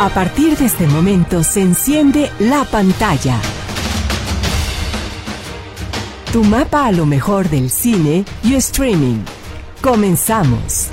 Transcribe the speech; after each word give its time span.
A 0.00 0.10
partir 0.10 0.56
de 0.56 0.66
este 0.66 0.86
momento 0.86 1.42
se 1.42 1.60
enciende 1.60 2.30
la 2.38 2.64
pantalla. 2.64 3.40
Tu 6.32 6.44
mapa 6.44 6.86
a 6.86 6.92
lo 6.92 7.04
mejor 7.04 7.48
del 7.48 7.68
cine 7.68 8.24
y 8.44 8.54
streaming. 8.54 9.24
Comenzamos. 9.82 10.88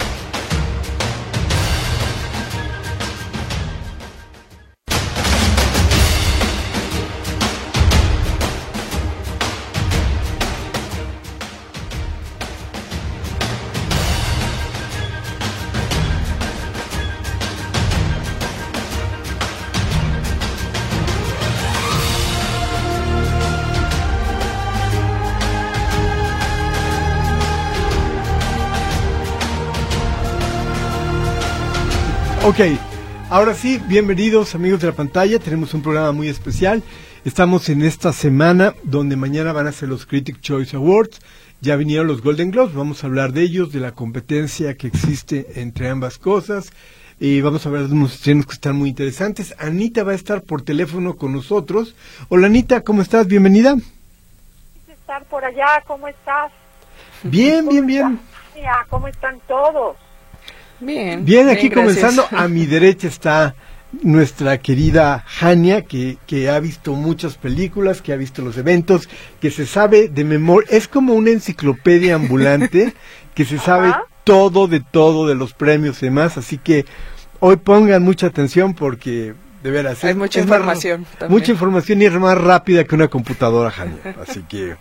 Ahora 33.35 33.53
sí, 33.53 33.81
bienvenidos 33.85 34.55
amigos 34.55 34.79
de 34.79 34.87
la 34.87 34.93
pantalla, 34.93 35.39
tenemos 35.39 35.73
un 35.73 35.81
programa 35.81 36.13
muy 36.13 36.29
especial. 36.29 36.81
Estamos 37.25 37.67
en 37.67 37.81
esta 37.81 38.13
semana 38.13 38.73
donde 38.83 39.17
mañana 39.17 39.51
van 39.51 39.67
a 39.67 39.73
ser 39.73 39.89
los 39.89 40.05
Critic 40.05 40.39
Choice 40.39 40.77
Awards. 40.77 41.19
Ya 41.59 41.75
vinieron 41.75 42.07
los 42.07 42.21
Golden 42.21 42.51
Globes, 42.51 42.73
vamos 42.73 43.03
a 43.03 43.07
hablar 43.07 43.33
de 43.33 43.41
ellos, 43.41 43.73
de 43.73 43.81
la 43.81 43.91
competencia 43.91 44.77
que 44.77 44.87
existe 44.87 45.59
entre 45.59 45.89
ambas 45.89 46.17
cosas. 46.17 46.71
Y 47.19 47.41
vamos 47.41 47.65
a 47.65 47.69
hablar 47.69 47.87
de 47.89 47.93
unos 47.93 48.13
estrenos 48.13 48.45
que 48.45 48.53
están 48.53 48.77
muy 48.77 48.87
interesantes. 48.87 49.53
Anita 49.59 50.05
va 50.05 50.13
a 50.13 50.15
estar 50.15 50.41
por 50.41 50.61
teléfono 50.61 51.17
con 51.17 51.33
nosotros. 51.33 51.93
Hola 52.29 52.47
Anita, 52.47 52.85
¿cómo 52.85 53.01
estás? 53.01 53.27
Bienvenida. 53.27 53.75
estar 54.87 55.25
por 55.25 55.43
allá? 55.43 55.83
¿Cómo 55.85 56.07
estás? 56.07 56.53
Bien, 57.23 57.67
bien, 57.67 57.85
bien. 57.85 58.19
¿Cómo 58.89 59.09
están 59.09 59.41
todos? 59.45 59.97
Bien. 60.79 61.25
Bien, 61.25 61.49
aquí 61.49 61.69
comenzando. 61.69 62.25
A 62.31 62.47
mi 62.47 62.65
derecha 62.65 63.07
está 63.07 63.55
nuestra 64.01 64.57
querida 64.57 65.23
Jania, 65.27 65.83
que, 65.83 66.17
que 66.27 66.49
ha 66.49 66.59
visto 66.59 66.93
muchas 66.93 67.37
películas, 67.37 68.01
que 68.01 68.13
ha 68.13 68.17
visto 68.17 68.41
los 68.41 68.57
eventos, 68.57 69.09
que 69.39 69.51
se 69.51 69.65
sabe 69.65 70.09
de 70.09 70.23
memoria. 70.23 70.67
Es 70.71 70.87
como 70.87 71.13
una 71.13 71.31
enciclopedia 71.31 72.15
ambulante 72.15 72.93
que 73.35 73.45
se 73.45 73.57
sabe 73.57 73.93
todo 74.23 74.67
de 74.67 74.79
todo 74.79 75.27
de 75.27 75.35
los 75.35 75.53
premios 75.53 76.01
y 76.01 76.07
demás. 76.07 76.37
Así 76.37 76.57
que 76.57 76.85
hoy 77.39 77.57
pongan 77.57 78.03
mucha 78.03 78.27
atención 78.27 78.73
porque 78.73 79.33
de 79.63 79.71
veras 79.71 80.03
hay 80.03 80.13
mucha 80.13 80.41
información. 80.41 81.05
mucha 81.29 81.51
información 81.51 82.01
y 82.01 82.05
es 82.05 82.13
más 82.13 82.37
rápida 82.37 82.83
que 82.83 82.95
una 82.95 83.07
computadora, 83.07 83.71
Jania. 83.71 84.15
Así 84.21 84.43
que 84.43 84.75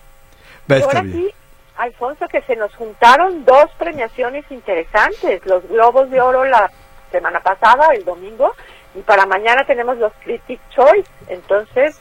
va 0.71 0.77
a 0.77 0.79
estar 0.79 1.05
bien. 1.05 1.29
Alfonso, 1.77 2.27
que 2.29 2.43
se 2.43 2.57
nos 2.57 2.75
juntaron 2.75 3.45
dos 3.45 3.71
premiaciones 3.79 4.45
interesantes, 4.51 5.45
los 5.45 5.67
Globos 5.69 6.11
de 6.11 6.21
Oro 6.21 6.45
la 6.45 6.71
semana 7.11 7.41
pasada, 7.41 7.89
el 7.95 8.05
domingo, 8.05 8.53
y 8.95 9.01
para 9.01 9.27
mañana 9.27 9.65
tenemos 9.67 9.99
los 9.99 10.13
Critic 10.25 10.61
Choice, 10.71 11.11
entonces 11.29 11.97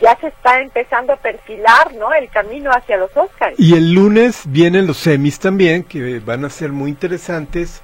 ya 0.00 0.16
se 0.16 0.28
está 0.28 0.60
empezando 0.60 1.12
a 1.12 1.16
perfilar, 1.16 1.94
¿no? 1.94 2.12
El 2.12 2.28
camino 2.28 2.70
hacia 2.72 2.96
los 2.96 3.16
Oscars. 3.16 3.58
Y 3.58 3.74
el 3.74 3.92
lunes 3.92 4.42
vienen 4.46 4.86
los 4.86 4.96
semis 4.96 5.38
también, 5.38 5.84
que 5.84 6.18
van 6.18 6.44
a 6.44 6.50
ser 6.50 6.70
muy 6.70 6.90
interesantes, 6.90 7.82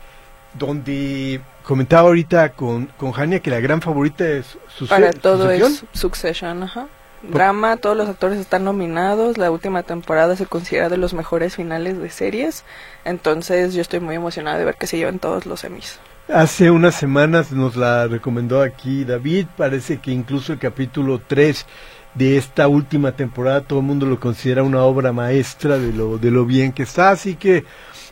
donde 0.54 1.40
comentaba 1.62 2.08
ahorita 2.08 2.50
con, 2.52 2.86
con 2.96 3.12
Jania 3.12 3.40
que 3.40 3.50
la 3.50 3.60
gran 3.60 3.80
favorita 3.80 4.26
es 4.26 4.58
Succession. 4.68 4.88
Para 4.88 5.12
todo 5.12 5.50
es 5.50 5.84
Succession, 5.92 6.64
ajá. 6.64 6.88
Drama, 7.22 7.76
todos 7.76 7.96
los 7.96 8.08
actores 8.08 8.38
están 8.38 8.64
nominados. 8.64 9.38
La 9.38 9.50
última 9.50 9.82
temporada 9.82 10.36
se 10.36 10.46
considera 10.46 10.88
de 10.88 10.96
los 10.96 11.14
mejores 11.14 11.56
finales 11.56 11.98
de 11.98 12.10
series. 12.10 12.64
Entonces 13.04 13.74
yo 13.74 13.80
estoy 13.80 14.00
muy 14.00 14.14
emocionada 14.14 14.58
de 14.58 14.64
ver 14.64 14.76
que 14.76 14.86
se 14.86 14.96
llevan 14.96 15.18
todos 15.18 15.44
los 15.44 15.64
Emmys. 15.64 15.98
Hace 16.32 16.70
unas 16.70 16.94
semanas 16.94 17.52
nos 17.52 17.74
la 17.74 18.06
recomendó 18.06 18.62
aquí 18.62 19.04
David. 19.04 19.46
Parece 19.56 19.98
que 19.98 20.12
incluso 20.12 20.52
el 20.52 20.58
capítulo 20.58 21.20
3 21.26 21.66
de 22.14 22.36
esta 22.36 22.68
última 22.68 23.12
temporada 23.12 23.62
todo 23.62 23.80
el 23.80 23.86
mundo 23.86 24.06
lo 24.06 24.20
considera 24.20 24.62
una 24.62 24.82
obra 24.82 25.12
maestra 25.12 25.78
de 25.78 25.92
lo, 25.92 26.18
de 26.18 26.30
lo 26.30 26.44
bien 26.44 26.72
que 26.72 26.84
está. 26.84 27.10
Así 27.10 27.34
que 27.34 27.64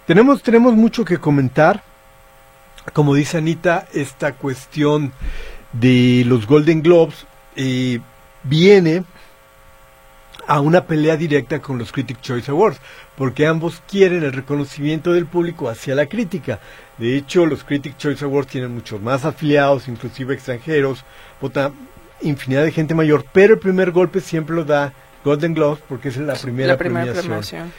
tenemos, 0.06 0.42
tenemos 0.42 0.74
mucho 0.74 1.04
que 1.04 1.18
comentar. 1.18 1.82
Como 2.92 3.14
dice 3.14 3.38
Anita, 3.38 3.86
esta 3.92 4.32
cuestión 4.32 5.12
de 5.72 6.24
los 6.26 6.46
Golden 6.46 6.82
Globes. 6.82 7.26
Eh, 7.54 8.00
viene 8.48 9.04
a 10.46 10.60
una 10.60 10.84
pelea 10.84 11.16
directa 11.16 11.60
con 11.60 11.78
los 11.78 11.92
Critic 11.92 12.20
Choice 12.20 12.50
Awards, 12.50 12.80
porque 13.16 13.46
ambos 13.46 13.82
quieren 13.88 14.22
el 14.22 14.32
reconocimiento 14.32 15.12
del 15.12 15.26
público 15.26 15.68
hacia 15.68 15.94
la 15.94 16.06
crítica. 16.06 16.60
De 16.98 17.16
hecho, 17.16 17.46
los 17.46 17.64
Critic 17.64 17.96
Choice 17.96 18.24
Awards 18.24 18.48
tienen 18.48 18.72
muchos 18.72 19.00
más 19.00 19.24
afiliados, 19.24 19.88
inclusive 19.88 20.34
extranjeros, 20.34 21.04
vota 21.40 21.72
infinidad 22.22 22.64
de 22.64 22.72
gente 22.72 22.94
mayor, 22.94 23.24
pero 23.32 23.54
el 23.54 23.60
primer 23.60 23.90
golpe 23.90 24.20
siempre 24.20 24.56
lo 24.56 24.64
da 24.64 24.92
Golden 25.24 25.54
Globes 25.54 25.82
porque 25.88 26.08
es 26.08 26.16
la 26.16 26.34
primera, 26.34 26.76
premiación. 26.76 27.72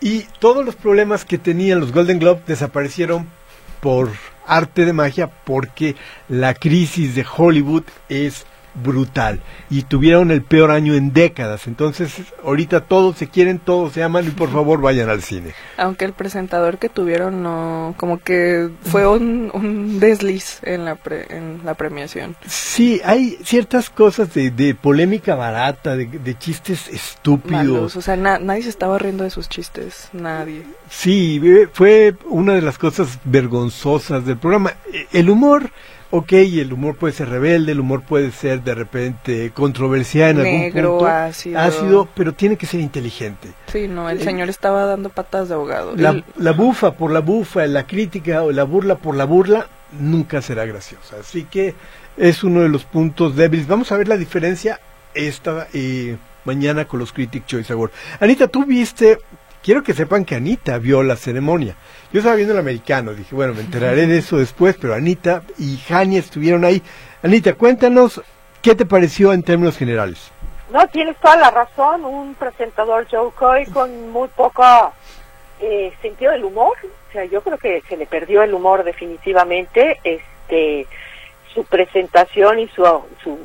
Y 0.00 0.24
todos 0.38 0.64
los 0.64 0.76
problemas 0.76 1.24
que 1.24 1.38
tenían 1.38 1.80
los 1.80 1.92
Golden 1.92 2.18
Globes 2.18 2.46
desaparecieron 2.46 3.26
por 3.80 4.10
arte 4.46 4.84
de 4.84 4.92
magia 4.92 5.30
porque 5.44 5.96
la 6.28 6.52
crisis 6.54 7.14
de 7.14 7.24
Hollywood 7.24 7.84
es 8.08 8.44
brutal 8.82 9.40
y 9.68 9.82
tuvieron 9.82 10.30
el 10.30 10.42
peor 10.42 10.70
año 10.70 10.94
en 10.94 11.12
décadas. 11.12 11.66
Entonces, 11.66 12.14
ahorita 12.44 12.80
todos 12.82 13.16
se 13.16 13.28
quieren, 13.28 13.58
todos 13.58 13.92
se 13.92 14.02
aman 14.02 14.26
y 14.26 14.30
por 14.30 14.50
favor 14.50 14.80
vayan 14.80 15.08
al 15.08 15.22
cine. 15.22 15.52
Aunque 15.76 16.04
el 16.04 16.12
presentador 16.12 16.78
que 16.78 16.88
tuvieron 16.88 17.42
no, 17.42 17.94
como 17.96 18.18
que 18.18 18.70
fue 18.82 19.06
un, 19.06 19.98
desliz 20.00 20.60
en 20.62 20.84
la, 20.84 20.98
en 21.28 21.60
la 21.64 21.74
premiación. 21.74 22.36
Sí, 22.46 23.00
hay 23.04 23.38
ciertas 23.44 23.90
cosas 23.90 24.32
de, 24.34 24.50
de 24.50 24.74
polémica 24.74 25.34
barata, 25.34 25.96
de, 25.96 26.38
chistes 26.38 26.88
estúpidos. 26.88 27.96
o 27.96 28.02
sea, 28.02 28.16
nadie 28.16 28.62
se 28.62 28.68
estaba 28.68 28.98
riendo 28.98 29.24
de 29.24 29.30
sus 29.30 29.48
chistes, 29.48 30.08
nadie. 30.12 30.62
Sí, 30.88 31.40
fue 31.72 32.14
una 32.28 32.54
de 32.54 32.62
las 32.62 32.78
cosas 32.78 33.18
vergonzosas 33.24 34.24
del 34.24 34.38
programa. 34.38 34.74
El 35.12 35.30
humor 35.30 35.70
ok, 36.10 36.32
el 36.32 36.72
humor 36.72 36.96
puede 36.96 37.14
ser 37.14 37.28
rebelde, 37.28 37.72
el 37.72 37.80
humor 37.80 38.02
puede 38.02 38.30
ser 38.32 38.62
de 38.62 38.74
repente 38.74 39.50
controversial 39.52 40.38
en 40.38 40.42
Negro, 40.42 40.80
algún 40.80 40.98
punto, 40.98 41.06
ácido. 41.06 41.58
ácido, 41.58 42.08
pero 42.14 42.32
tiene 42.32 42.56
que 42.56 42.66
ser 42.66 42.80
inteligente. 42.80 43.48
Sí, 43.68 43.88
no, 43.88 44.10
el, 44.10 44.22
señor 44.22 44.48
estaba 44.48 44.84
dando 44.84 45.08
patas 45.08 45.48
de 45.48 45.54
ahogado. 45.54 45.94
La, 45.96 46.22
la, 46.36 46.52
bufa 46.52 46.92
por 46.92 47.10
la 47.10 47.20
bufa, 47.20 47.66
la 47.66 47.86
crítica 47.86 48.42
o 48.42 48.52
la 48.52 48.64
burla 48.64 48.96
por 48.96 49.14
la 49.14 49.24
burla 49.24 49.68
nunca 49.98 50.42
será 50.42 50.66
graciosa. 50.66 51.16
Así 51.20 51.44
que 51.44 51.74
es 52.16 52.44
uno 52.44 52.60
de 52.62 52.68
los 52.68 52.84
puntos 52.84 53.36
débiles. 53.36 53.66
Vamos 53.66 53.92
a 53.92 53.96
ver 53.96 54.08
la 54.08 54.16
diferencia 54.16 54.80
esta 55.14 55.68
eh, 55.72 56.16
mañana 56.44 56.84
con 56.84 57.00
los 57.00 57.12
Critic 57.12 57.46
Choice 57.46 57.72
Awards. 57.72 57.94
Anita, 58.20 58.48
tú 58.48 58.64
viste, 58.64 59.18
quiero 59.62 59.82
que 59.82 59.94
sepan 59.94 60.24
que 60.24 60.34
Anita 60.34 60.78
vio 60.78 61.02
la 61.02 61.16
ceremonia. 61.16 61.76
Yo 62.12 62.18
estaba 62.20 62.36
viendo 62.36 62.54
el 62.54 62.60
americano, 62.60 63.14
dije, 63.14 63.34
bueno, 63.34 63.54
me 63.54 63.60
enteraré 63.60 64.06
de 64.06 64.18
eso 64.18 64.38
después, 64.38 64.76
pero 64.80 64.94
Anita 64.94 65.42
y 65.58 65.76
Jania 65.78 66.18
estuvieron 66.18 66.64
ahí. 66.64 66.82
Anita, 67.22 67.54
cuéntanos, 67.54 68.22
¿qué 68.62 68.74
te 68.74 68.86
pareció 68.86 69.32
en 69.32 69.42
términos 69.42 69.76
generales? 69.76 70.30
No, 70.72 70.86
tienes 70.88 71.16
toda 71.16 71.36
la 71.36 71.50
razón, 71.50 72.04
un 72.04 72.34
presentador 72.34 73.06
Joe 73.10 73.30
Coy 73.32 73.66
con 73.66 74.10
muy 74.10 74.28
poco 74.28 74.64
eh, 75.60 75.92
sentido 76.00 76.32
del 76.32 76.44
humor, 76.44 76.76
o 76.82 77.12
sea, 77.12 77.24
yo 77.24 77.42
creo 77.42 77.58
que 77.58 77.82
se 77.88 77.96
le 77.96 78.06
perdió 78.06 78.42
el 78.42 78.54
humor 78.54 78.84
definitivamente, 78.84 79.98
este, 80.04 80.86
su 81.52 81.64
presentación 81.64 82.60
y 82.60 82.68
su, 82.68 82.84
su, 83.22 83.38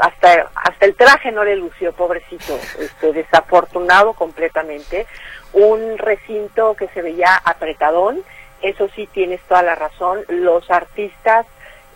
hasta 0.00 0.50
hasta 0.54 0.86
el 0.86 0.94
traje 0.94 1.32
no 1.32 1.44
le 1.44 1.56
lució, 1.56 1.92
pobrecito, 1.92 2.58
este, 2.78 3.12
desafortunado 3.12 4.12
completamente. 4.12 5.06
Un 5.52 5.98
recinto 5.98 6.74
que 6.74 6.88
se 6.88 7.02
veía 7.02 7.34
apretadón, 7.44 8.22
eso 8.62 8.88
sí 8.94 9.08
tienes 9.12 9.40
toda 9.42 9.62
la 9.62 9.74
razón, 9.74 10.20
los 10.28 10.70
artistas 10.70 11.46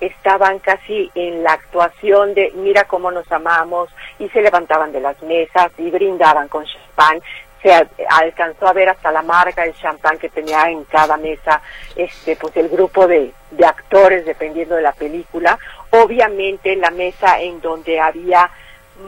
estaban 0.01 0.59
casi 0.59 1.11
en 1.15 1.45
la 1.45 1.53
actuación 1.53 2.35
de 2.35 2.51
mira 2.57 2.85
cómo 2.85 3.13
nos 3.13 3.31
amamos 3.31 3.89
y 4.19 4.29
se 4.31 4.43
levantaban 4.43 4.91
de 4.91 5.01
las 5.01 5.21
mesas 5.23 5.71
y 5.79 5.91
brindaban 5.91 6.49
con 6.49 6.65
champán. 6.65 7.21
Se 7.63 7.73
alcanzó 8.09 8.67
a 8.67 8.73
ver 8.73 8.89
hasta 8.89 9.13
la 9.13 9.23
marca 9.23 9.63
del 9.63 9.77
champán 9.77 10.19
que 10.19 10.29
tenía 10.29 10.69
en 10.69 10.83
cada 10.85 11.17
mesa 11.17 11.63
este 11.95 12.35
pues 12.35 12.57
el 12.57 12.69
grupo 12.69 13.07
de, 13.07 13.33
de 13.53 13.65
actores 13.65 14.27
dependiendo 14.27 14.75
de 14.75 14.83
la 14.83 14.93
película 14.93 15.57
obviamente 15.93 16.75
la 16.77 16.91
mesa 16.91 17.41
en 17.41 17.61
donde 17.61 18.01
había 18.01 18.51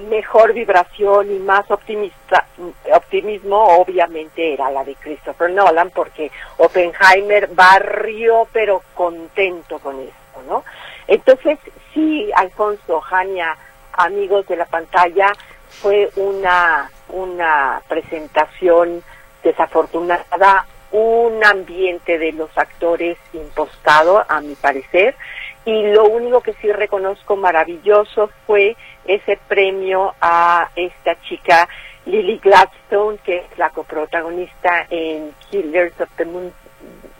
mejor 0.08 0.52
vibración 0.52 1.30
y 1.30 1.38
más 1.38 1.70
optimista, 1.70 2.46
optimismo 2.92 3.56
obviamente 3.78 4.54
era 4.54 4.70
la 4.70 4.84
de 4.84 4.94
Christopher 4.94 5.50
Nolan 5.50 5.90
porque 5.90 6.30
Oppenheimer 6.56 7.48
barrió 7.48 8.48
pero 8.52 8.82
contento 8.94 9.78
con 9.78 10.00
esto, 10.00 10.42
¿no? 10.48 10.64
Entonces, 11.06 11.58
sí, 11.92 12.30
Alfonso, 12.34 13.00
Jania, 13.00 13.56
amigos 13.92 14.46
de 14.48 14.56
la 14.56 14.64
pantalla, 14.64 15.32
fue 15.68 16.10
una, 16.16 16.90
una 17.08 17.82
presentación 17.88 19.02
desafortunada, 19.42 20.66
un 20.94 21.44
ambiente 21.44 22.18
de 22.18 22.30
los 22.30 22.56
actores 22.56 23.18
impostado, 23.32 24.24
a 24.28 24.40
mi 24.40 24.54
parecer, 24.54 25.16
y 25.64 25.88
lo 25.88 26.04
único 26.04 26.40
que 26.40 26.52
sí 26.54 26.70
reconozco 26.70 27.34
maravilloso 27.34 28.30
fue 28.46 28.76
ese 29.04 29.36
premio 29.48 30.14
a 30.20 30.70
esta 30.76 31.20
chica 31.22 31.68
Lily 32.06 32.38
Gladstone, 32.38 33.18
que 33.24 33.38
es 33.38 33.58
la 33.58 33.70
coprotagonista 33.70 34.86
en 34.88 35.32
Killers 35.50 36.00
of 36.00 36.08
the 36.16 36.26
Moon, 36.26 36.52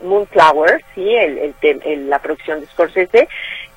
Moonflower, 0.01 0.81
sí, 0.93 1.13
el, 1.13 1.53
el, 1.61 2.09
la 2.09 2.19
producción 2.19 2.61
de 2.61 2.67
Scorsese, 2.67 3.27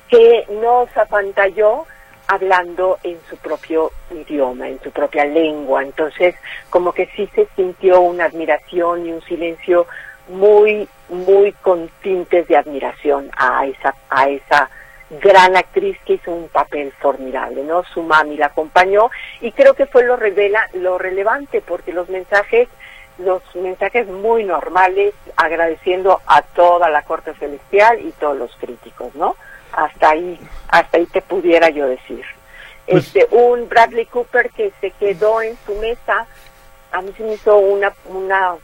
que 0.07 0.45
nos 0.61 0.95
apantalló 0.95 1.85
hablando 2.29 2.99
en 3.03 3.17
su 3.27 3.37
propio 3.37 3.91
idioma, 4.11 4.69
en 4.69 4.79
su 4.83 4.91
propia 4.91 5.25
lengua. 5.25 5.81
Entonces, 5.81 6.35
como 6.69 6.93
que 6.93 7.07
sí 7.15 7.27
se 7.33 7.47
sintió 7.55 8.01
una 8.01 8.25
admiración 8.25 9.07
y 9.07 9.11
un 9.11 9.21
silencio 9.23 9.87
muy, 10.27 10.87
muy 11.09 11.51
con 11.53 11.89
tintes 12.03 12.47
de 12.47 12.55
admiración 12.55 13.31
a 13.35 13.65
esa, 13.65 13.95
a 14.11 14.29
esa 14.29 14.69
gran 15.09 15.57
actriz 15.57 15.97
que 16.05 16.13
hizo 16.13 16.31
un 16.31 16.49
papel 16.49 16.93
formidable, 16.99 17.63
¿no? 17.63 17.83
Su 17.83 18.03
mami 18.03 18.37
la 18.37 18.45
acompañó 18.45 19.09
y 19.41 19.51
creo 19.51 19.73
que 19.73 19.87
fue 19.87 20.03
lo 20.03 20.15
revela, 20.15 20.69
lo 20.73 20.99
relevante 20.99 21.61
porque 21.61 21.93
los 21.93 22.09
mensajes, 22.09 22.69
los 23.17 23.41
mensajes 23.55 24.07
muy 24.07 24.43
normales, 24.43 25.15
agradeciendo 25.35 26.21
a 26.27 26.43
toda 26.43 26.91
la 26.91 27.01
corte 27.01 27.33
celestial 27.33 27.99
y 28.05 28.11
todos 28.11 28.37
los 28.37 28.55
críticos, 28.57 29.15
¿no? 29.15 29.35
Hasta 29.71 30.11
ahí, 30.11 30.39
hasta 30.67 30.97
ahí 30.97 31.05
te 31.07 31.21
pudiera 31.21 31.69
yo 31.69 31.87
decir. 31.87 32.23
Pues 32.87 33.05
este, 33.05 33.27
un 33.31 33.69
Bradley 33.69 34.05
Cooper 34.05 34.49
que 34.49 34.71
se 34.81 34.91
quedó 34.91 35.41
en 35.41 35.57
su 35.65 35.75
mesa, 35.75 36.25
a 36.91 37.01
mí 37.01 37.13
se 37.15 37.23
me 37.23 37.33
hizo 37.33 37.57
una, 37.57 37.93
una, 38.05 38.55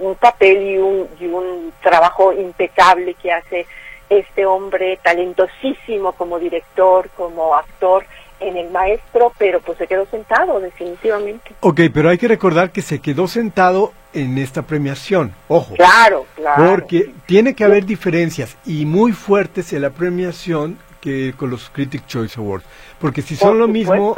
un 0.00 0.14
papel 0.14 0.62
y 0.62 0.78
un, 0.78 1.08
y 1.18 1.26
un 1.26 1.72
trabajo 1.82 2.32
impecable 2.32 3.14
que 3.14 3.32
hace 3.32 3.66
este 4.08 4.46
hombre 4.46 4.98
talentosísimo 5.02 6.12
como 6.12 6.38
director, 6.38 7.08
como 7.16 7.54
actor, 7.54 8.04
en 8.40 8.56
el 8.56 8.70
maestro, 8.70 9.32
pero 9.38 9.60
pues 9.60 9.78
se 9.78 9.86
quedó 9.86 10.06
sentado 10.06 10.60
definitivamente. 10.60 11.52
Ok, 11.60 11.80
pero 11.92 12.08
hay 12.08 12.18
que 12.18 12.28
recordar 12.28 12.70
que 12.70 12.82
se 12.82 12.98
quedó 12.98 13.28
sentado 13.28 13.92
en 14.12 14.38
esta 14.38 14.62
premiación, 14.62 15.32
ojo. 15.48 15.74
Claro, 15.74 16.26
claro. 16.34 16.70
Porque 16.70 17.12
tiene 17.26 17.54
que 17.54 17.64
haber 17.64 17.84
diferencias 17.84 18.56
y 18.66 18.86
muy 18.86 19.12
fuertes 19.12 19.72
en 19.72 19.82
la 19.82 19.90
premiación 19.90 20.78
que 21.00 21.34
con 21.36 21.50
los 21.50 21.70
Critic 21.70 22.06
Choice 22.06 22.38
Awards, 22.38 22.64
porque 22.98 23.22
si 23.22 23.36
son 23.36 23.58
lo 23.58 23.68
mismo 23.68 24.16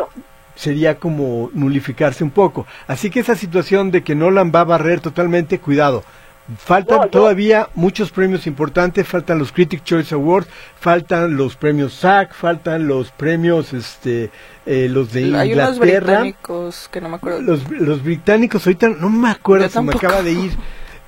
sería 0.55 0.99
como 0.99 1.51
nulificarse 1.55 2.25
un 2.25 2.31
poco. 2.31 2.67
Así 2.87 3.11
que 3.11 3.21
esa 3.21 3.35
situación 3.35 3.91
de 3.91 4.03
que 4.03 4.15
Nolan 4.15 4.53
va 4.55 4.61
a 4.61 4.65
barrer 4.65 5.01
totalmente, 5.01 5.59
cuidado. 5.59 6.05
Faltan 6.57 7.11
todavía 7.11 7.69
muchos 7.75 8.11
premios 8.11 8.47
importantes, 8.47 9.07
faltan 9.07 9.39
los 9.39 9.53
Critic 9.53 9.85
Choice 9.85 10.15
Awards, 10.15 10.49
faltan 10.79 11.37
los 11.37 11.57
premios 11.57 11.95
SAG, 11.95 12.35
faltan 12.35 12.87
los 12.87 13.11
premios 13.11 13.73
este 13.73 14.31
eh, 14.67 14.89
los 14.91 15.13
de 15.13 15.23
Inglaterra. 15.23 15.43
Hay 15.43 15.53
unos 15.53 15.79
británicos 15.79 16.89
que 16.91 17.01
no 17.01 17.09
me 17.09 17.17
acuerdo. 17.17 17.41
Los, 17.41 17.71
los 17.71 18.03
británicos 18.03 18.67
ahorita 18.67 18.89
no 18.89 19.11
me 19.11 19.31
acuerdo, 19.31 19.69
se 19.69 19.83
me 19.83 19.93
acaba 19.93 20.23
de 20.23 20.33
ir 20.33 20.53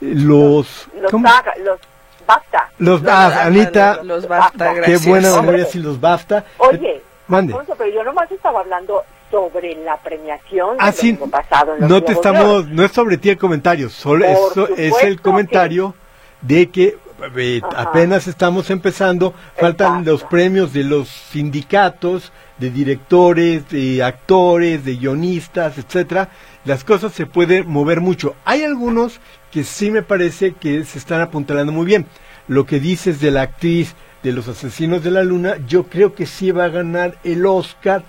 los 0.01 0.89
los, 1.01 1.13
los 1.13 1.81
BAFTA. 2.27 2.71
Los, 2.79 3.03
ah, 3.07 3.45
Anita, 3.45 4.03
los, 4.03 4.27
BAFTA, 4.27 4.81
Qué 4.83 4.97
buena 4.99 5.37
memoria 5.37 5.65
si 5.67 5.79
los 5.79 6.01
BAFTA. 6.01 6.45
Oye, 6.59 7.03
Mande. 7.29 7.55
pero 7.79 7.91
yo 7.91 8.05
nomás 8.05 8.31
estaba 8.31 8.61
hablando 8.61 9.03
sobre 9.35 9.75
la 9.75 9.97
premiación 9.97 10.77
ah, 10.79 10.93
sí, 10.93 11.15
pasado. 11.15 11.75
no 11.81 12.05
te 12.05 12.13
estamos, 12.13 12.69
no 12.69 12.85
es 12.85 12.93
sobre 12.93 13.19
ti 13.19 13.31
el 13.31 13.37
comentario, 13.37 13.91
solo 13.91 14.25
eso 14.25 14.69
es 14.77 14.95
el 15.03 15.21
comentario 15.21 15.93
de 16.41 16.71
que 16.71 16.97
eh, 17.37 17.61
apenas 17.77 18.29
estamos 18.29 18.71
empezando, 18.71 19.35
faltan 19.57 20.05
los 20.05 20.23
premios 20.23 20.73
de 20.73 20.85
los 20.85 21.09
sindicatos, 21.09 22.33
de 22.59 22.71
directores, 22.71 23.69
de 23.71 24.05
actores, 24.05 24.85
de 24.85 24.97
guionistas, 24.97 25.79
etcétera. 25.79 26.29
Las 26.65 26.85
cosas 26.85 27.13
se 27.13 27.27
pueden 27.27 27.69
mover 27.69 28.01
mucho. 28.01 28.37
Hay 28.45 28.63
algunos 28.63 29.21
que 29.51 29.65
sí 29.65 29.91
me 29.91 30.03
parece 30.03 30.53
que 30.53 30.85
se 30.85 30.99
están 30.99 31.21
apuntalando 31.21 31.73
muy 31.73 31.87
bien. 31.87 32.07
Lo 32.47 32.67
que 32.67 32.79
dices 32.79 33.21
de 33.21 33.33
la 33.33 33.43
actriz 33.43 33.97
de 34.23 34.33
los 34.33 34.47
asesinos 34.47 35.03
de 35.03 35.11
la 35.11 35.25
luna, 35.25 35.57
yo 35.67 35.85
creo 35.85 36.15
que 36.15 36.27
sí 36.27 36.53
va 36.53 36.67
a 36.67 36.69
ganar 36.69 37.19
el 37.25 37.45
Oscar 37.47 38.05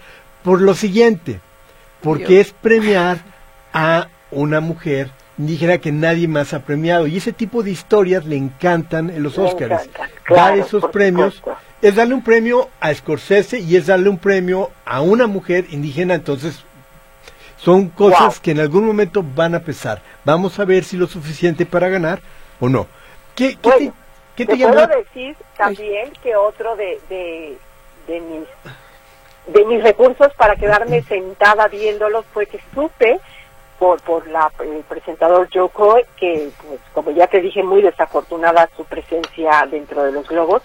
por 0.45 0.61
lo 0.61 0.75
siguiente, 0.75 1.39
porque 2.01 2.39
es 2.39 2.51
premiar 2.51 3.17
a 3.73 4.09
una 4.29 4.61
mujer 4.61 5.09
indígena 5.39 5.79
que 5.79 5.91
nadie 5.91 6.27
más 6.27 6.53
ha 6.53 6.59
premiado. 6.59 7.07
Y 7.07 7.17
ese 7.17 7.33
tipo 7.33 7.63
de 7.63 7.71
historias 7.71 8.25
le 8.25 8.37
encantan 8.37 9.09
en 9.09 9.23
los 9.23 9.39
Oscars. 9.39 9.89
Dar 10.29 10.55
esos 10.55 10.85
premios 10.91 11.41
es 11.81 11.95
darle 11.95 12.13
un 12.13 12.23
premio 12.23 12.69
a 12.79 12.93
Scorsese 12.93 13.59
y 13.59 13.75
es 13.75 13.87
darle 13.87 14.07
un 14.07 14.19
premio 14.19 14.69
a 14.85 15.01
una 15.01 15.25
mujer 15.25 15.65
indígena. 15.71 16.13
Entonces, 16.13 16.63
son 17.57 17.89
cosas 17.89 18.39
que 18.39 18.51
en 18.51 18.59
algún 18.59 18.85
momento 18.85 19.23
van 19.23 19.55
a 19.55 19.61
pesar. 19.61 20.03
Vamos 20.25 20.59
a 20.59 20.65
ver 20.65 20.83
si 20.83 20.95
lo 20.95 21.07
suficiente 21.07 21.65
para 21.65 21.89
ganar 21.89 22.21
o 22.59 22.69
no. 22.69 22.85
¿Qué, 23.33 23.57
te, 23.59 23.91
qué 24.35 24.45
te, 24.45 24.55
puedo 24.55 24.87
decir 24.87 25.35
también 25.57 26.11
que 26.21 26.35
otro 26.35 26.75
de, 26.75 26.99
de, 27.09 27.57
de 28.07 28.21
mis 28.21 28.47
de 29.47 29.65
mis 29.65 29.83
recursos 29.83 30.33
para 30.33 30.55
quedarme 30.55 31.01
sentada 31.03 31.67
viéndolos 31.67 32.25
fue 32.33 32.45
que 32.47 32.59
supe 32.73 33.19
por 33.79 34.01
por 34.01 34.27
la, 34.27 34.51
el 34.59 34.83
presentador 34.83 35.49
Joe 35.53 35.69
Coy, 35.69 36.03
que 36.17 36.49
pues 36.67 36.79
como 36.93 37.11
ya 37.11 37.27
te 37.27 37.41
dije 37.41 37.61
muy 37.61 37.81
desafortunada 37.81 38.69
su 38.75 38.85
presencia 38.85 39.67
dentro 39.69 40.03
de 40.03 40.11
los 40.11 40.27
globos, 40.27 40.63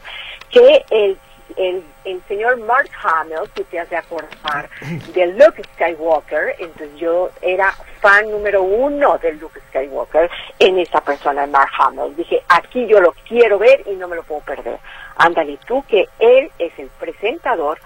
que 0.50 0.85
el 0.91 1.19
el, 1.56 1.82
el 2.05 2.23
señor 2.29 2.59
Mark 2.59 2.91
Hamill, 3.03 3.50
que 3.55 3.65
te 3.65 3.79
hace 3.79 3.97
acordar 3.97 4.69
de 5.15 5.27
Luke 5.29 5.62
Skywalker, 5.75 6.55
entonces 6.59 6.97
yo 6.97 7.31
era 7.43 7.73
fan 8.00 8.31
número 8.31 8.62
uno 8.62 9.19
de 9.19 9.32
Luke 9.35 9.61
Skywalker 9.69 10.31
en 10.59 10.79
esa 10.79 11.00
persona, 11.00 11.47
Mark 11.47 11.71
Hamill. 11.79 12.15
Dije, 12.17 12.43
aquí 12.49 12.87
yo 12.87 13.00
lo 13.00 13.12
quiero 13.29 13.59
ver 13.59 13.82
y 13.87 13.97
no 13.97 14.09
me 14.09 14.17
lo 14.17 14.23
puedo 14.23 14.41
perder. 14.43 14.79
Ándale 15.17 15.59
tú, 15.67 15.85
que 15.87 16.09
él 16.19 16.50
es 16.59 16.79
el 16.79 16.88
presentador 16.99 17.79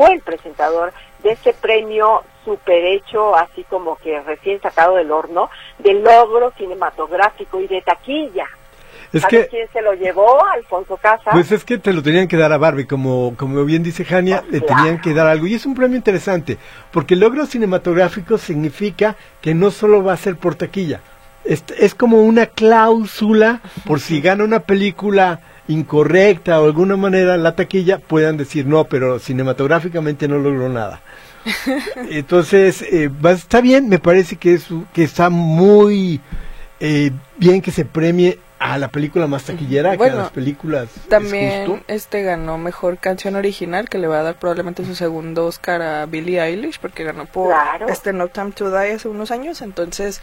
fue 0.00 0.14
el 0.14 0.20
presentador 0.20 0.94
de 1.22 1.32
ese 1.32 1.52
premio 1.52 2.22
super 2.42 2.82
hecho, 2.86 3.36
así 3.36 3.64
como 3.64 3.96
que 3.96 4.18
recién 4.22 4.58
sacado 4.62 4.96
del 4.96 5.10
horno, 5.10 5.50
de 5.78 5.92
logro 5.92 6.54
cinematográfico 6.56 7.60
y 7.60 7.66
de 7.66 7.82
taquilla. 7.82 8.46
Es 9.12 9.26
que, 9.26 9.46
quién 9.48 9.68
se 9.74 9.82
lo 9.82 9.92
llevó? 9.92 10.42
Alfonso 10.46 10.96
Casa. 10.96 11.32
Pues 11.32 11.52
es 11.52 11.66
que 11.66 11.76
te 11.76 11.92
lo 11.92 12.02
tenían 12.02 12.28
que 12.28 12.38
dar 12.38 12.50
a 12.50 12.56
Barbie, 12.56 12.86
como, 12.86 13.34
como 13.36 13.62
bien 13.66 13.82
dice 13.82 14.06
Jania, 14.06 14.42
le 14.48 14.62
tenían 14.62 15.02
que 15.02 15.12
dar 15.12 15.26
algo. 15.26 15.46
Y 15.46 15.54
es 15.54 15.66
un 15.66 15.74
premio 15.74 15.98
interesante, 15.98 16.56
porque 16.92 17.12
el 17.12 17.20
logro 17.20 17.44
cinematográfico 17.44 18.38
significa 18.38 19.16
que 19.42 19.54
no 19.54 19.70
solo 19.70 20.02
va 20.02 20.14
a 20.14 20.16
ser 20.16 20.36
por 20.36 20.54
taquilla, 20.54 21.02
es, 21.44 21.62
es 21.78 21.94
como 21.94 22.22
una 22.22 22.46
cláusula 22.46 23.60
por 23.84 24.00
si 24.00 24.22
gana 24.22 24.44
una 24.44 24.60
película 24.60 25.40
incorrecta 25.70 26.58
o 26.60 26.64
de 26.64 26.68
alguna 26.68 26.96
manera 26.96 27.36
la 27.36 27.54
taquilla 27.54 27.98
puedan 27.98 28.36
decir 28.36 28.66
no, 28.66 28.84
pero 28.84 29.18
cinematográficamente 29.18 30.28
no 30.28 30.38
logró 30.38 30.68
nada. 30.68 31.00
Entonces, 32.10 32.82
eh, 32.82 33.10
está 33.24 33.60
bien, 33.60 33.88
me 33.88 33.98
parece 33.98 34.36
que, 34.36 34.54
es, 34.54 34.66
que 34.92 35.04
está 35.04 35.30
muy 35.30 36.20
eh, 36.80 37.12
bien 37.38 37.62
que 37.62 37.70
se 37.70 37.84
premie 37.84 38.38
a 38.58 38.76
la 38.76 38.88
película 38.88 39.26
más 39.26 39.44
taquillera 39.44 39.96
que 39.96 40.04
a 40.04 40.14
las 40.14 40.30
películas. 40.30 40.88
También 41.08 41.82
este 41.86 42.22
ganó 42.22 42.58
mejor 42.58 42.98
canción 42.98 43.36
original 43.36 43.88
que 43.88 43.96
le 43.96 44.06
va 44.06 44.20
a 44.20 44.22
dar 44.22 44.34
probablemente 44.34 44.84
su 44.84 44.94
segundo 44.94 45.46
Oscar 45.46 45.80
a 45.80 46.06
Billie 46.06 46.42
Eilish 46.42 46.78
porque 46.78 47.04
ganó 47.04 47.24
por 47.24 47.54
este 47.88 48.12
No 48.12 48.28
Time 48.28 48.50
to 48.52 48.70
Die 48.70 48.92
hace 48.92 49.08
unos 49.08 49.30
años, 49.30 49.62
entonces 49.62 50.20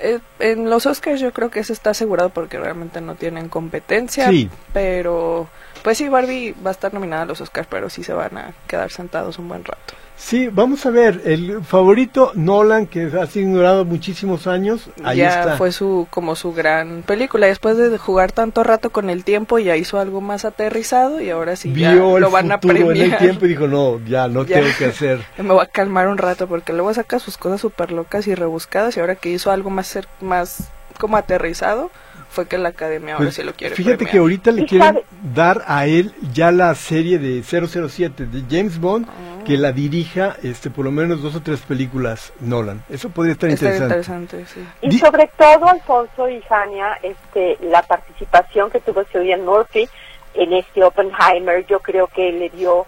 eh, 0.00 0.20
en 0.38 0.70
los 0.70 0.86
Oscars 0.86 1.20
yo 1.20 1.32
creo 1.32 1.50
que 1.50 1.60
eso 1.60 1.72
está 1.72 1.90
asegurado 1.90 2.30
porque 2.30 2.58
realmente 2.58 3.00
no 3.00 3.14
tienen 3.14 3.48
competencia. 3.48 4.30
Pero, 4.72 5.48
pues 5.82 5.98
sí, 5.98 6.08
Barbie 6.08 6.54
va 6.64 6.70
a 6.70 6.72
estar 6.72 6.92
nominada 6.94 7.22
a 7.22 7.26
los 7.26 7.40
Oscars, 7.40 7.68
pero 7.70 7.90
sí 7.90 8.04
se 8.04 8.12
van 8.12 8.36
a 8.38 8.54
quedar 8.66 8.90
sentados 8.90 9.38
un 9.38 9.48
buen 9.48 9.64
rato. 9.64 9.94
Sí, 10.18 10.48
vamos 10.48 10.84
a 10.84 10.90
ver, 10.90 11.22
el 11.24 11.62
favorito 11.62 12.32
Nolan, 12.34 12.86
que 12.86 13.04
ha 13.04 13.26
sido 13.26 13.48
ignorado 13.48 13.84
muchísimos 13.84 14.48
años, 14.48 14.90
ahí 15.04 15.18
ya 15.18 15.54
fue 15.56 15.70
su, 15.70 16.08
como 16.10 16.34
su 16.34 16.52
gran 16.52 17.02
película, 17.02 17.46
después 17.46 17.76
de 17.78 17.96
jugar 17.96 18.32
tanto 18.32 18.64
rato 18.64 18.90
con 18.90 19.10
el 19.10 19.22
tiempo, 19.22 19.60
ya 19.60 19.76
hizo 19.76 19.98
algo 19.98 20.20
más 20.20 20.44
aterrizado 20.44 21.20
y 21.20 21.30
ahora 21.30 21.54
sí 21.54 21.72
ya 21.72 21.94
lo 21.94 22.30
van 22.30 22.50
a 22.50 22.58
premiar. 22.58 22.96
en 22.96 23.12
el 23.12 23.16
tiempo 23.16 23.46
y 23.46 23.50
dijo, 23.50 23.68
no, 23.68 24.04
ya, 24.06 24.26
no 24.26 24.44
tengo 24.44 24.66
que 24.76 24.86
hacer. 24.86 25.24
Me 25.38 25.54
voy 25.54 25.62
a 25.62 25.66
calmar 25.66 26.08
un 26.08 26.18
rato 26.18 26.48
porque 26.48 26.72
luego 26.72 26.92
saca 26.92 27.20
sus 27.20 27.38
cosas 27.38 27.60
súper 27.60 27.92
locas 27.92 28.26
y 28.26 28.34
rebuscadas 28.34 28.96
y 28.96 29.00
ahora 29.00 29.14
que 29.14 29.30
hizo 29.30 29.52
algo 29.52 29.70
más, 29.70 29.98
más 30.20 30.68
como 30.98 31.16
aterrizado, 31.16 31.92
fue 32.30 32.46
que 32.46 32.58
la 32.58 32.68
academia 32.70 33.14
ahora 33.14 33.26
Pues, 33.26 33.34
sí 33.36 33.42
lo 33.42 33.54
quiere. 33.54 33.74
Fíjate 33.74 33.96
premiar. 33.96 34.12
que 34.12 34.18
ahorita 34.18 34.50
le 34.52 34.66
quieren 34.66 34.86
sabe- 34.86 35.04
dar 35.34 35.62
a 35.66 35.86
él 35.86 36.12
ya 36.32 36.50
la 36.52 36.74
serie 36.74 37.18
de 37.18 37.42
007 37.42 38.26
de 38.26 38.42
James 38.48 38.78
Bond 38.78 39.06
Ah. 39.08 39.44
que 39.44 39.56
la 39.56 39.72
dirija 39.72 40.36
este 40.42 40.68
por 40.70 40.84
lo 40.84 40.90
menos 40.90 41.22
dos 41.22 41.34
o 41.34 41.40
tres 41.40 41.60
películas 41.60 42.32
Nolan. 42.40 42.82
Eso 42.90 43.08
podría 43.08 43.32
estar 43.32 43.48
Está 43.48 43.64
interesante. 43.66 43.94
interesante, 44.34 44.46
sí. 44.46 44.64
Y 44.82 44.90
Di- 44.90 44.98
sobre 44.98 45.30
todo, 45.38 45.68
Alfonso 45.68 46.28
y 46.28 46.40
Jania, 46.42 46.98
este, 47.02 47.56
la 47.62 47.82
participación 47.82 48.70
que 48.70 48.80
tuvo 48.80 49.04
Cillian 49.04 49.44
Murphy 49.44 49.88
en 50.34 50.52
este 50.52 50.84
Oppenheimer, 50.84 51.64
yo 51.66 51.80
creo 51.80 52.06
que 52.08 52.30
le 52.32 52.50
dio 52.50 52.86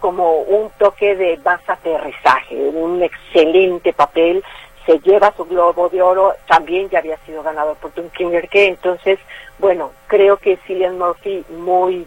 como 0.00 0.38
un 0.40 0.70
toque 0.78 1.14
de 1.16 1.38
más 1.44 1.60
aterrizaje, 1.68 2.54
un 2.56 3.02
excelente 3.02 3.92
papel, 3.92 4.42
se 4.88 4.98
lleva 5.00 5.34
su 5.36 5.44
globo 5.44 5.90
de 5.90 6.00
oro, 6.00 6.32
también 6.46 6.88
ya 6.88 7.00
había 7.00 7.18
sido 7.26 7.42
ganador 7.42 7.76
por 7.76 7.92
Dunkinger 7.92 8.48
que 8.48 8.68
entonces, 8.68 9.18
bueno, 9.58 9.90
creo 10.06 10.38
que 10.38 10.56
Cillian 10.66 10.96
Murphy 10.96 11.44
muy, 11.58 12.06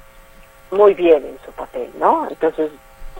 muy 0.72 0.96
bien 0.96 1.24
en 1.24 1.38
su 1.46 1.52
papel, 1.52 1.92
¿no? 2.00 2.28
Entonces, 2.28 2.72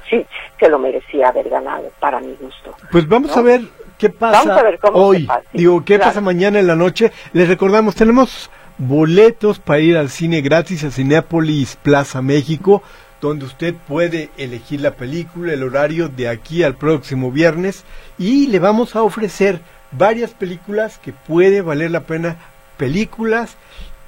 sí, 0.10 0.25
se 0.60 0.68
lo 0.68 0.80
merecía 0.80 1.27
haber 1.27 1.48
ganado, 1.48 1.91
para 2.00 2.20
mi 2.20 2.34
gusto. 2.41 2.74
Pues 2.91 3.08
vamos 3.08 3.36
¿No? 3.36 3.41
a 3.41 3.44
ver 3.44 3.62
qué 4.00 4.10
pasa 4.10 4.39
Vamos 4.39 4.58
a 4.58 4.63
ver 4.63 4.80
cómo 4.80 4.98
hoy. 4.98 5.22
se 5.22 5.27
pasa, 5.27 5.41
sí, 5.51 5.58
Digo, 5.60 5.86
qué 5.86 5.98
claro. 5.98 6.10
pasa 6.10 6.22
mañana 6.22 6.58
en 6.60 6.65
la 6.65 6.75
noche. 6.75 7.12
Les 7.34 7.48
recordamos, 7.48 7.94
tenemos 7.94 8.50
boletos 8.80 9.60
para 9.60 9.80
ir 9.80 9.96
al 9.96 10.10
cine 10.10 10.41
gratis 10.41 10.84
a 10.84 10.89
Cinépolis 10.89 11.75
Plaza 11.75 12.24
México, 12.24 12.82
donde 13.22 13.46
usted 13.46 13.75
puede 13.88 14.30
elegir 14.38 14.82
la 14.82 14.92
película, 14.96 15.54
el 15.54 15.63
horario 15.63 16.10
de 16.10 16.28
aquí 16.28 16.63
al 16.63 16.75
próximo 16.75 17.32
viernes 17.32 17.84
y 18.18 18.48
le 18.48 18.60
vamos 18.60 18.96
a 18.96 19.04
ofrecer 19.04 19.62
varias 19.92 20.32
películas 20.32 20.98
que 20.98 21.13
puede 21.13 21.62
valer 21.62 21.92
la 21.92 22.01
pena, 22.01 22.38
películas 22.78 23.56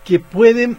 que 0.03 0.19
pueden 0.19 0.77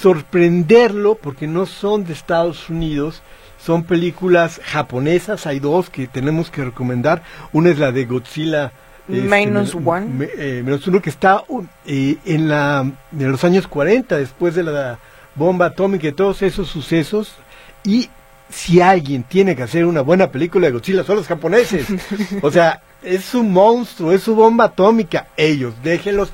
sorprenderlo 0.00 1.14
porque 1.16 1.46
no 1.46 1.66
son 1.66 2.04
de 2.04 2.12
Estados 2.12 2.68
Unidos, 2.68 3.22
son 3.64 3.84
películas 3.84 4.60
japonesas, 4.64 5.46
hay 5.46 5.58
dos 5.58 5.90
que 5.90 6.06
tenemos 6.06 6.50
que 6.50 6.64
recomendar, 6.64 7.22
una 7.52 7.70
es 7.70 7.78
la 7.78 7.90
de 7.92 8.04
Godzilla 8.04 8.72
este, 9.08 9.22
Minus 9.22 9.74
men- 9.74 9.88
One. 9.88 10.06
me- 10.06 10.28
eh, 10.36 10.62
menos 10.64 10.86
uno 10.86 11.00
que 11.00 11.10
está 11.10 11.42
uh, 11.48 11.64
eh, 11.86 12.16
en 12.24 12.48
la 12.48 12.90
de 13.12 13.26
los 13.28 13.42
años 13.44 13.66
40 13.68 14.16
después 14.18 14.54
de 14.54 14.64
la 14.64 14.98
bomba 15.34 15.66
atómica 15.66 16.08
y 16.08 16.12
todos 16.12 16.42
esos 16.42 16.68
sucesos 16.68 17.32
y 17.86 18.10
si 18.50 18.80
alguien 18.80 19.22
tiene 19.22 19.56
que 19.56 19.62
hacer 19.62 19.86
una 19.86 20.02
buena 20.02 20.30
película 20.30 20.66
de 20.66 20.72
Godzilla 20.72 21.04
son 21.04 21.16
los 21.16 21.26
japoneses. 21.26 21.86
O 22.42 22.50
sea 22.50 22.82
es 23.02 23.34
un 23.34 23.52
monstruo 23.52 24.12
es 24.12 24.22
su 24.22 24.34
bomba 24.34 24.64
atómica. 24.64 25.28
Ellos 25.36 25.74
déjenlos. 25.82 26.32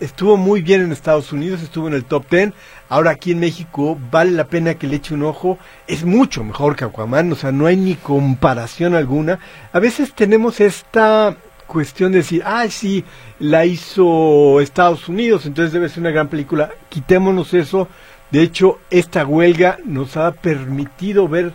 Estuvo 0.00 0.36
muy 0.36 0.60
bien 0.60 0.82
en 0.82 0.92
Estados 0.92 1.32
Unidos 1.32 1.62
estuvo 1.62 1.86
en 1.86 1.94
el 1.94 2.04
top 2.04 2.28
10 2.28 2.52
ahora 2.88 3.12
aquí 3.12 3.30
en 3.30 3.38
México 3.38 3.96
vale 4.10 4.32
la 4.32 4.44
pena 4.44 4.74
que 4.74 4.86
le 4.86 4.96
eche 4.96 5.14
un 5.14 5.22
ojo. 5.22 5.58
Es 5.86 6.04
mucho 6.04 6.42
mejor 6.42 6.74
que 6.74 6.84
Aquaman 6.84 7.32
o 7.32 7.36
sea 7.36 7.52
no 7.52 7.66
hay 7.66 7.76
ni 7.76 7.94
comparación 7.94 8.94
alguna. 8.94 9.38
A 9.72 9.78
veces 9.78 10.12
tenemos 10.12 10.60
esta 10.60 11.36
cuestión 11.66 12.12
de 12.12 12.18
decir, 12.18 12.42
ah, 12.44 12.66
sí, 12.68 13.04
la 13.38 13.64
hizo 13.64 14.60
Estados 14.60 15.08
Unidos, 15.08 15.46
entonces 15.46 15.72
debe 15.72 15.88
ser 15.88 16.00
una 16.00 16.10
gran 16.10 16.28
película. 16.28 16.70
Quitémonos 16.88 17.54
eso. 17.54 17.88
De 18.30 18.42
hecho, 18.42 18.78
esta 18.90 19.24
huelga 19.24 19.78
nos 19.84 20.16
ha 20.16 20.32
permitido 20.32 21.28
ver 21.28 21.52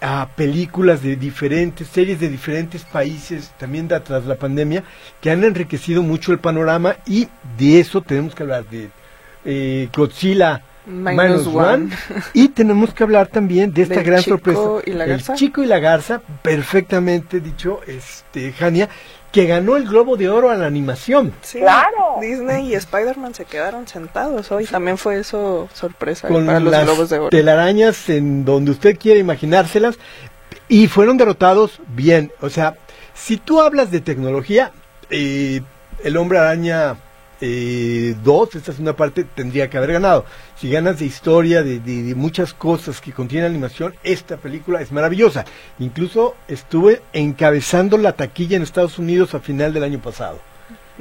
a 0.00 0.28
películas 0.36 1.02
de 1.02 1.16
diferentes, 1.16 1.88
series 1.88 2.20
de 2.20 2.28
diferentes 2.28 2.84
países, 2.84 3.52
también 3.58 3.88
da, 3.88 4.00
tras 4.00 4.26
la 4.26 4.34
pandemia, 4.36 4.84
que 5.20 5.30
han 5.30 5.42
enriquecido 5.44 6.02
mucho 6.02 6.32
el 6.32 6.38
panorama 6.38 6.96
y 7.06 7.28
de 7.58 7.80
eso 7.80 8.02
tenemos 8.02 8.34
que 8.34 8.42
hablar 8.42 8.64
de 8.66 8.90
eh, 9.46 9.88
Godzilla 9.96 10.62
Minus 10.86 11.46
One. 11.46 11.88
y 12.34 12.48
tenemos 12.48 12.92
que 12.92 13.02
hablar 13.02 13.28
también 13.28 13.72
de 13.72 13.82
esta 13.82 13.94
Del 13.96 14.04
gran 14.04 14.20
Chico 14.22 14.36
sorpresa. 14.36 14.60
y 14.84 14.90
la 14.92 15.04
El 15.04 15.10
Garza. 15.10 15.34
chico 15.34 15.62
y 15.62 15.66
la 15.66 15.78
garza, 15.78 16.20
perfectamente 16.42 17.40
dicho, 17.40 17.80
este, 17.86 18.52
Jania, 18.52 18.90
que 19.34 19.46
ganó 19.46 19.76
el 19.76 19.88
Globo 19.88 20.16
de 20.16 20.28
Oro 20.28 20.50
a 20.50 20.54
la 20.54 20.66
animación. 20.66 21.34
Sí, 21.42 21.58
Claro. 21.58 22.18
Disney 22.20 22.68
y 22.70 22.74
Spider-Man 22.76 23.34
se 23.34 23.44
quedaron 23.44 23.88
sentados 23.88 24.52
hoy. 24.52 24.64
También 24.64 24.96
fue 24.96 25.18
eso 25.18 25.68
sorpresa 25.74 26.28
con 26.28 26.46
para 26.46 26.60
los 26.60 26.70
las 26.70 26.84
Globos 26.84 27.10
de 27.10 27.18
Oro. 27.18 27.30
telarañas 27.30 28.08
en 28.08 28.44
donde 28.44 28.70
usted 28.70 28.96
quiere 28.96 29.18
imaginárselas 29.18 29.98
y 30.68 30.86
fueron 30.86 31.16
derrotados 31.16 31.80
bien. 31.88 32.30
O 32.40 32.48
sea, 32.48 32.76
si 33.12 33.36
tú 33.36 33.60
hablas 33.60 33.90
de 33.90 34.00
tecnología, 34.00 34.70
eh, 35.10 35.62
el 36.04 36.16
hombre 36.16 36.38
araña 36.38 36.94
2, 38.22 38.54
esta 38.54 38.72
es 38.72 38.78
una 38.78 38.94
parte, 38.94 39.24
tendría 39.24 39.68
que 39.70 39.76
haber 39.78 39.92
ganado. 39.92 40.24
Si 40.56 40.70
ganas 40.70 40.98
de 40.98 41.06
historia, 41.06 41.62
de, 41.62 41.78
de- 41.80 42.02
de 42.02 42.14
muchas 42.14 42.54
cosas 42.54 43.00
que 43.00 43.12
contiene 43.12 43.46
animación, 43.46 43.94
esta 44.02 44.36
película 44.36 44.80
es 44.80 44.92
maravillosa. 44.92 45.44
Incluso 45.78 46.34
estuve 46.48 47.02
encabezando 47.12 47.98
la 47.98 48.12
taquilla 48.12 48.56
en 48.56 48.62
Estados 48.62 48.98
Unidos 48.98 49.34
a 49.34 49.40
final 49.40 49.72
del 49.72 49.84
año 49.84 50.00
pasado. 50.00 50.38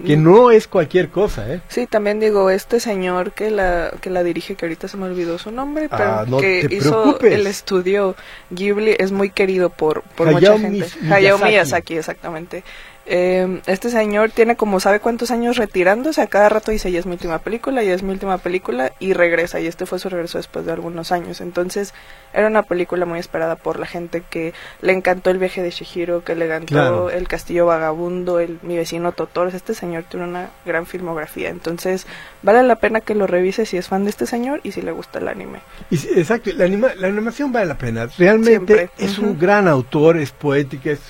Que 0.08 0.18
no 0.18 0.50
es 0.50 0.68
cualquier 0.68 1.10
cosa, 1.10 1.54
¿eh? 1.54 1.62
Sí, 1.68 1.86
también 1.86 2.20
digo, 2.20 2.50
este 2.50 2.80
señor 2.80 3.32
que 3.32 3.52
la 3.52 3.92
que 4.02 4.10
la 4.10 4.24
dirige, 4.24 4.56
que 4.56 4.66
ahorita 4.66 4.88
se 4.88 4.98
me 4.98 5.06
olvidó 5.06 5.38
su 5.38 5.52
nombre, 5.52 5.88
pero 5.88 6.04
Ah, 6.04 6.26
no 6.28 6.40
que 6.40 6.68
hizo 6.72 7.04
preocupes. 7.04 7.34
el 7.34 7.46
estudio 7.46 8.16
Ghibli, 8.50 8.96
es 8.98 9.12
muy 9.12 9.30
querido 9.30 9.70
por, 9.70 10.02
por 10.16 10.30
Hayao 10.30 10.58
mucha 10.58 10.68
gente. 10.68 10.88
Mis- 11.00 11.12
Hayao. 11.12 11.38
Miyazaki, 11.38 11.96
exactamente. 11.98 12.64
Eh, 13.06 13.62
este 13.68 13.90
señor 13.90 14.32
tiene 14.32 14.56
como 14.56 14.80
sabe 14.80 15.02
cuántos 15.02 15.30
años 15.32 15.58
retirándose, 15.58 16.22
a 16.22 16.28
cada 16.28 16.48
rato 16.48 16.72
dice, 16.72 16.90
ya 16.92 17.00
es 17.00 17.06
mi 17.06 17.12
última 17.14 17.40
película, 17.40 17.84
ya 17.84 17.94
es 17.94 18.02
mi 18.02 18.12
última 18.12 18.38
película, 18.38 18.94
y 19.00 19.12
regresa, 19.12 19.60
y 19.60 19.68
este 19.68 19.86
fue 19.86 20.00
su 20.00 20.08
regreso 20.08 20.38
después 20.38 20.66
de 20.66 20.72
algunos 20.72 21.12
años. 21.12 21.42
Entonces, 21.42 21.94
era 22.34 22.48
una 22.48 22.64
película 22.64 23.06
muy 23.06 23.20
esperada 23.20 23.58
por 23.58 23.78
la 23.78 23.86
gente 23.88 24.24
que 24.30 24.54
le 24.82 24.94
encantó 24.94 25.32
el 25.32 25.38
viaje 25.38 25.62
de 25.62 25.72
Shihiro, 25.72 26.24
que 26.24 26.36
le 26.36 26.46
encantó 26.46 26.74
Claro. 26.74 27.10
el 27.10 27.28
castillo 27.28 27.66
vagabundo, 27.66 28.40
el 28.40 28.60
mi 28.62 28.78
vecino 28.78 29.12
Totoro. 29.12 29.50
Este 29.50 29.74
señor 29.74 30.06
tiene 30.10 30.26
una 30.26 30.50
gran 30.66 30.86
filmografía, 30.86 31.50
entonces 31.50 32.08
vale 32.42 32.64
la 32.64 32.78
pena 32.78 33.02
que 33.02 33.16
lo 33.16 33.28
revise 33.28 33.66
si 33.66 33.76
es 33.78 33.90
fan 33.90 34.06
de 34.06 34.12
este 34.12 34.26
señor 34.26 34.62
y 34.64 34.72
si 34.72 34.82
le 34.82 34.92
gusta 34.92 35.20
el 35.20 35.28
anime. 35.28 35.60
Y 35.90 35.96
exacto, 36.18 36.52
la, 36.56 36.66
anima- 36.66 36.96
la 36.96 37.08
animación 37.08 37.52
vale 37.52 37.66
la 37.66 37.78
pena. 37.78 38.08
Realmente 38.18 38.76
Siempre. 38.76 38.90
es 38.98 39.20
un 39.20 39.38
gran 39.38 39.68
autor, 39.68 40.18
es 40.18 40.32
poética, 40.32 40.92
es, 40.92 41.02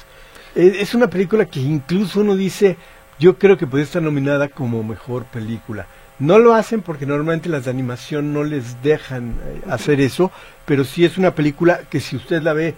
es, 0.56 0.94
una 0.94 1.08
película 1.08 1.46
que 1.46 1.60
incluso 1.60 2.22
uno 2.22 2.36
dice, 2.36 2.78
yo 3.20 3.38
creo 3.38 3.58
que 3.58 3.68
puede 3.68 3.84
estar 3.84 4.02
nominada 4.02 4.48
como 4.48 4.84
mejor 4.84 5.26
película. 5.26 5.86
No 6.20 6.40
lo 6.40 6.54
hacen 6.54 6.82
porque 6.82 7.06
normalmente 7.06 7.50
las 7.50 7.66
de 7.66 7.72
animación 7.72 8.34
no 8.34 8.44
les 8.44 8.82
dejan 8.84 9.36
eh, 9.46 9.62
hacer 9.70 10.00
eso, 10.00 10.32
pero 10.66 10.84
sí 10.84 11.04
es 11.06 11.18
una 11.18 11.32
película 11.32 11.82
que 11.90 12.00
si 12.00 12.16
usted 12.16 12.42
la 12.42 12.54
ve 12.54 12.76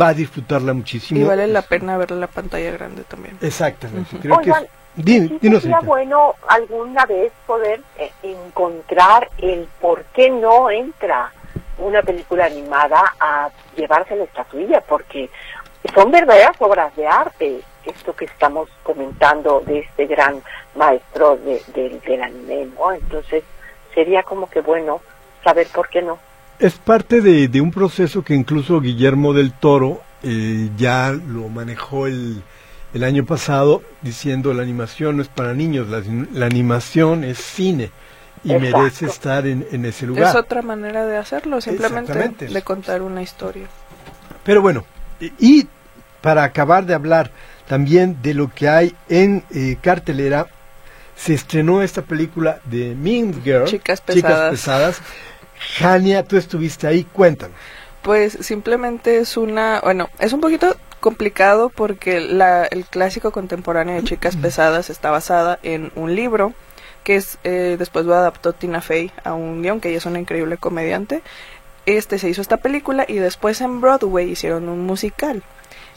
va 0.00 0.08
a 0.08 0.14
disfrutarla 0.14 0.72
muchísimo. 0.72 1.20
Y 1.20 1.24
vale 1.24 1.46
la 1.46 1.62
pena 1.62 1.96
verla 1.96 2.16
en 2.16 2.20
la 2.20 2.26
pantalla 2.26 2.70
grande 2.72 3.04
también. 3.04 3.38
Exactamente, 3.40 4.16
creo 4.20 4.38
que 4.40 4.50
es... 4.50 4.56
Di- 4.94 5.20
Sí 5.26 5.38
dinos, 5.40 5.62
sería 5.62 5.80
bueno 5.80 6.34
alguna 6.48 7.06
vez 7.06 7.32
poder 7.46 7.80
eh, 7.98 8.12
encontrar 8.22 9.30
el 9.38 9.66
por 9.80 10.04
qué 10.12 10.28
no 10.28 10.70
entra 10.70 11.32
una 11.78 12.02
película 12.02 12.44
animada 12.44 13.14
a 13.18 13.48
llevarse 13.74 14.14
la 14.16 14.24
estatuilla, 14.24 14.82
porque 14.82 15.30
son 15.94 16.10
verdaderas 16.10 16.56
obras 16.60 16.94
de 16.96 17.06
arte, 17.06 17.60
esto 17.84 18.14
que 18.14 18.26
estamos 18.26 18.68
comentando 18.82 19.62
de 19.66 19.80
este 19.80 20.06
gran 20.06 20.40
maestro 20.76 21.36
de, 21.36 21.60
de- 21.74 22.00
del 22.06 22.22
anime, 22.22 22.68
¿no? 22.78 22.92
Entonces 22.92 23.42
sería 23.94 24.22
como 24.22 24.48
que 24.48 24.60
bueno 24.60 25.00
saber 25.42 25.66
por 25.74 25.88
qué 25.88 26.02
no. 26.02 26.18
Es 26.58 26.74
parte 26.74 27.20
de, 27.20 27.48
de 27.48 27.60
un 27.60 27.72
proceso 27.72 28.22
que 28.22 28.34
incluso 28.34 28.80
Guillermo 28.80 29.32
del 29.32 29.52
Toro 29.52 30.00
eh, 30.22 30.70
ya 30.76 31.10
lo 31.10 31.48
manejó 31.48 32.06
el, 32.06 32.42
el 32.94 33.02
año 33.04 33.24
pasado 33.24 33.82
diciendo 34.02 34.54
la 34.54 34.62
animación 34.62 35.16
no 35.16 35.22
es 35.22 35.28
para 35.28 35.52
niños, 35.54 35.88
la, 35.88 36.00
la 36.32 36.46
animación 36.46 37.24
es 37.24 37.38
cine 37.38 37.90
y 38.44 38.52
Exacto. 38.52 38.78
merece 38.78 39.06
estar 39.06 39.46
en, 39.46 39.66
en 39.72 39.84
ese 39.84 40.06
lugar. 40.06 40.28
Es 40.28 40.34
otra 40.36 40.62
manera 40.62 41.04
de 41.06 41.16
hacerlo, 41.16 41.60
simplemente 41.60 42.46
de 42.48 42.62
contar 42.62 43.02
una 43.02 43.22
historia. 43.22 43.66
Pero 44.44 44.62
bueno, 44.62 44.84
y, 45.38 45.68
para 46.20 46.44
acabar 46.44 46.86
de 46.86 46.94
hablar 46.94 47.30
también 47.68 48.18
de 48.22 48.34
lo 48.34 48.52
que 48.52 48.68
hay 48.68 48.94
en 49.08 49.44
eh, 49.54 49.76
cartelera, 49.80 50.46
se 51.16 51.34
estrenó 51.34 51.82
esta 51.82 52.02
película 52.02 52.60
de 52.64 52.94
Mean 52.94 53.42
Girl, 53.42 53.64
Chicas 53.64 54.00
pesadas. 54.00 54.50
pesadas. 54.50 55.02
Jania, 55.78 56.24
tú 56.24 56.36
estuviste 56.36 56.86
ahí, 56.86 57.04
cuéntanos. 57.04 57.56
Pues 58.02 58.36
simplemente 58.40 59.18
es 59.18 59.36
una, 59.36 59.80
bueno, 59.80 60.08
es 60.18 60.32
un 60.32 60.40
poquito 60.40 60.76
complicado 60.98 61.68
porque 61.68 62.20
la, 62.20 62.64
el 62.64 62.84
clásico 62.84 63.30
contemporáneo 63.30 63.94
de 63.94 64.04
Chicas 64.04 64.36
Pesadas 64.36 64.90
está 64.90 65.10
basada 65.10 65.58
en 65.62 65.92
un 65.94 66.14
libro 66.14 66.54
que 67.04 67.16
es 67.16 67.38
eh, 67.44 67.76
después 67.78 68.04
lo 68.06 68.14
adaptó 68.14 68.52
Tina 68.52 68.80
Fey 68.80 69.10
a 69.24 69.34
un 69.34 69.62
guion 69.62 69.80
que 69.80 69.88
ella 69.88 69.98
es 69.98 70.06
una 70.06 70.20
increíble 70.20 70.56
comediante. 70.56 71.22
Este 71.86 72.18
se 72.18 72.28
hizo 72.28 72.40
esta 72.40 72.58
película 72.58 73.04
y 73.08 73.14
después 73.14 73.60
en 73.60 73.80
Broadway 73.80 74.30
hicieron 74.30 74.68
un 74.68 74.86
musical. 74.86 75.42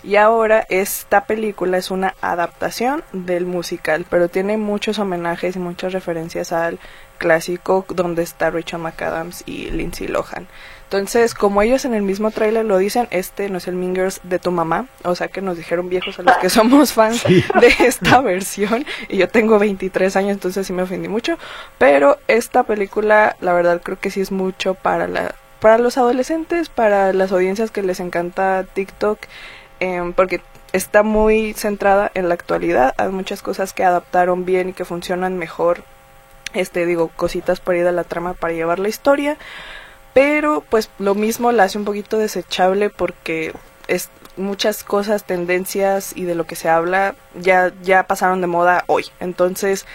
Y 0.04 0.18
ahora 0.18 0.66
esta 0.70 1.26
película 1.26 1.78
es 1.78 1.90
una 1.90 2.14
adaptación 2.22 3.04
del 3.12 3.48
musical, 3.48 4.06
pero 4.08 4.30
tiene 4.30 4.56
muchos 4.56 5.00
homenajes 5.00 5.56
y 5.56 5.60
muchas 5.60 5.94
referencias 5.94 6.52
al 6.52 6.80
clásico 7.18 7.86
donde 7.90 8.22
está 8.22 8.52
Rachel 8.52 8.80
McAdams 8.80 9.44
y 9.48 9.72
Lindsay 9.72 10.08
Lohan. 10.08 10.48
Entonces, 10.84 11.34
como 11.34 11.64
ellos 11.64 11.86
en 11.86 11.96
el 11.96 12.04
mismo 12.04 12.30
tráiler 12.30 12.66
lo 12.66 12.78
dicen, 12.78 13.08
este 13.10 13.50
no 13.50 13.58
es 13.58 13.68
el 13.68 13.76
Mingers 13.76 14.22
de 14.24 14.38
tu 14.38 14.52
mamá, 14.52 14.88
o 15.04 15.16
sea 15.16 15.30
que 15.30 15.42
nos 15.42 15.58
dijeron 15.58 15.90
viejos 15.90 16.20
a 16.20 16.24
los 16.24 16.38
que 16.38 16.50
somos 16.52 16.94
fans 16.94 17.24
de 17.24 17.74
esta 17.80 18.22
versión, 18.22 18.86
y 19.10 19.18
yo 19.18 19.28
tengo 19.28 19.58
23 19.58 20.16
años, 20.18 20.34
entonces 20.34 20.68
sí 20.68 20.74
me 20.74 20.84
ofendí 20.84 21.08
mucho, 21.08 21.40
pero 21.80 22.20
esta 22.28 22.62
película, 22.64 23.36
la 23.42 23.54
verdad 23.54 23.82
creo 23.84 24.00
que 24.00 24.12
sí 24.12 24.22
es 24.22 24.32
mucho 24.32 24.76
para 24.76 25.08
la 25.08 25.34
para 25.66 25.80
los 25.80 25.98
adolescentes, 25.98 26.70
para 26.70 27.12
las 27.12 27.32
audiencias 27.32 27.72
que 27.72 27.82
les 27.82 28.00
encanta 28.00 28.68
TikTok, 28.72 29.18
em, 29.80 30.14
porque 30.14 30.42
está 30.74 31.02
muy 31.02 31.54
centrada 31.54 32.12
en 32.14 32.30
la 32.30 32.36
actualidad, 32.36 32.94
hay 32.98 33.10
muchas 33.10 33.42
cosas 33.42 33.74
que 33.74 33.84
adaptaron 33.84 34.46
bien 34.46 34.70
y 34.70 34.74
que 34.74 34.86
funcionan 34.86 35.40
mejor, 35.40 35.80
este 36.54 36.86
digo, 36.86 37.08
cositas 37.08 37.62
por 37.62 37.76
ir 37.76 37.88
a 37.88 37.92
la 37.92 38.04
trama 38.04 38.36
para 38.36 38.54
llevar 38.54 38.78
la 38.78 38.90
historia, 38.90 39.38
pero 40.14 40.62
pues 40.70 40.92
lo 41.00 41.16
mismo 41.16 41.52
la 41.52 41.64
hace 41.64 41.80
un 41.80 41.86
poquito 41.86 42.20
desechable 42.20 42.92
porque 42.92 43.52
es 43.88 44.12
muchas 44.38 44.84
cosas, 44.84 45.24
tendencias 45.24 46.16
y 46.16 46.26
de 46.26 46.36
lo 46.36 46.46
que 46.46 46.56
se 46.56 46.70
habla 46.70 47.16
ya 47.34 47.74
ya 47.82 48.04
pasaron 48.04 48.40
de 48.40 48.46
moda 48.46 48.84
hoy. 48.86 49.06
Entonces, 49.20 49.88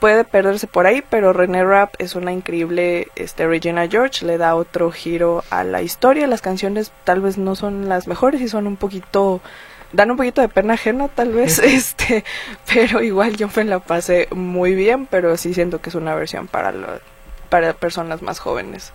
puede 0.00 0.24
perderse 0.24 0.66
por 0.66 0.86
ahí, 0.86 1.02
pero 1.08 1.32
René 1.32 1.64
Rapp 1.64 1.94
es 1.98 2.14
una 2.14 2.32
increíble 2.32 3.08
este 3.16 3.46
Regina 3.46 3.88
George, 3.88 4.24
le 4.24 4.38
da 4.38 4.54
otro 4.54 4.90
giro 4.90 5.44
a 5.50 5.64
la 5.64 5.82
historia. 5.82 6.26
Las 6.26 6.42
canciones 6.42 6.92
tal 7.04 7.20
vez 7.20 7.38
no 7.38 7.54
son 7.54 7.88
las 7.88 8.06
mejores 8.06 8.40
y 8.40 8.48
son 8.48 8.66
un 8.66 8.76
poquito 8.76 9.40
dan 9.92 10.10
un 10.10 10.16
poquito 10.16 10.40
de 10.40 10.48
pena 10.48 10.74
ajena 10.74 11.08
tal 11.08 11.32
vez, 11.32 11.58
este, 11.60 12.24
pero 12.72 13.02
igual 13.02 13.36
yo 13.36 13.48
me 13.54 13.64
la 13.64 13.78
pasé 13.78 14.28
muy 14.32 14.74
bien, 14.74 15.06
pero 15.06 15.36
sí 15.36 15.54
siento 15.54 15.80
que 15.80 15.90
es 15.90 15.94
una 15.94 16.14
versión 16.14 16.48
para 16.48 16.72
para 17.48 17.72
personas 17.74 18.22
más 18.22 18.38
jóvenes. 18.38 18.92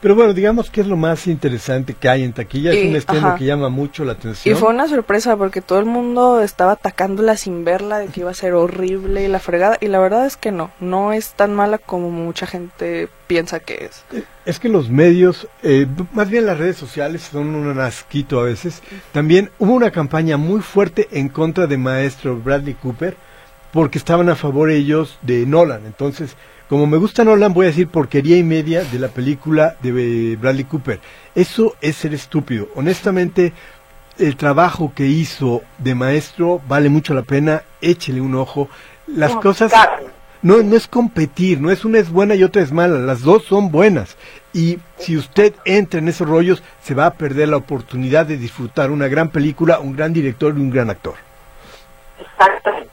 Pero 0.00 0.14
bueno, 0.14 0.32
digamos 0.32 0.70
que 0.70 0.80
es 0.80 0.86
lo 0.86 0.96
más 0.96 1.26
interesante 1.26 1.94
que 1.94 2.08
hay 2.08 2.22
en 2.22 2.32
taquilla. 2.32 2.72
es 2.72 2.86
un 2.86 2.96
estreno 2.96 3.34
que 3.36 3.44
llama 3.44 3.68
mucho 3.68 4.04
la 4.04 4.12
atención. 4.12 4.56
Y 4.56 4.58
fue 4.58 4.68
una 4.70 4.86
sorpresa 4.86 5.36
porque 5.36 5.60
todo 5.60 5.80
el 5.80 5.86
mundo 5.86 6.40
estaba 6.40 6.72
atacándola 6.72 7.36
sin 7.36 7.64
verla, 7.64 7.98
de 7.98 8.06
que 8.06 8.20
iba 8.20 8.30
a 8.30 8.34
ser 8.34 8.54
horrible 8.54 9.24
y 9.24 9.28
la 9.28 9.40
fregada. 9.40 9.76
Y 9.80 9.88
la 9.88 9.98
verdad 9.98 10.26
es 10.26 10.36
que 10.36 10.52
no, 10.52 10.70
no 10.78 11.12
es 11.12 11.32
tan 11.32 11.52
mala 11.52 11.78
como 11.78 12.10
mucha 12.10 12.46
gente 12.46 13.08
piensa 13.26 13.58
que 13.58 13.86
es. 13.86 14.04
Eh, 14.12 14.22
es 14.44 14.60
que 14.60 14.68
los 14.68 14.88
medios, 14.88 15.48
eh, 15.64 15.86
más 16.12 16.30
bien 16.30 16.46
las 16.46 16.58
redes 16.58 16.76
sociales, 16.76 17.28
son 17.32 17.54
un 17.56 17.80
asquito 17.80 18.38
a 18.38 18.44
veces. 18.44 18.82
También 19.12 19.50
hubo 19.58 19.72
una 19.72 19.90
campaña 19.90 20.36
muy 20.36 20.60
fuerte 20.60 21.08
en 21.10 21.28
contra 21.28 21.66
de 21.66 21.76
maestro 21.76 22.36
Bradley 22.36 22.74
Cooper 22.74 23.16
porque 23.72 23.98
estaban 23.98 24.28
a 24.28 24.36
favor 24.36 24.70
ellos 24.70 25.18
de 25.22 25.44
Nolan. 25.44 25.84
Entonces 25.86 26.36
como 26.68 26.86
me 26.86 26.98
gusta 26.98 27.24
Nolan, 27.24 27.54
voy 27.54 27.64
a 27.64 27.68
decir 27.68 27.88
porquería 27.88 28.36
y 28.36 28.42
media 28.42 28.84
de 28.84 28.98
la 28.98 29.08
película 29.08 29.76
de 29.82 30.36
Bradley 30.38 30.64
Cooper. 30.64 31.00
Eso 31.34 31.74
es 31.80 31.96
ser 31.96 32.12
estúpido. 32.12 32.68
Honestamente, 32.74 33.54
el 34.18 34.36
trabajo 34.36 34.92
que 34.94 35.06
hizo 35.06 35.62
de 35.78 35.94
maestro 35.94 36.60
vale 36.68 36.90
mucho 36.90 37.14
la 37.14 37.22
pena. 37.22 37.62
Échele 37.80 38.20
un 38.20 38.34
ojo. 38.34 38.68
Las 39.06 39.34
cosas 39.36 39.72
no, 40.42 40.62
no 40.62 40.76
es 40.76 40.86
competir, 40.86 41.60
no 41.60 41.70
es 41.70 41.86
una 41.86 41.98
es 41.98 42.10
buena 42.10 42.34
y 42.34 42.44
otra 42.44 42.62
es 42.62 42.70
mala, 42.70 42.98
las 42.98 43.22
dos 43.22 43.44
son 43.44 43.70
buenas. 43.70 44.16
Y 44.52 44.78
si 44.98 45.16
usted 45.16 45.54
entra 45.64 46.00
en 46.00 46.08
esos 46.08 46.28
rollos, 46.28 46.62
se 46.82 46.94
va 46.94 47.06
a 47.06 47.14
perder 47.14 47.48
la 47.48 47.56
oportunidad 47.56 48.26
de 48.26 48.36
disfrutar 48.36 48.90
una 48.90 49.08
gran 49.08 49.30
película, 49.30 49.80
un 49.80 49.96
gran 49.96 50.12
director 50.12 50.54
y 50.56 50.60
un 50.60 50.70
gran 50.70 50.90
actor. 50.90 51.14
Exactamente. 52.20 52.88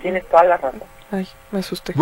Tienes 0.00 0.26
toda 0.28 0.44
la 0.44 0.56
razón. 0.56 0.82
Ay, 1.12 1.28
me 1.50 1.58
asusté. 1.58 1.94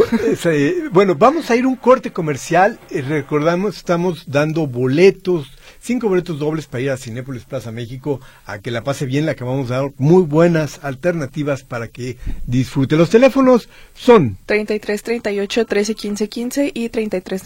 Eh, 0.45 0.89
bueno, 0.93 1.17
vamos 1.17 1.51
a 1.51 1.57
ir 1.57 1.67
un 1.67 1.75
corte 1.75 2.13
comercial. 2.13 2.79
Eh, 2.91 3.03
recordamos, 3.03 3.77
estamos 3.77 4.31
dando 4.31 4.69
boletos, 4.69 5.49
cinco 5.81 6.09
boletos 6.09 6.39
dobles 6.39 6.67
para 6.67 6.83
ir 6.83 6.91
a 6.91 6.97
Cinépolis 6.97 7.45
Plaza 7.45 7.73
México 7.73 8.21
a 8.47 8.61
que 8.61 8.71
la 8.71 8.85
pase 8.85 9.07
bien. 9.07 9.27
Le 9.27 9.33
acabamos 9.33 9.69
de 9.69 9.75
dar 9.75 9.91
muy 9.99 10.23
buenas 10.23 10.79
alternativas 10.85 11.65
para 11.65 11.89
que 11.89 12.19
disfrute. 12.47 12.97
Los 12.97 13.11
teléfonos 13.11 13.69
son 13.95 14.39
33 14.47 15.03
38 15.03 15.67
13 15.67 15.95
15 15.97 16.29
15 16.29 16.73
y 16.73 16.89
33 16.89 17.43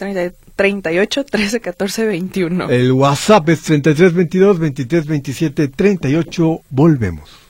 38 0.55 1.23
13 1.25 1.59
14 1.61 2.05
21. 2.05 2.69
El 2.69 2.91
WhatsApp 2.91 3.49
es 3.49 3.63
33 3.63 4.13
22 4.13 4.59
23 4.59 5.07
27 5.07 5.67
38. 5.69 6.61
Volvemos. 6.69 7.45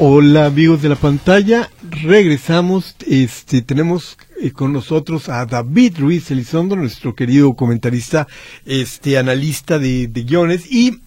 Hola 0.00 0.46
amigos 0.46 0.80
de 0.80 0.88
la 0.88 0.94
pantalla, 0.94 1.70
regresamos, 1.90 2.94
este, 3.04 3.62
tenemos 3.62 4.16
eh, 4.40 4.52
con 4.52 4.72
nosotros 4.72 5.28
a 5.28 5.44
David 5.44 5.98
Ruiz 5.98 6.30
Elizondo, 6.30 6.76
nuestro 6.76 7.16
querido 7.16 7.54
comentarista, 7.54 8.28
este, 8.64 9.18
analista 9.18 9.80
de, 9.80 10.06
guiones, 10.06 10.70
y 10.70 11.00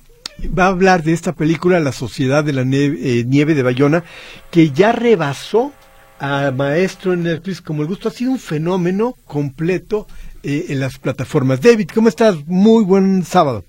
va 0.46 0.66
a 0.66 0.68
hablar 0.68 1.04
de 1.04 1.14
esta 1.14 1.32
película, 1.32 1.80
La 1.80 1.94
Sociedad 1.94 2.44
de 2.44 2.52
la 2.52 2.64
eh, 2.64 3.24
Nieve, 3.26 3.56
de 3.56 3.64
Bayona, 3.64 4.04
que 4.52 4.72
ya 4.72 4.92
rebasó 4.92 5.72
a 6.20 6.52
Maestro 6.52 7.14
en 7.14 7.24
Netflix 7.24 7.62
como 7.62 7.84
el 7.84 7.88
gusto, 7.88 8.10
ha 8.10 8.12
sido 8.12 8.32
un 8.32 8.40
fenómeno 8.40 9.14
completo 9.24 10.06
eh, 10.44 10.66
en 10.68 10.82
las 10.82 11.00
plataformas. 11.00 11.62
David, 11.62 11.92
¿cómo 11.96 12.10
estás? 12.10 12.46
Muy 12.46 12.84
buen 12.84 13.24
sábado. 13.24 13.64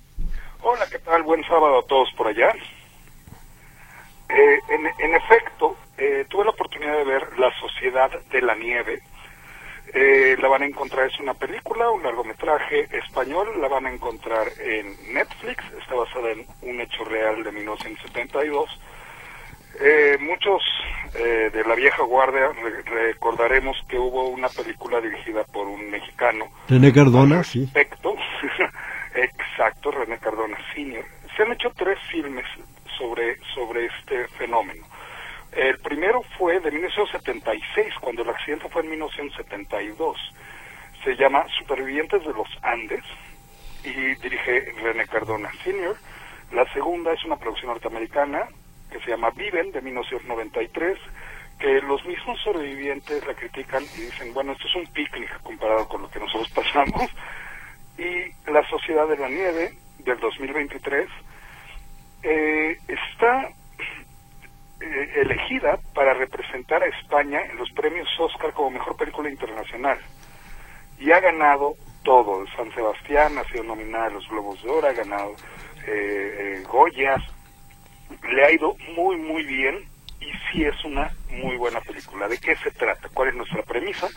Hola, 0.62 0.84
¿qué 0.90 0.98
tal? 0.98 1.22
Buen 1.22 1.44
sábado 1.44 1.78
a 1.78 1.86
todos 1.86 2.08
por 2.16 2.26
allá. 2.26 2.52
Eh, 4.34 4.60
en, 4.98 5.14
efecto, 5.14 5.76
eh, 5.98 6.24
tuve 6.28 6.44
la 6.44 6.50
oportunidad 6.50 6.96
de 6.96 7.04
ver 7.04 7.38
La 7.38 7.52
Sociedad 7.60 8.10
de 8.30 8.40
la 8.40 8.54
Nieve. 8.54 9.00
Eh, 9.92 10.36
la 10.40 10.48
van 10.48 10.62
a 10.62 10.66
encontrar, 10.66 11.06
es 11.06 11.20
una 11.20 11.34
película, 11.34 11.90
un 11.90 12.02
largometraje 12.02 12.88
español, 12.96 13.60
la 13.60 13.68
van 13.68 13.84
a 13.84 13.92
encontrar 13.92 14.48
en 14.58 14.96
Netflix, 15.12 15.62
está 15.78 15.94
basada 15.94 16.30
en 16.30 16.46
un 16.62 16.80
hecho 16.80 17.04
real 17.04 17.44
de 17.44 17.52
1972. 17.52 18.80
muchos 20.20 20.62
de 21.12 21.64
la 21.66 21.74
vieja 21.74 22.02
guardia 22.04 22.50
recordaremos 22.84 23.76
que 23.88 23.98
hubo 23.98 24.28
una 24.28 24.48
película 24.48 25.00
dirigida 25.00 25.44
por 25.44 25.66
un 25.66 25.90
mexicano. 25.90 26.46
René 26.68 26.92
Cardona, 26.92 27.42
sí. 27.44 27.68
Exacto, 29.14 29.90
René 29.90 30.18
Cardona 30.18 30.56
Senior. 30.74 31.04
Se 31.36 31.42
han 31.42 31.52
hecho 31.52 31.70
tres 31.76 31.98
filmes 32.10 32.46
sobre, 32.96 33.38
sobre 33.54 33.86
este 33.86 34.28
fenómeno. 34.28 34.86
El 35.52 35.78
primero 35.80 36.22
fue 36.38 36.60
de 36.60 36.70
1976, 36.70 37.94
cuando 38.00 38.22
el 38.22 38.30
accidente 38.30 38.68
fue 38.70 38.82
en 38.82 38.90
1972. 38.90 40.16
Se 41.04 41.14
llama 41.16 41.44
Supervivientes 41.58 42.24
de 42.24 42.32
los 42.32 42.48
Andes 42.62 43.04
y 43.84 44.14
dirige 44.14 44.72
René 44.82 45.06
Cardona 45.06 45.50
Sr. 45.62 45.96
La 46.52 46.64
segunda 46.72 47.12
es 47.12 47.24
una 47.24 47.36
producción 47.36 47.70
norteamericana 47.70 48.46
que 48.90 49.00
se 49.00 49.10
llama 49.10 49.30
Viven 49.30 49.72
de 49.72 49.82
1993, 49.82 50.98
que 51.58 51.80
los 51.82 52.04
mismos 52.04 52.40
sobrevivientes 52.40 53.26
la 53.26 53.34
critican 53.34 53.82
y 53.82 54.02
dicen, 54.02 54.32
bueno, 54.32 54.52
esto 54.52 54.68
es 54.68 54.74
un 54.76 54.86
picnic 54.86 55.42
comparado 55.42 55.88
con 55.88 56.02
lo 56.02 56.10
que 56.10 56.18
nosotros 56.18 56.50
pasamos. 56.50 57.10
Y 57.98 58.50
La 58.50 58.66
Sociedad 58.68 59.06
de 59.06 59.18
la 59.18 59.28
Nieve 59.28 59.74
del 59.98 60.18
2023 60.18 61.08
eh, 62.22 62.78
está 62.88 63.48
eh, 64.80 65.12
elegida 65.16 65.78
para 65.94 66.14
representar 66.14 66.82
a 66.82 66.86
España 66.86 67.40
en 67.42 67.56
los 67.56 67.70
premios 67.72 68.08
Oscar 68.18 68.52
como 68.52 68.70
mejor 68.70 68.96
película 68.96 69.30
internacional 69.30 69.98
y 70.98 71.10
ha 71.12 71.20
ganado 71.20 71.74
todo. 72.02 72.44
San 72.56 72.72
Sebastián 72.74 73.38
ha 73.38 73.44
sido 73.44 73.64
nominada 73.64 74.06
a 74.06 74.10
los 74.10 74.28
Globos 74.28 74.62
de 74.62 74.70
Oro, 74.70 74.88
ha 74.88 74.92
ganado 74.92 75.34
eh, 75.86 76.62
Goyas, 76.68 77.22
le 78.30 78.44
ha 78.44 78.50
ido 78.52 78.76
muy, 78.96 79.16
muy 79.16 79.44
bien 79.44 79.84
y 80.20 80.30
sí 80.50 80.64
es 80.64 80.84
una 80.84 81.10
muy 81.30 81.56
buena 81.56 81.80
película. 81.80 82.28
¿De 82.28 82.38
qué 82.38 82.56
se 82.56 82.70
trata? 82.70 83.08
¿Cuál 83.12 83.30
es 83.30 83.34
nuestra 83.34 83.62
premisa? 83.62 84.08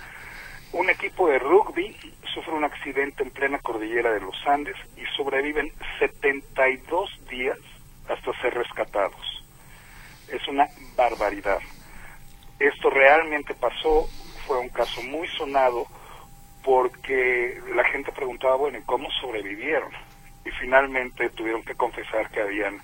Un 0.74 0.90
equipo 0.90 1.30
de 1.30 1.40
rugby 1.40 1.96
sufre 2.34 2.54
un 2.54 2.66
accidente 2.66 3.24
en 3.24 3.32
plena 3.32 3.60
cordillera 3.60 4.12
de 4.12 4.20
los 4.20 4.36
Andes 4.46 4.76
y 4.98 5.06
sobreviven 5.16 5.72
72 6.00 7.10
días 7.30 7.58
hasta 8.10 8.42
ser 8.42 8.54
rescatados. 8.54 9.44
Es 10.28 10.48
una 10.48 10.68
barbaridad. 10.96 11.60
Esto 12.60 12.90
realmente 12.90 13.54
pasó, 13.54 14.08
fue 14.48 14.60
un 14.60 14.70
caso 14.70 15.02
muy 15.04 15.28
sonado 15.28 15.86
porque 16.64 17.62
la 17.76 17.84
gente 17.86 18.12
preguntaba, 18.12 18.56
bueno, 18.56 18.80
¿y 18.80 18.82
cómo 18.84 19.10
sobrevivieron? 19.12 19.92
Y 20.46 20.52
finalmente 20.52 21.30
tuvieron 21.30 21.64
que 21.64 21.76
confesar 21.76 22.30
que 22.32 22.42
habían, 22.42 22.82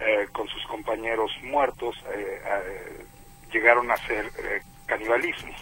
eh, 0.00 0.26
con 0.32 0.46
sus 0.48 0.66
compañeros 0.66 1.30
muertos, 1.42 1.96
eh, 2.14 2.42
eh, 2.44 3.04
llegaron 3.52 3.90
a 3.90 3.94
hacer 3.94 4.30
canibalismo. 4.86 5.52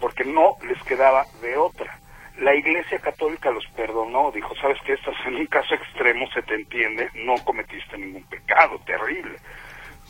porque 0.00 0.24
no 0.24 0.56
les 0.66 0.82
quedaba 0.82 1.24
de 1.40 1.56
otra. 1.56 1.96
La 2.42 2.56
Iglesia 2.56 2.98
Católica 2.98 3.52
los 3.52 3.64
perdonó, 3.68 4.32
dijo, 4.32 4.52
sabes 4.56 4.76
que 4.82 4.94
estás 4.94 5.14
en 5.26 5.36
un 5.36 5.46
caso 5.46 5.76
extremo, 5.76 6.28
se 6.32 6.42
te 6.42 6.56
entiende, 6.56 7.08
no 7.14 7.36
cometiste 7.44 7.96
ningún 7.96 8.24
pecado 8.24 8.80
terrible, 8.84 9.38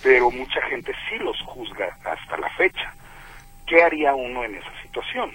pero 0.02 0.30
mucha 0.30 0.62
gente 0.62 0.94
sí 1.10 1.18
los 1.18 1.38
juzga 1.42 1.94
hasta 2.02 2.38
la 2.38 2.48
fecha. 2.56 2.94
¿Qué 3.66 3.82
haría 3.82 4.14
uno 4.14 4.44
en 4.44 4.54
esa 4.54 4.82
situación? 4.82 5.30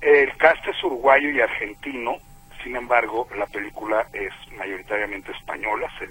El 0.00 0.36
cast 0.36 0.64
es 0.68 0.84
uruguayo 0.84 1.30
y 1.30 1.40
argentino, 1.40 2.18
sin 2.62 2.76
embargo, 2.76 3.26
la 3.36 3.46
película 3.46 4.06
es 4.12 4.32
mayoritariamente 4.52 5.32
española, 5.32 5.90
se, 5.98 6.06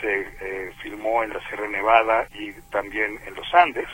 se, 0.00 0.20
eh, 0.40 0.72
filmó 0.80 1.22
en 1.22 1.34
la 1.34 1.46
Sierra 1.46 1.68
Nevada 1.68 2.26
y 2.32 2.52
también 2.70 3.20
en 3.26 3.34
los 3.34 3.54
Andes, 3.54 3.88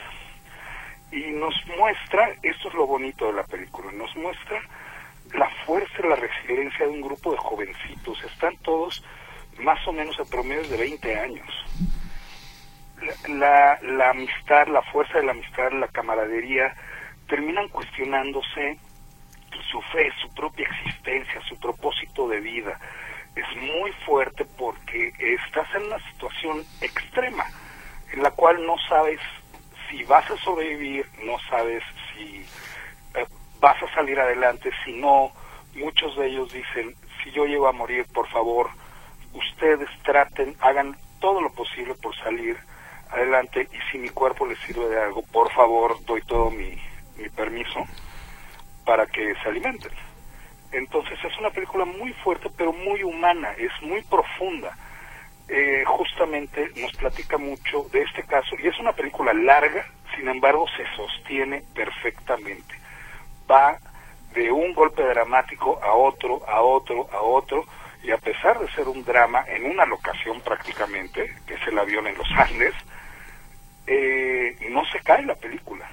y 1.13 1.31
nos 1.31 1.53
muestra, 1.77 2.29
esto 2.41 2.69
es 2.69 2.73
lo 2.73 2.87
bonito 2.87 3.27
de 3.27 3.33
la 3.33 3.43
película, 3.43 3.91
nos 3.91 4.15
muestra 4.15 4.59
la 5.33 5.47
fuerza 5.65 5.93
y 5.99 6.07
la 6.07 6.15
resiliencia 6.15 6.85
de 6.85 6.91
un 6.91 7.01
grupo 7.01 7.31
de 7.31 7.37
jovencitos, 7.37 8.23
están 8.23 8.57
todos 8.57 9.03
más 9.59 9.87
o 9.87 9.93
menos 9.93 10.19
a 10.19 10.25
promedio 10.25 10.67
de 10.69 10.77
20 10.77 11.19
años. 11.19 11.47
La, 13.27 13.77
la, 13.81 14.09
amistad, 14.09 14.67
la 14.67 14.81
fuerza 14.81 15.19
de 15.19 15.25
la 15.25 15.31
amistad, 15.33 15.71
la 15.73 15.87
camaradería, 15.89 16.73
terminan 17.27 17.67
cuestionándose 17.69 18.79
su 19.71 19.81
fe, 19.81 20.11
su 20.21 20.33
propia 20.33 20.67
existencia, 20.67 21.41
su 21.47 21.59
propósito 21.59 22.27
de 22.27 22.39
vida. 22.39 22.79
Es 23.35 23.45
muy 23.57 23.91
fuerte 24.05 24.45
porque 24.57 25.11
estás 25.19 25.67
en 25.75 25.83
una 25.83 25.99
situación 26.11 26.63
extrema 26.81 27.45
en 28.13 28.23
la 28.23 28.31
cual 28.31 28.65
no 28.65 28.75
sabes 28.87 29.19
si 29.93 30.03
vas 30.05 30.29
a 30.31 30.37
sobrevivir, 30.37 31.05
no 31.23 31.37
sabes 31.49 31.83
si 32.11 32.43
eh, 33.13 33.25
vas 33.59 33.81
a 33.83 33.93
salir 33.93 34.19
adelante, 34.19 34.71
si 34.83 34.93
no, 34.93 35.31
muchos 35.75 36.15
de 36.17 36.27
ellos 36.27 36.51
dicen, 36.51 36.95
si 37.23 37.31
yo 37.31 37.45
llego 37.45 37.67
a 37.67 37.71
morir, 37.71 38.05
por 38.11 38.27
favor, 38.27 38.69
ustedes 39.33 39.89
traten, 40.03 40.55
hagan 40.61 40.97
todo 41.19 41.41
lo 41.41 41.51
posible 41.53 41.93
por 41.95 42.15
salir 42.15 42.57
adelante 43.11 43.67
y 43.71 43.91
si 43.91 43.99
mi 43.99 44.09
cuerpo 44.09 44.47
les 44.47 44.57
sirve 44.61 44.89
de 44.89 44.99
algo, 44.99 45.21
por 45.31 45.51
favor, 45.51 46.03
doy 46.05 46.21
todo 46.23 46.49
mi, 46.49 46.75
mi 47.17 47.29
permiso 47.29 47.85
para 48.85 49.05
que 49.05 49.35
se 49.35 49.49
alimenten. 49.49 49.91
Entonces 50.71 51.19
es 51.23 51.37
una 51.37 51.51
película 51.51 51.85
muy 51.85 52.13
fuerte, 52.13 52.49
pero 52.57 52.73
muy 52.73 53.03
humana, 53.03 53.53
es 53.59 53.71
muy 53.83 54.01
profunda 54.01 54.75
eh, 55.47 55.83
justamente 55.85 56.71
nos 56.75 56.93
platica 56.93 57.37
mucho 57.37 57.87
de 57.91 58.01
este 58.01 58.23
caso 58.23 58.55
y 58.61 58.67
es 58.67 58.79
una 58.79 58.93
película 58.93 59.33
larga, 59.33 59.85
sin 60.15 60.27
embargo 60.27 60.65
se 60.75 60.85
sostiene 60.95 61.63
perfectamente. 61.73 62.75
Va 63.49 63.77
de 64.33 64.51
un 64.51 64.73
golpe 64.73 65.03
dramático 65.03 65.79
a 65.83 65.93
otro, 65.93 66.41
a 66.47 66.61
otro, 66.61 67.07
a 67.11 67.21
otro, 67.21 67.65
y 68.03 68.11
a 68.11 68.17
pesar 68.17 68.59
de 68.59 68.69
ser 68.71 68.87
un 68.87 69.03
drama 69.03 69.45
en 69.47 69.65
una 69.65 69.85
locación 69.85 70.41
prácticamente, 70.41 71.33
que 71.47 71.53
es 71.53 71.67
el 71.67 71.79
avión 71.79 72.05
en 72.07 72.17
los 72.17 72.29
Andes, 72.31 72.73
eh, 73.87 74.57
no 74.69 74.83
se 74.85 74.99
cae 74.99 75.23
la 75.23 75.35
película. 75.35 75.89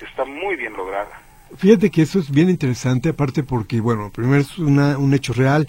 Está 0.00 0.24
muy 0.24 0.56
bien 0.56 0.72
lograda. 0.72 1.20
Fíjate 1.56 1.90
que 1.90 2.02
eso 2.02 2.18
es 2.18 2.30
bien 2.30 2.48
interesante, 2.48 3.10
aparte 3.10 3.42
porque, 3.42 3.80
bueno, 3.80 4.10
primero 4.10 4.40
es 4.40 4.58
una, 4.58 4.96
un 4.96 5.12
hecho 5.12 5.32
real, 5.32 5.68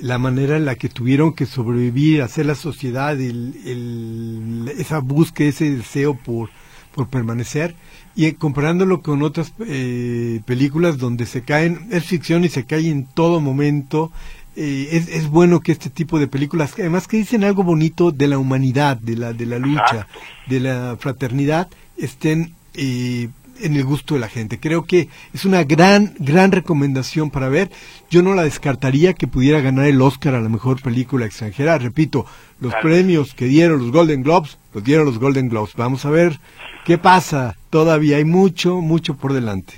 la 0.00 0.18
manera 0.18 0.56
en 0.56 0.64
la 0.64 0.76
que 0.76 0.88
tuvieron 0.88 1.34
que 1.34 1.46
sobrevivir, 1.46 2.22
hacer 2.22 2.46
la 2.46 2.54
sociedad, 2.54 3.20
el, 3.20 4.72
esa 4.78 5.00
búsqueda, 5.00 5.48
ese 5.48 5.70
deseo 5.76 6.14
por, 6.14 6.50
por 6.94 7.08
permanecer, 7.08 7.74
y 8.14 8.30
comparándolo 8.32 9.02
con 9.02 9.22
otras 9.22 9.52
eh, 9.66 10.40
películas 10.46 10.98
donde 10.98 11.26
se 11.26 11.42
caen, 11.42 11.88
es 11.90 12.04
ficción 12.04 12.44
y 12.44 12.48
se 12.48 12.64
cae 12.64 12.88
en 12.88 13.06
todo 13.06 13.40
momento, 13.40 14.12
eh, 14.56 14.90
es, 14.92 15.08
es, 15.08 15.28
bueno 15.28 15.60
que 15.60 15.72
este 15.72 15.90
tipo 15.90 16.20
de 16.20 16.28
películas, 16.28 16.74
además 16.78 17.08
que 17.08 17.16
dicen 17.16 17.42
algo 17.42 17.64
bonito 17.64 18.12
de 18.12 18.28
la 18.28 18.38
humanidad, 18.38 18.96
de 18.98 19.16
la, 19.16 19.32
de 19.32 19.46
la 19.46 19.58
lucha, 19.58 20.06
de 20.46 20.60
la 20.60 20.96
fraternidad, 20.96 21.68
estén 21.96 22.54
eh, 22.74 23.30
en 23.60 23.76
el 23.76 23.84
gusto 23.84 24.14
de 24.14 24.20
la 24.20 24.28
gente. 24.28 24.58
Creo 24.60 24.84
que 24.84 25.08
es 25.32 25.44
una 25.44 25.64
gran, 25.64 26.14
gran 26.18 26.52
recomendación 26.52 27.30
para 27.30 27.48
ver. 27.48 27.70
Yo 28.10 28.22
no 28.22 28.34
la 28.34 28.42
descartaría 28.42 29.14
que 29.14 29.26
pudiera 29.26 29.60
ganar 29.60 29.86
el 29.86 30.00
Oscar 30.02 30.34
a 30.34 30.40
la 30.40 30.48
mejor 30.48 30.82
película 30.82 31.26
extranjera. 31.26 31.78
Repito, 31.78 32.26
los 32.60 32.74
premios 32.76 33.34
que 33.34 33.46
dieron 33.46 33.78
los 33.78 33.92
Golden 33.92 34.22
Globes, 34.22 34.58
los 34.72 34.84
dieron 34.84 35.06
los 35.06 35.18
Golden 35.18 35.48
Globes. 35.48 35.74
Vamos 35.74 36.04
a 36.04 36.10
ver 36.10 36.38
qué 36.84 36.98
pasa. 36.98 37.56
Todavía 37.70 38.18
hay 38.18 38.24
mucho, 38.24 38.76
mucho 38.76 39.16
por 39.16 39.32
delante. 39.32 39.74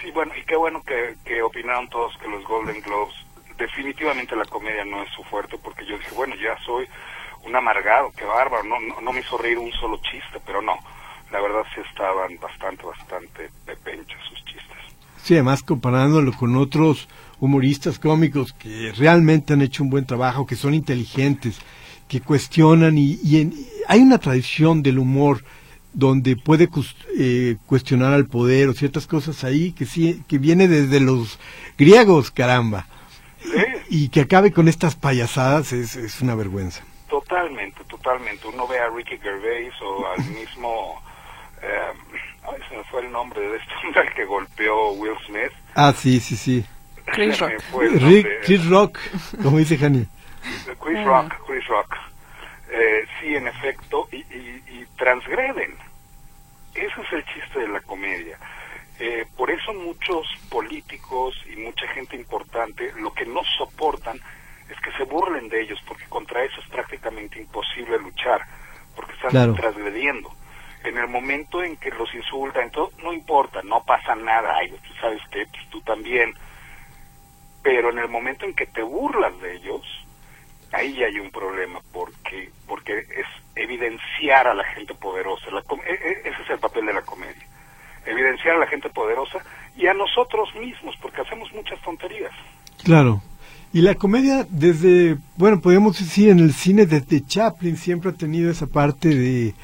Sí, 0.00 0.10
bueno, 0.10 0.32
y 0.36 0.44
qué 0.44 0.56
bueno 0.56 0.82
que, 0.82 1.14
que 1.24 1.42
opinaron 1.42 1.88
todos 1.88 2.16
que 2.18 2.28
los 2.28 2.44
Golden 2.44 2.80
Globes, 2.80 3.14
definitivamente 3.56 4.34
la 4.34 4.44
comedia 4.44 4.84
no 4.84 5.02
es 5.02 5.10
su 5.10 5.22
fuerte, 5.24 5.56
porque 5.62 5.86
yo 5.86 5.96
dije, 5.96 6.14
bueno, 6.14 6.34
ya 6.34 6.58
soy 6.64 6.86
un 7.44 7.54
amargado, 7.54 8.12
qué 8.16 8.24
bárbaro, 8.24 8.64
no, 8.64 8.80
no, 8.80 9.00
no 9.00 9.12
me 9.12 9.20
hizo 9.20 9.38
reír 9.38 9.58
un 9.58 9.72
solo 9.72 10.00
chiste, 10.02 10.40
pero 10.44 10.62
no 10.62 10.78
la 11.32 11.40
verdad 11.40 11.62
sí 11.74 11.80
estaban 11.88 12.38
bastante, 12.40 12.84
bastante 12.84 13.50
pepenchos 13.64 14.20
sus 14.28 14.44
chistes. 14.44 14.76
Sí, 15.22 15.34
además 15.34 15.62
comparándolo 15.62 16.32
con 16.32 16.56
otros 16.56 17.08
humoristas 17.40 17.98
cómicos 17.98 18.52
que 18.52 18.92
realmente 18.92 19.54
han 19.54 19.62
hecho 19.62 19.82
un 19.82 19.90
buen 19.90 20.04
trabajo, 20.04 20.46
que 20.46 20.56
son 20.56 20.74
inteligentes, 20.74 21.58
que 22.06 22.20
cuestionan 22.20 22.98
y, 22.98 23.18
hay 23.88 24.00
una 24.00 24.18
tradición 24.18 24.82
del 24.82 24.98
humor 24.98 25.42
donde 25.94 26.36
puede 26.36 26.68
eh, 27.18 27.56
cuestionar 27.66 28.12
al 28.12 28.26
poder 28.26 28.68
o 28.68 28.74
ciertas 28.74 29.06
cosas 29.06 29.42
ahí 29.44 29.72
que 29.72 29.86
sí 29.86 30.22
que 30.28 30.38
viene 30.38 30.68
desde 30.68 31.00
los 31.00 31.38
griegos 31.78 32.30
caramba. 32.30 32.86
Y, 33.90 34.08
que 34.08 34.20
acabe 34.20 34.52
con 34.52 34.68
estas 34.68 34.94
payasadas 34.94 35.72
es, 35.72 35.96
es 35.96 36.20
una 36.22 36.34
vergüenza. 36.34 36.82
Totalmente 37.10 37.82
totalmente. 38.02 38.46
Uno 38.48 38.66
ve 38.66 38.78
a 38.78 38.88
Ricky 38.88 39.18
Gervais 39.18 39.72
o 39.80 40.06
al 40.06 40.24
mismo 40.30 41.00
eh, 41.62 41.92
ay, 42.42 42.60
se 42.68 42.76
me 42.76 42.84
fue 42.84 43.00
el 43.02 43.12
nombre 43.12 43.40
de 43.40 43.56
este 43.56 43.72
hombre 43.84 44.12
que 44.14 44.24
golpeó 44.24 44.92
Will 44.92 45.16
Smith. 45.26 45.52
Ah, 45.74 45.92
sí, 45.96 46.20
sí, 46.20 46.36
sí. 46.36 46.64
Chris 47.06 47.38
Rock. 47.38 47.52
Chris 48.44 48.68
Rock, 48.68 48.98
como 49.42 49.58
dice 49.58 49.78
Hani. 49.80 50.06
Chris 50.80 50.98
ah. 50.98 51.04
Rock, 51.04 51.46
Chris 51.46 51.66
Rock. 51.66 51.96
Eh, 52.70 53.04
sí, 53.20 53.34
en 53.34 53.48
efecto, 53.48 54.08
y, 54.12 54.16
y, 54.16 54.62
y, 54.66 54.86
transgreden. 54.96 55.76
Ese 56.74 57.00
es 57.02 57.12
el 57.12 57.24
chiste 57.26 57.60
de 57.60 57.68
la 57.68 57.80
comedia. 57.80 58.38
Eh, 58.98 59.26
por 59.36 59.50
eso 59.50 59.74
muchos 59.74 60.26
políticos 60.48 61.34
y 61.52 61.56
mucha 61.56 61.86
gente 61.88 62.16
importante 62.16 62.92
lo 62.96 63.12
que 63.12 63.26
no 63.26 63.40
soportan 63.58 64.18
es 64.70 64.80
que 64.80 64.92
se 64.92 65.04
burlen 65.04 65.48
de 65.48 65.60
ellos, 65.60 65.78
porque 65.86 66.04
contra 66.08 66.44
eso 66.44 66.60
es 66.60 66.68
prácticamente 66.68 67.40
imposible 67.40 67.98
luchar, 67.98 68.40
porque 68.94 69.12
están 69.12 69.54
transgrediendo 69.54 70.32
en 70.84 70.98
el 70.98 71.08
momento 71.08 71.62
en 71.62 71.76
que 71.76 71.90
los 71.90 72.12
insultan, 72.14 72.70
todo, 72.70 72.90
no 73.02 73.12
importa, 73.12 73.60
no 73.62 73.82
pasa 73.84 74.14
nada, 74.14 74.56
ay, 74.56 74.70
tú 74.70 74.94
sabes 75.00 75.20
que 75.30 75.46
pues, 75.46 75.68
tú 75.70 75.80
también, 75.82 76.34
pero 77.62 77.90
en 77.90 77.98
el 77.98 78.08
momento 78.08 78.44
en 78.44 78.54
que 78.54 78.66
te 78.66 78.82
burlas 78.82 79.38
de 79.40 79.56
ellos, 79.56 79.82
ahí 80.72 80.94
ya 80.94 81.06
hay 81.06 81.18
un 81.18 81.30
problema, 81.30 81.80
porque, 81.92 82.50
porque 82.66 82.98
es 82.98 83.26
evidenciar 83.54 84.46
a 84.46 84.54
la 84.54 84.64
gente 84.64 84.94
poderosa, 84.94 85.46
e, 85.86 85.92
e, 85.92 86.28
ese 86.28 86.42
es 86.42 86.50
el 86.50 86.58
papel 86.58 86.86
de 86.86 86.94
la 86.94 87.02
comedia, 87.02 87.46
evidenciar 88.06 88.56
a 88.56 88.60
la 88.60 88.66
gente 88.66 88.88
poderosa 88.90 89.38
y 89.76 89.86
a 89.86 89.94
nosotros 89.94 90.54
mismos, 90.54 90.96
porque 91.00 91.20
hacemos 91.20 91.52
muchas 91.52 91.80
tonterías. 91.82 92.32
Claro, 92.82 93.22
y 93.74 93.80
la 93.80 93.94
comedia 93.94 94.46
desde, 94.50 95.16
bueno, 95.36 95.60
podemos 95.62 95.98
decir 95.98 96.28
en 96.28 96.40
el 96.40 96.52
cine 96.52 96.84
desde 96.84 97.24
Chaplin 97.24 97.78
siempre 97.78 98.10
ha 98.10 98.14
tenido 98.14 98.50
esa 98.50 98.66
parte 98.66 99.08
de 99.08 99.54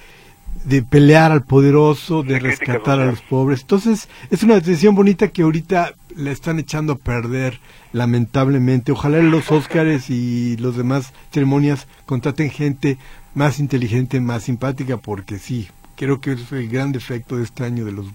de 0.69 0.83
pelear 0.83 1.33
al 1.33 1.45
poderoso, 1.45 2.23
de 2.23 2.39
rescatar 2.39 3.01
a 3.01 3.07
los 3.07 3.23
pobres. 3.23 3.63
Entonces, 3.63 4.09
es 4.31 4.43
una 4.43 4.57
decisión 4.57 4.95
bonita 4.95 5.29
que 5.29 5.43
ahorita 5.43 5.95
la 6.15 6.31
están 6.31 6.59
echando 6.59 6.93
a 6.93 6.97
perder, 6.97 7.59
lamentablemente. 7.93 8.93
Ojalá 8.93 9.19
los 9.19 9.51
Óscares 9.51 10.11
y 10.11 10.59
los 10.59 10.77
demás 10.77 11.15
ceremonias 11.33 11.89
contraten 12.05 12.51
gente 12.51 12.99
más 13.35 13.61
inteligente, 13.61 14.21
más 14.21 14.43
simpática, 14.43 14.99
porque 14.99 15.39
sí, 15.39 15.69
creo 15.97 16.21
que 16.21 16.33
es 16.33 16.53
el 16.53 16.69
gran 16.69 16.93
defecto 16.93 17.39
de 17.39 17.45
este 17.45 17.65
año 17.65 17.87
de 17.87 17.93
los 17.93 18.07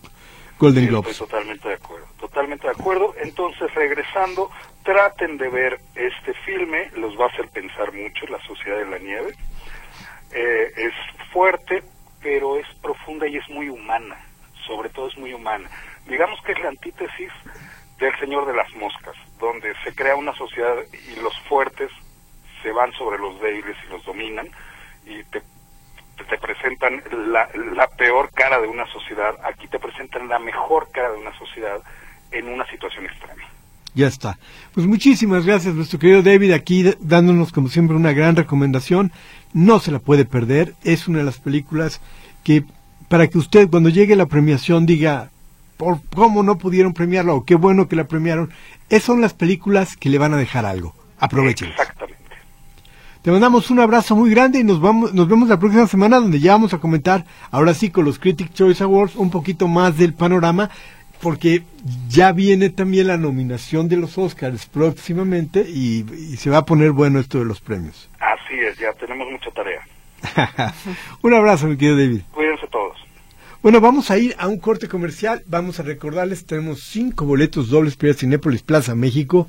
Golden 0.60 0.88
Globes. 0.88 1.12
Estoy 1.12 1.28
totalmente 1.28 1.68
de 1.68 1.74
acuerdo, 1.74 2.06
totalmente 2.20 2.68
de 2.68 2.74
acuerdo. 2.74 3.16
Entonces, 3.24 3.74
regresando, 3.74 4.52
traten 4.84 5.40
de 5.40 5.50
ver 5.50 5.80
este 5.96 6.36
filme, 6.46 6.92
los 6.98 7.20
va 7.20 7.26
a 7.26 7.30
hacer 7.30 7.48
pensar 7.48 7.92
mucho, 7.94 8.28
La 8.28 8.40
Sociedad 8.46 8.78
de 8.78 8.86
la 8.86 9.00
Nieve. 9.00 9.34
Eh, 10.36 10.72
es 10.78 10.94
fuerte, 11.32 11.84
pero 12.24 12.58
es 12.58 12.66
profunda 12.82 13.28
y 13.28 13.38
es 13.38 13.48
muy 13.50 13.70
humana, 13.70 14.16
sobre 14.66 14.90
todo 14.90 15.10
es 15.10 15.18
muy 15.18 15.34
humana. 15.34 15.70
Digamos 16.08 16.42
que 16.42 16.54
es 16.54 16.60
la 16.62 16.70
antítesis 16.70 17.30
del 18.00 18.18
Señor 18.20 18.48
de 18.48 18.54
las 18.54 18.74
Moscas, 18.76 19.16
donde 19.40 19.74
se 19.84 19.94
crea 19.94 20.16
una 20.16 20.34
sociedad 20.34 20.76
y 20.94 21.20
los 21.20 21.38
fuertes 21.42 21.92
se 22.64 22.72
van 22.72 22.92
sobre 22.94 23.20
los 23.20 23.40
débiles 23.42 23.76
y 23.86 23.92
los 23.92 24.04
dominan 24.06 24.50
y 25.06 25.22
te 25.26 25.42
presentan 26.38 27.04
la, 27.34 27.50
la 27.76 27.88
peor 27.88 28.32
cara 28.34 28.60
de 28.60 28.68
una 28.68 28.88
sociedad, 28.88 29.36
aquí 29.44 29.68
te 29.68 29.80
presentan 29.80 30.28
la 30.30 30.40
mejor 30.40 30.90
cara 30.92 31.12
de 31.12 31.18
una 31.18 31.38
sociedad 31.38 31.82
en 32.32 32.48
una 32.48 32.66
situación 32.68 33.06
extrema. 33.06 33.44
Ya 33.96 34.08
está. 34.08 34.40
Pues 34.74 34.88
muchísimas 34.88 35.46
gracias, 35.46 35.76
nuestro 35.76 36.00
querido 36.00 36.24
David, 36.24 36.52
aquí 36.54 36.84
dándonos 37.00 37.52
como 37.52 37.68
siempre 37.68 37.96
una 37.96 38.12
gran 38.12 38.36
recomendación. 38.36 39.12
No 39.54 39.80
se 39.80 39.92
la 39.92 40.00
puede 40.00 40.26
perder. 40.26 40.76
Es 40.84 41.08
una 41.08 41.20
de 41.20 41.26
las 41.26 41.38
películas 41.38 42.02
que 42.44 42.66
para 43.08 43.28
que 43.28 43.38
usted 43.38 43.70
cuando 43.70 43.90
llegue 43.90 44.16
la 44.16 44.26
premiación 44.26 44.86
diga, 44.86 45.30
¿por 45.78 46.02
cómo 46.16 46.44
no 46.44 46.58
pudieron 46.58 46.94
premiarla? 46.94 47.34
o 47.34 47.46
qué 47.46 47.56
bueno 47.56 47.88
que 47.88 47.96
la 47.96 48.08
premiaron. 48.08 48.52
Esas 48.90 49.04
son 49.04 49.22
las 49.22 49.34
películas 49.34 49.96
que 49.98 50.10
le 50.10 50.18
van 50.18 50.34
a 50.34 50.38
dejar 50.38 50.66
algo. 50.66 50.96
Aprovechen. 51.20 51.70
Exactamente. 51.70 52.24
Te 53.22 53.32
mandamos 53.32 53.72
un 53.72 53.80
abrazo 53.80 54.18
muy 54.18 54.30
grande 54.30 54.60
y 54.60 54.66
nos 54.66 54.82
vamos, 54.82 55.14
nos 55.14 55.30
vemos 55.30 55.48
la 55.48 55.58
próxima 55.58 55.88
semana 55.88 56.20
donde 56.20 56.42
ya 56.42 56.52
vamos 56.52 56.74
a 56.74 56.80
comentar, 56.80 57.26
ahora 57.52 57.74
sí 57.74 57.90
con 57.90 58.04
los 58.04 58.20
Critic 58.20 58.52
Choice 58.54 58.84
Awards, 58.84 59.16
un 59.16 59.30
poquito 59.30 59.70
más 59.70 59.98
del 59.98 60.14
panorama 60.14 60.70
porque 61.24 61.64
ya 62.10 62.34
viene 62.34 62.70
también 62.70 63.08
la 63.08 63.18
nominación 63.18 63.88
de 63.88 63.96
los 63.96 64.18
Oscars 64.18 64.66
próximamente 64.66 65.62
y, 65.62 66.06
se 66.38 66.50
va 66.50 66.58
a 66.58 66.66
poner 66.66 66.92
bueno 66.92 67.18
esto 67.20 67.40
de 67.40 67.46
los 67.46 67.62
premios. 67.62 68.10
Así 68.34 68.60
es, 68.60 68.78
ya 68.78 68.94
tenemos 68.94 69.30
mucha 69.30 69.52
tarea. 69.52 69.82
un 71.22 71.34
abrazo, 71.34 71.68
mi 71.68 71.78
querido 71.78 71.98
David. 71.98 72.22
Cuídense 72.32 72.68
todos. 72.68 72.98
Bueno, 73.62 73.80
vamos 73.80 74.12
a 74.12 74.18
ir 74.18 74.36
a 74.40 74.48
un 74.48 74.60
corte 74.60 74.88
comercial. 74.88 75.44
Vamos 75.46 75.80
a 75.80 75.84
recordarles, 75.84 76.46
tenemos 76.46 76.84
cinco 76.84 77.26
boletos 77.26 77.70
dobles 77.70 77.96
para 77.96 78.14
Cinépolis 78.14 78.62
Plaza 78.62 78.96
México 78.96 79.48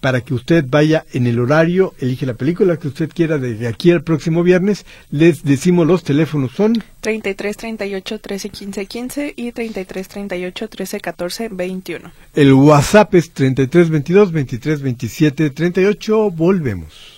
para 0.00 0.20
que 0.20 0.34
usted 0.34 0.64
vaya 0.68 1.04
en 1.12 1.26
el 1.26 1.40
horario, 1.40 1.94
elige 1.98 2.26
la 2.26 2.34
película 2.34 2.76
que 2.76 2.88
usted 2.88 3.10
quiera 3.12 3.38
desde 3.38 3.66
aquí 3.66 3.90
al 3.90 4.02
próximo 4.04 4.42
viernes. 4.42 4.84
Les 5.10 5.42
decimos 5.42 5.86
los 5.86 6.04
teléfonos 6.04 6.52
son 6.52 6.82
33 7.00 7.56
38 7.56 8.20
13 8.20 8.48
15 8.50 8.86
15 8.86 9.34
y 9.36 9.52
33 9.52 10.08
38 10.08 10.68
13 10.68 11.00
14 11.00 11.48
21. 11.50 12.12
El 12.34 12.52
WhatsApp 12.52 13.14
es 13.14 13.32
33 13.32 13.90
22 13.90 14.32
23 14.32 14.82
27 14.82 15.50
38. 15.50 16.30
Volvemos. 16.30 17.15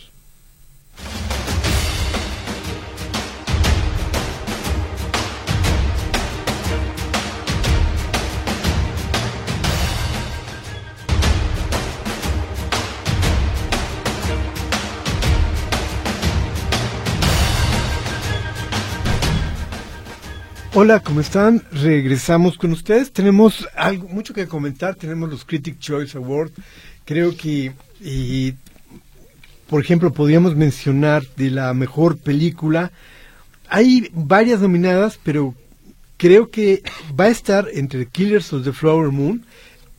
Hola, 20.74 21.00
¿cómo 21.00 21.22
están? 21.22 21.62
Regresamos 21.72 22.58
con 22.58 22.72
ustedes. 22.72 23.10
Tenemos 23.10 23.66
algo 23.74 24.06
mucho 24.08 24.34
que 24.34 24.46
comentar. 24.46 24.94
Tenemos 24.94 25.30
los 25.30 25.46
Critic 25.46 25.78
Choice 25.78 26.16
Awards. 26.18 26.52
Creo 27.06 27.34
que, 27.34 27.72
y, 28.02 28.52
por 29.68 29.80
ejemplo, 29.82 30.12
podríamos 30.12 30.56
mencionar 30.56 31.24
de 31.36 31.50
la 31.50 31.72
mejor 31.72 32.18
película. 32.18 32.92
Hay 33.70 34.10
varias 34.12 34.60
nominadas, 34.60 35.18
pero 35.22 35.54
creo 36.18 36.50
que 36.50 36.82
va 37.18 37.24
a 37.24 37.28
estar 37.28 37.66
entre 37.72 38.04
Killers 38.06 38.52
of 38.52 38.64
the 38.64 38.72
Flower 38.72 39.10
Moon. 39.10 39.46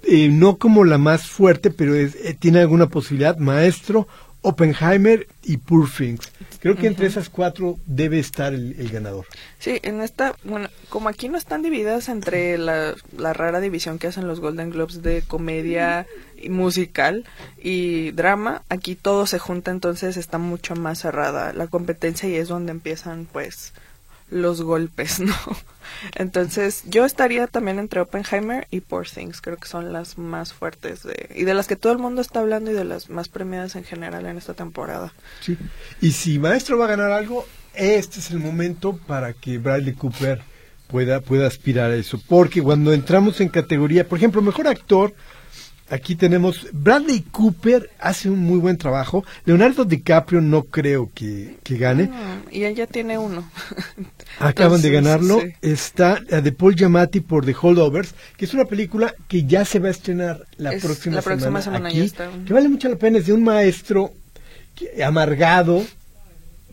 Eh, 0.04 0.30
no 0.30 0.58
como 0.58 0.86
la 0.86 1.00
más 1.00 1.26
fuerte, 1.26 1.72
pero 1.72 1.96
es, 1.96 2.16
eh, 2.16 2.38
tiene 2.40 2.60
alguna 2.60 2.88
posibilidad. 2.88 3.38
Maestro, 3.38 4.08
Oppenheimer 4.44 5.28
y 5.44 5.58
Poor 5.58 5.90
Things. 5.90 6.32
Creo 6.60 6.76
que 6.76 6.88
entre 6.88 7.08
esas 7.08 7.30
cuatro 7.30 7.78
debe 7.86 8.20
estar 8.20 8.54
el, 8.54 8.90
ganador. 8.90 9.26
Sí, 9.60 9.80
en 9.82 10.02
esta, 10.02 10.36
bueno, 10.44 10.70
como 10.90 11.08
aquí 11.08 11.30
no 11.30 11.38
están 11.38 11.62
divididas 11.62 12.10
entre 12.10 12.58
la, 12.58 12.96
la 13.18 13.34
rara 13.34 13.62
división 13.62 13.98
que 13.98 14.08
hacen 14.08 14.28
los 14.28 14.42
Golden 14.42 14.70
Globes 14.70 15.02
de 15.02 15.22
comedia 15.22 16.06
y 16.38 16.50
musical 16.50 17.26
y 17.58 18.12
drama, 18.12 18.64
aquí 18.70 18.96
todo 18.96 19.26
se 19.26 19.40
junta, 19.40 19.72
entonces 19.72 20.18
está 20.18 20.38
mucho 20.38 20.76
más 20.76 21.00
cerrada 21.00 21.54
la 21.54 21.68
competencia 21.68 22.28
y 22.28 22.36
es 22.36 22.50
donde 22.50 22.72
empiezan, 22.72 23.26
pues, 23.32 23.74
los 24.30 24.62
golpes, 24.62 25.20
¿no? 25.20 25.36
Entonces, 26.16 26.84
yo 26.86 27.06
estaría 27.06 27.48
también 27.48 27.80
entre 27.80 28.02
Oppenheimer 28.02 28.68
y 28.72 28.82
Poor 28.82 29.08
Things, 29.08 29.42
creo 29.42 29.58
que 29.58 29.68
son 29.68 29.92
las 29.92 30.18
más 30.18 30.54
fuertes 30.54 31.04
de, 31.04 31.30
y 31.36 31.44
de 31.44 31.54
las 31.54 31.68
que 31.68 31.76
todo 31.76 31.92
el 31.94 32.00
mundo 32.00 32.22
está 32.22 32.40
hablando 32.40 32.72
y 32.72 32.74
de 32.74 32.86
las 32.86 33.10
más 33.10 33.28
premiadas 33.28 33.76
en 33.76 33.84
general 33.84 34.26
en 34.26 34.38
esta 34.38 34.54
temporada. 34.54 35.14
Sí, 35.42 35.58
y 36.02 36.12
si 36.12 36.40
Maestro 36.40 36.78
va 36.78 36.86
a 36.86 36.90
ganar 36.90 37.12
algo, 37.12 37.46
este 37.74 38.20
es 38.20 38.32
el 38.32 38.40
momento 38.40 38.98
para 39.08 39.34
que 39.34 39.58
Bradley 39.58 39.94
Cooper 39.94 40.42
pueda, 40.88 41.22
pueda 41.22 41.48
aspirar 41.48 41.92
a 41.92 41.96
eso, 41.96 42.22
porque 42.28 42.62
cuando 42.62 42.94
entramos 42.94 43.42
en 43.42 43.50
categoría, 43.50 44.08
por 44.08 44.18
ejemplo, 44.18 44.42
mejor 44.42 44.68
actor, 44.68 45.14
Aquí 45.92 46.16
tenemos 46.16 46.68
Bradley 46.72 47.22
Cooper 47.32 47.90
hace 48.00 48.30
un 48.30 48.40
muy 48.40 48.60
buen 48.60 48.78
trabajo. 48.78 49.26
Leonardo 49.46 49.86
DiCaprio 49.86 50.40
no 50.40 50.64
creo 50.64 51.10
que, 51.16 51.58
gane. 51.68 52.12
y 52.52 52.64
ella 52.64 52.86
tiene 52.86 53.18
uno. 53.18 53.50
Acaban 54.40 54.84
de 54.84 54.92
ganarlo. 54.92 55.42
Está 55.62 56.22
la 56.30 56.42
de 56.42 56.52
Paul 56.52 56.76
Giamatti 56.76 57.22
por 57.22 57.44
The 57.44 57.56
Holdovers, 57.60 58.14
que 58.38 58.46
es 58.46 58.54
una 58.54 58.66
película 58.66 59.16
que 59.28 59.46
ya 59.46 59.66
se 59.66 59.80
va 59.80 59.88
a 59.88 59.92
estrenar 59.92 60.46
la 60.58 60.72
próxima, 60.78 61.22
semana, 61.22 61.90
aquí, 61.90 62.12
que 62.46 62.54
vale 62.54 62.70
mucho 62.70 62.88
la 62.88 62.96
pena. 62.96 63.18
Es 63.18 63.26
de 63.26 63.34
un 63.34 63.44
maestro 63.44 64.14
amargado, 65.04 65.84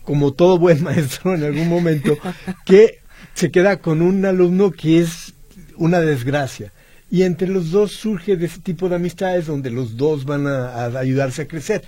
como 0.03 0.35
todo 0.35 0.59
buen 0.59 0.83
maestro 0.85 1.35
en 1.35 1.45
algún 1.45 1.71
momento, 1.71 2.19
que 2.67 3.01
se 3.33 3.51
queda 3.51 3.79
con 3.79 4.03
un 4.03 4.27
alumno 4.27 4.73
que 4.73 5.01
es 5.01 5.33
una 5.79 6.01
desgracia 6.01 6.73
y 7.11 7.23
entre 7.23 7.49
los 7.49 7.71
dos 7.71 7.93
surge 7.93 8.37
de 8.37 8.47
ese 8.47 8.61
tipo 8.61 8.89
de 8.89 8.97
amistades 8.97 9.47
donde 9.47 9.71
los 9.71 9.97
dos 9.97 10.25
van 10.25 10.47
a, 10.47 10.85
ayudarse 10.99 11.43
a 11.43 11.49
crecer. 11.49 11.83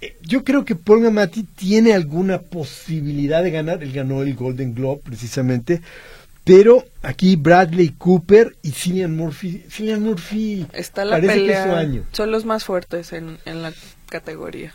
Eh, 0.00 0.16
yo 0.22 0.44
creo 0.44 0.64
que 0.64 0.76
Paul 0.76 1.00
Giamatti 1.00 1.44
tiene 1.44 1.92
alguna 1.94 2.40
posibilidad 2.40 3.42
de 3.42 3.50
ganar, 3.50 3.82
él 3.82 3.92
ganó 3.92 4.22
el 4.22 4.34
Golden 4.34 4.74
Globe 4.74 5.00
precisamente, 5.04 5.80
pero 6.44 6.84
aquí 7.02 7.36
Bradley 7.36 7.90
Cooper 7.90 8.56
y 8.62 8.70
Cillian 8.72 9.14
Murphy, 9.14 9.64
Cillian 9.70 10.02
Murphy 10.02 10.66
Está 10.72 11.04
la 11.04 11.16
parece 11.16 11.34
pelea, 11.34 11.64
que 11.64 11.68
es 11.68 11.74
su 11.74 11.78
año. 11.78 12.04
Son 12.12 12.30
los 12.30 12.44
más 12.44 12.64
fuertes 12.64 13.12
en, 13.12 13.38
en 13.44 13.62
la 13.62 13.72
categoría. 14.08 14.74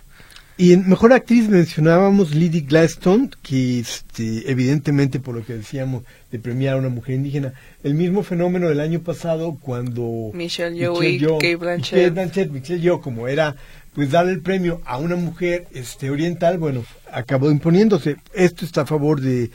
Y 0.58 0.72
en 0.72 0.88
Mejor 0.88 1.12
Actriz 1.12 1.50
mencionábamos 1.50 2.34
Lily 2.34 2.62
Gladstone, 2.62 3.30
que 3.44 3.80
este, 3.80 4.50
evidentemente 4.50 5.20
por 5.20 5.36
lo 5.36 5.46
que 5.46 5.54
decíamos 5.54 6.04
de 6.32 6.40
premiar 6.40 6.76
a 6.76 6.78
una 6.78 6.88
mujer 6.88 7.16
indígena, 7.16 7.54
el 7.84 7.94
mismo 7.94 8.24
fenómeno 8.24 8.70
del 8.70 8.80
año 8.80 9.02
pasado 9.02 9.58
cuando 9.60 10.32
Michelle 10.34 10.78
Yeoh 10.78 11.04
y 11.04 11.20
Kate 11.20 11.58
Blanchett. 11.58 12.14
Blanchett, 12.14 12.52
Michelle 12.52 12.80
Yeoh, 12.80 13.02
como 13.02 13.28
era 13.28 13.58
pues 13.94 14.12
darle 14.12 14.32
el 14.32 14.42
premio 14.42 14.82
a 14.86 14.98
una 14.98 15.16
mujer 15.16 15.68
este 15.74 16.10
oriental, 16.10 16.58
bueno, 16.58 16.86
acabó 17.12 17.50
imponiéndose. 17.50 18.18
Esto 18.34 18.66
está 18.66 18.82
a 18.82 18.86
favor 18.86 19.22
de 19.22 19.52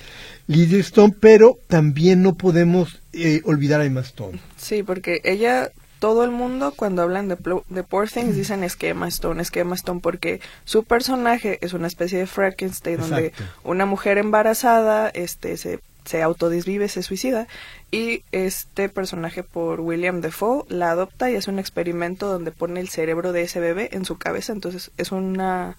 Lily 0.49 0.81
Stone, 0.81 1.15
pero 1.19 1.59
también 1.67 2.23
no 2.23 2.35
podemos 2.35 3.01
eh, 3.13 3.41
olvidar 3.45 3.83
a 3.83 3.85
Emma 3.85 4.01
Stone. 4.01 4.39
Sí, 4.57 4.83
porque 4.83 5.21
ella 5.25 5.71
todo 6.01 6.25
el 6.25 6.31
mundo 6.31 6.73
cuando 6.75 7.03
hablan 7.03 7.29
de, 7.29 7.37
de 7.69 7.83
Poor 7.85 8.09
Things 8.09 8.35
dicen 8.35 8.65
esquema 8.65 9.07
Stone, 9.07 9.41
esquema 9.41 9.77
Stone, 9.77 10.01
porque 10.01 10.41
su 10.65 10.83
personaje 10.83 11.59
es 11.61 11.75
una 11.75 11.87
especie 11.87 12.19
de 12.19 12.27
Frankenstein 12.27 12.99
donde 12.99 13.33
una 13.63 13.87
mujer 13.87 14.19
embarazada 14.19 15.11
este 15.11 15.57
se, 15.59 15.79
se 16.07 16.23
autodesvive, 16.23 16.89
se 16.89 17.03
suicida 17.03 17.47
y 17.91 18.25
este 18.33 18.89
personaje 18.89 19.43
por 19.43 19.81
William 19.81 20.23
Defoe 20.23 20.65
la 20.69 20.91
adopta 20.91 21.31
y 21.31 21.37
hace 21.37 21.51
un 21.51 21.59
experimento 21.59 22.27
donde 22.27 22.51
pone 22.51 22.81
el 22.81 22.89
cerebro 22.89 23.33
de 23.33 23.43
ese 23.43 23.61
bebé 23.61 23.91
en 23.93 24.07
su 24.07 24.17
cabeza, 24.17 24.53
entonces 24.55 24.91
es 24.97 25.13
una 25.13 25.77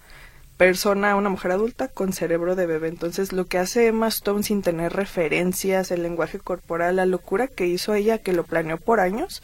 persona, 0.56 1.16
una 1.16 1.30
mujer 1.30 1.50
adulta 1.50 1.88
con 1.88 2.12
cerebro 2.12 2.54
de 2.54 2.66
bebé. 2.66 2.86
Entonces, 2.86 3.32
lo 3.32 3.46
que 3.46 3.58
hace 3.58 3.88
Emma 3.88 4.06
Stone 4.06 4.44
sin 4.44 4.62
tener 4.62 4.92
referencias, 4.92 5.90
el 5.90 6.04
lenguaje 6.04 6.38
corporal, 6.38 6.94
la 6.96 7.06
locura 7.06 7.48
que 7.48 7.66
hizo 7.66 7.94
ella, 7.94 8.18
que 8.18 8.32
lo 8.32 8.44
planeó 8.44 8.76
por 8.76 9.00
años, 9.00 9.42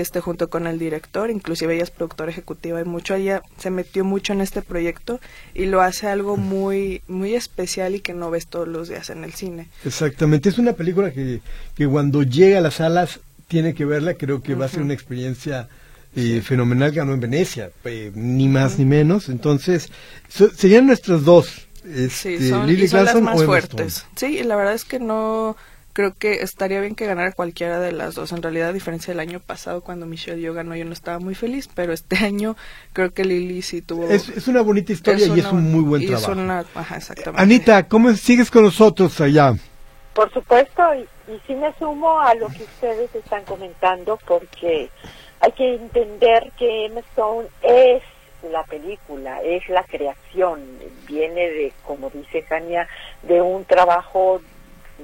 este 0.00 0.20
junto 0.20 0.48
con 0.48 0.66
el 0.66 0.78
director, 0.78 1.30
inclusive 1.30 1.74
ella 1.74 1.84
es 1.84 1.90
productora 1.90 2.30
ejecutiva 2.30 2.80
y 2.80 2.84
mucho 2.84 3.14
ella 3.14 3.42
se 3.58 3.70
metió 3.70 4.04
mucho 4.04 4.32
en 4.32 4.40
este 4.40 4.62
proyecto 4.62 5.20
y 5.54 5.66
lo 5.66 5.82
hace 5.82 6.06
algo 6.06 6.36
muy 6.36 7.02
muy 7.08 7.34
especial 7.34 7.94
y 7.94 8.00
que 8.00 8.14
no 8.14 8.30
ves 8.30 8.46
todos 8.46 8.68
los 8.68 8.88
días 8.88 9.10
en 9.10 9.24
el 9.24 9.32
cine. 9.32 9.68
Exactamente, 9.84 10.48
es 10.48 10.58
una 10.58 10.72
película 10.72 11.12
que, 11.12 11.40
que 11.74 11.86
cuando 11.86 12.22
llega 12.22 12.58
a 12.58 12.62
las 12.62 12.74
salas 12.74 13.20
tiene 13.48 13.74
que 13.74 13.84
verla, 13.84 14.14
creo 14.14 14.42
que 14.42 14.54
va 14.54 14.66
a 14.66 14.68
ser 14.68 14.82
una 14.82 14.94
experiencia 14.94 15.68
eh, 16.14 16.42
fenomenal, 16.42 16.92
ganó 16.92 17.14
en 17.14 17.20
Venecia, 17.20 17.70
eh, 17.84 18.12
ni 18.14 18.48
más 18.48 18.78
ni 18.78 18.84
menos, 18.84 19.28
entonces 19.28 19.90
serían 20.56 20.86
nuestras 20.86 21.24
dos. 21.24 21.66
Este, 21.84 22.38
sí, 22.38 22.48
son, 22.48 23.04
las 23.04 23.20
más 23.20 23.42
fuertes. 23.42 24.06
Sí, 24.14 24.42
la 24.42 24.54
verdad 24.56 24.74
es 24.74 24.84
que 24.84 25.00
no 25.00 25.56
creo 25.92 26.14
que 26.14 26.34
estaría 26.42 26.80
bien 26.80 26.94
que 26.94 27.06
ganara 27.06 27.32
cualquiera 27.32 27.78
de 27.80 27.92
las 27.92 28.14
dos. 28.14 28.32
En 28.32 28.42
realidad, 28.42 28.68
a 28.70 28.72
diferencia 28.72 29.12
del 29.12 29.20
año 29.20 29.40
pasado, 29.40 29.82
cuando 29.82 30.06
Michelle 30.06 30.40
Yeoh 30.40 30.54
ganó, 30.54 30.74
yo 30.76 30.84
no 30.84 30.92
estaba 30.92 31.18
muy 31.18 31.34
feliz, 31.34 31.68
pero 31.74 31.92
este 31.92 32.16
año 32.24 32.56
creo 32.92 33.12
que 33.12 33.24
Lily 33.24 33.62
sí 33.62 33.82
tuvo... 33.82 34.08
Es, 34.08 34.28
es 34.28 34.48
una 34.48 34.62
bonita 34.62 34.92
historia 34.92 35.26
y 35.26 35.38
es 35.40 35.46
un 35.46 35.70
muy 35.72 35.82
buen 35.82 36.06
trabajo. 36.06 36.32
una- 36.32 36.64
ajá, 36.74 36.96
exactamente. 36.96 37.42
Anita, 37.42 37.88
¿cómo 37.88 38.12
sigues 38.14 38.50
con 38.50 38.64
nosotros 38.64 39.20
allá? 39.20 39.54
Por 40.14 40.30
supuesto, 40.32 40.82
y, 40.94 41.32
y 41.32 41.40
sí 41.46 41.54
me 41.54 41.72
sumo 41.78 42.20
a 42.20 42.34
lo 42.34 42.48
que 42.48 42.64
ustedes 42.64 43.14
están 43.14 43.44
comentando, 43.44 44.18
porque 44.26 44.90
hay 45.40 45.52
que 45.52 45.74
entender 45.74 46.52
que 46.58 46.84
Emma 46.86 47.00
Stone 47.00 47.48
es 47.62 48.02
la 48.50 48.62
película, 48.64 49.40
es 49.42 49.66
la 49.68 49.84
creación, 49.84 50.60
viene 51.06 51.48
de, 51.48 51.72
como 51.86 52.10
dice 52.10 52.42
Jania, 52.42 52.88
de 53.22 53.40
un 53.40 53.64
trabajo 53.64 54.42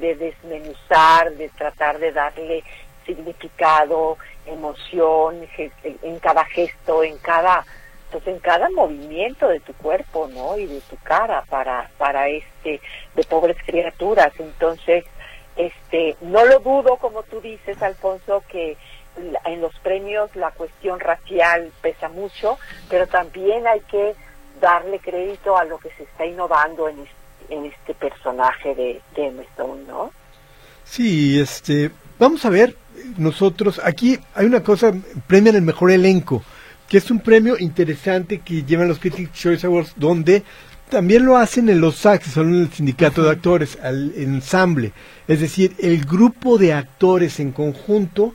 de 0.01 0.15
desmenuzar, 0.15 1.33
de 1.33 1.49
tratar 1.51 1.99
de 1.99 2.13
darle 2.13 2.65
significado, 3.07 4.19
emoción, 4.47 5.47
en 5.83 6.19
cada 6.19 6.45
gesto, 6.45 7.03
en 7.03 7.19
cada 7.19 7.65
pues 8.11 8.27
en 8.27 8.39
cada 8.39 8.71
movimiento 8.71 9.49
de 9.49 9.61
tu 9.61 9.75
cuerpo, 9.75 10.29
¿no? 10.33 10.57
Y 10.57 10.67
de 10.67 10.81
tu 10.83 10.97
cara 10.99 11.45
para 11.51 11.91
para 11.99 12.29
este 12.29 12.81
de 13.15 13.25
pobres 13.25 13.57
criaturas. 13.67 14.33
Entonces, 14.39 15.05
este 15.57 16.17
no 16.21 16.45
lo 16.47 16.61
dudo 16.61 16.97
como 16.97 17.23
tú 17.25 17.41
dices, 17.41 17.83
Alfonso, 17.83 18.43
que 18.49 18.77
en 19.45 19.61
los 19.61 19.75
premios 19.81 20.35
la 20.37 20.53
cuestión 20.53 21.01
racial 21.01 21.73
pesa 21.83 22.09
mucho, 22.09 22.59
pero 22.89 23.07
también 23.07 23.67
hay 23.67 23.81
que 23.81 24.15
darle 24.61 24.99
crédito 25.01 25.57
a 25.57 25.65
lo 25.65 25.79
que 25.79 25.91
se 25.91 26.05
está 26.05 26.25
innovando 26.25 26.89
en 26.89 27.01
en 27.49 27.67
este 27.67 27.95
personaje 27.95 28.75
de, 28.75 29.01
de 29.17 29.27
Emma 29.27 29.43
Stone, 29.55 29.83
¿no? 29.87 30.11
Sí, 30.85 31.39
este, 31.39 31.91
vamos 32.19 32.45
a 32.45 32.51
ver, 32.51 32.75
nosotros, 33.17 33.81
aquí 33.85 34.19
hay 34.35 34.47
una 34.47 34.63
cosa, 34.63 34.93
premian 35.27 35.55
el 35.57 35.63
mejor 35.63 35.91
elenco, 35.91 36.43
que 36.89 36.99
es 36.99 37.11
un 37.11 37.21
premio 37.21 37.57
interesante 37.59 38.39
que 38.39 38.63
llevan 38.65 38.89
los 38.89 38.99
Critics 38.99 39.33
Choice 39.33 39.67
Awards, 39.67 39.93
donde 39.97 40.43
también 40.89 41.27
lo 41.27 41.37
hacen 41.37 41.69
en 41.69 41.81
los 41.83 41.97
SAG, 41.97 42.21
que 42.21 42.31
son 42.31 42.55
el 42.55 42.73
sindicato 42.73 43.23
de 43.23 43.31
actores, 43.31 43.79
al 43.83 44.13
ensamble, 44.17 44.93
es 45.27 45.41
decir, 45.41 45.75
el 45.79 46.05
grupo 46.07 46.57
de 46.57 46.73
actores 46.73 47.41
en 47.41 47.53
conjunto 47.53 48.35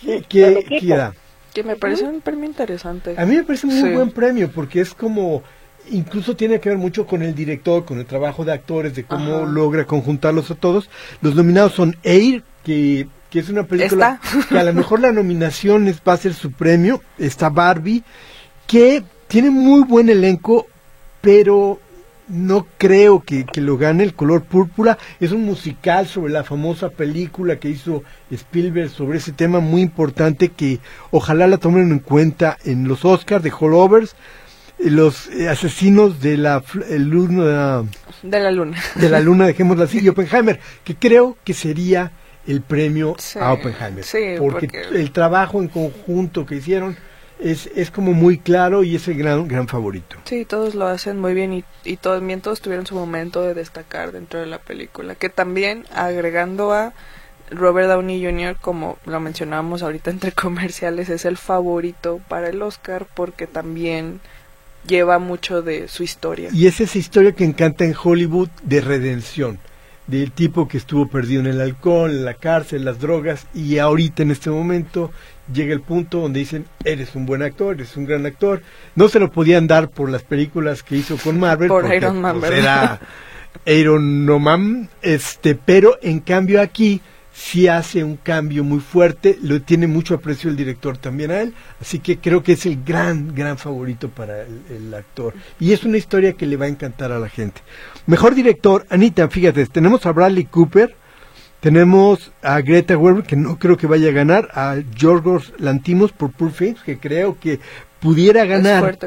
que, 0.00 0.22
que- 0.22 0.64
que 0.80 0.86
da. 0.86 1.14
Que 1.52 1.62
me 1.62 1.76
parece 1.76 2.04
un 2.04 2.22
premio 2.22 2.46
interesante. 2.46 3.14
A 3.18 3.26
mí 3.26 3.36
me 3.36 3.44
parece 3.44 3.66
un 3.66 3.78
muy 3.78 3.90
Sí. 3.90 3.94
buen 3.94 4.10
premio 4.10 4.50
porque 4.50 4.80
es 4.80 4.94
como 4.94 5.42
incluso 5.90 6.36
tiene 6.36 6.60
que 6.60 6.68
ver 6.68 6.78
mucho 6.78 7.06
con 7.06 7.22
el 7.22 7.34
director, 7.34 7.84
con 7.84 7.98
el 7.98 8.06
trabajo 8.06 8.44
de 8.44 8.52
actores, 8.52 8.94
de 8.94 9.04
cómo 9.04 9.36
Ajá. 9.36 9.46
logra 9.46 9.84
conjuntarlos 9.84 10.50
a 10.50 10.54
todos. 10.54 10.88
Los 11.20 11.34
nominados 11.34 11.72
son 11.72 11.96
Air, 12.02 12.42
que, 12.64 13.08
que 13.30 13.38
es 13.40 13.48
una 13.48 13.64
película 13.64 14.20
Está. 14.22 14.46
que 14.48 14.58
a 14.58 14.64
lo 14.64 14.72
mejor 14.72 15.00
la 15.00 15.12
nominación 15.12 15.88
es, 15.88 16.00
va 16.06 16.14
a 16.14 16.18
ser 16.18 16.34
su 16.34 16.52
premio. 16.52 17.02
Está 17.18 17.50
Barbie, 17.50 18.02
que 18.66 19.02
tiene 19.28 19.50
muy 19.50 19.82
buen 19.82 20.08
elenco, 20.08 20.66
pero 21.20 21.80
no 22.28 22.66
creo 22.78 23.20
que, 23.20 23.44
que 23.44 23.60
lo 23.60 23.76
gane 23.76 24.04
el 24.04 24.14
color 24.14 24.42
púrpura. 24.42 24.98
Es 25.20 25.32
un 25.32 25.44
musical 25.44 26.06
sobre 26.06 26.32
la 26.32 26.44
famosa 26.44 26.88
película 26.90 27.56
que 27.56 27.68
hizo 27.68 28.02
Spielberg 28.30 28.90
sobre 28.90 29.18
ese 29.18 29.32
tema 29.32 29.60
muy 29.60 29.82
importante 29.82 30.48
que 30.48 30.80
ojalá 31.10 31.46
la 31.46 31.58
tomen 31.58 31.90
en 31.90 31.98
cuenta 31.98 32.56
en 32.64 32.88
los 32.88 33.04
Oscars 33.04 33.42
de 33.42 33.52
Holdovers. 33.52 34.14
Los 34.84 35.28
asesinos 35.48 36.20
de 36.20 36.36
la, 36.36 36.62
luna, 36.90 37.84
De 38.22 38.40
la 38.40 38.50
luna. 38.50 38.78
de 38.96 39.08
la 39.08 39.20
luna, 39.20 39.46
dejémoslo 39.48 39.84
así, 39.84 40.00
y 40.00 40.08
Oppenheimer, 40.08 40.58
que 40.84 40.96
creo 40.96 41.36
que 41.44 41.54
sería 41.54 42.12
el 42.46 42.60
premio 42.62 43.14
Sí, 43.18 43.38
a 43.38 43.52
Oppenheimer. 43.52 44.02
sí, 44.04 44.18
porque, 44.38 44.66
porque- 44.68 45.00
el 45.00 45.12
trabajo 45.12 45.60
en 45.62 45.68
conjunto 45.68 46.44
que 46.46 46.56
hicieron 46.56 46.96
es, 47.38 47.68
es 47.74 47.90
como 47.90 48.12
muy 48.12 48.38
claro 48.38 48.82
y 48.84 48.96
es 48.96 49.06
el 49.08 49.18
gran, 49.18 49.46
gran 49.48 49.68
favorito. 49.68 50.16
Sí, 50.24 50.44
todos 50.44 50.74
lo 50.74 50.86
hacen 50.86 51.18
muy 51.20 51.34
bien 51.34 51.52
y, 51.52 51.64
y 51.84 51.96
también 51.96 52.40
todos 52.40 52.60
tuvieron 52.60 52.86
su 52.86 52.94
momento 52.94 53.42
de 53.42 53.54
destacar 53.54 54.12
dentro 54.12 54.40
de 54.40 54.46
la 54.46 54.58
película. 54.58 55.14
Que 55.16 55.28
también 55.28 55.84
agregando 55.94 56.72
a 56.72 56.92
Robert 57.50 57.88
Downey 57.88 58.24
Jr., 58.24 58.56
como 58.60 58.96
lo 59.06 59.18
mencionábamos 59.20 59.82
ahorita 59.82 60.10
entre 60.10 60.32
comerciales, 60.32 61.08
es 61.08 61.24
el 61.24 61.36
favorito 61.36 62.20
para 62.28 62.48
el 62.48 62.62
Oscar 62.62 63.06
porque 63.14 63.46
también 63.46 64.20
lleva 64.86 65.18
mucho 65.18 65.62
de 65.62 65.88
su 65.88 66.02
historia. 66.02 66.50
Y 66.52 66.66
es 66.66 66.80
esa 66.80 66.98
historia 66.98 67.32
que 67.32 67.44
encanta 67.44 67.84
en 67.84 67.94
Hollywood 68.00 68.48
de 68.62 68.80
redención, 68.80 69.58
del 70.06 70.32
tipo 70.32 70.68
que 70.68 70.78
estuvo 70.78 71.06
perdido 71.08 71.40
en 71.40 71.46
el 71.46 71.60
alcohol, 71.60 72.10
en 72.10 72.24
la 72.24 72.34
cárcel, 72.34 72.84
las 72.84 72.98
drogas, 72.98 73.46
y 73.54 73.78
ahorita 73.78 74.22
en 74.22 74.30
este 74.32 74.50
momento 74.50 75.10
llega 75.52 75.72
el 75.72 75.80
punto 75.80 76.20
donde 76.20 76.40
dicen, 76.40 76.66
eres 76.84 77.14
un 77.14 77.26
buen 77.26 77.42
actor, 77.42 77.74
eres 77.74 77.96
un 77.96 78.04
gran 78.04 78.26
actor. 78.26 78.62
No 78.94 79.08
se 79.08 79.18
lo 79.18 79.30
podían 79.30 79.66
dar 79.66 79.90
por 79.90 80.08
las 80.10 80.22
películas 80.22 80.82
que 80.82 80.96
hizo 80.96 81.16
con 81.16 81.38
Marvel, 81.38 81.68
Por 81.68 81.82
porque, 81.82 81.96
Iron 81.96 82.20
Man, 82.20 82.40
pues, 82.40 82.50
¿verdad? 82.50 83.00
era 83.64 83.76
Iron 83.78 84.26
No 84.26 84.38
Man, 84.38 84.88
este, 85.02 85.54
pero 85.54 85.98
en 86.02 86.20
cambio 86.20 86.60
aquí 86.60 87.00
sí 87.32 87.68
hace 87.68 88.04
un 88.04 88.16
cambio 88.16 88.64
muy 88.64 88.80
fuerte, 88.80 89.38
lo 89.42 89.60
tiene 89.62 89.86
mucho 89.86 90.14
aprecio 90.14 90.50
el 90.50 90.56
director 90.56 90.98
también 90.98 91.30
a 91.30 91.40
él, 91.40 91.54
así 91.80 91.98
que 91.98 92.18
creo 92.18 92.42
que 92.42 92.52
es 92.52 92.66
el 92.66 92.82
gran, 92.84 93.34
gran 93.34 93.58
favorito 93.58 94.08
para 94.08 94.42
el, 94.42 94.60
el 94.70 94.94
actor. 94.94 95.34
Y 95.58 95.72
es 95.72 95.84
una 95.84 95.98
historia 95.98 96.34
que 96.34 96.46
le 96.46 96.56
va 96.56 96.66
a 96.66 96.68
encantar 96.68 97.12
a 97.12 97.18
la 97.18 97.28
gente. 97.28 97.60
Mejor 98.06 98.34
director, 98.34 98.86
Anita, 98.90 99.28
fíjate, 99.28 99.66
tenemos 99.66 100.04
a 100.06 100.12
Bradley 100.12 100.44
Cooper, 100.44 100.94
tenemos 101.60 102.32
a 102.42 102.60
Greta 102.60 102.98
Gerwig, 102.98 103.24
que 103.24 103.36
no 103.36 103.56
creo 103.56 103.76
que 103.76 103.86
vaya 103.86 104.08
a 104.08 104.12
ganar, 104.12 104.48
a 104.52 104.78
Yorgos 104.96 105.52
Lantimos 105.58 106.10
por 106.10 106.32
Poor 106.32 106.52
Things, 106.52 106.82
que 106.82 106.98
creo 106.98 107.38
que 107.38 107.60
pudiera 108.00 108.44
ganar, 108.44 108.98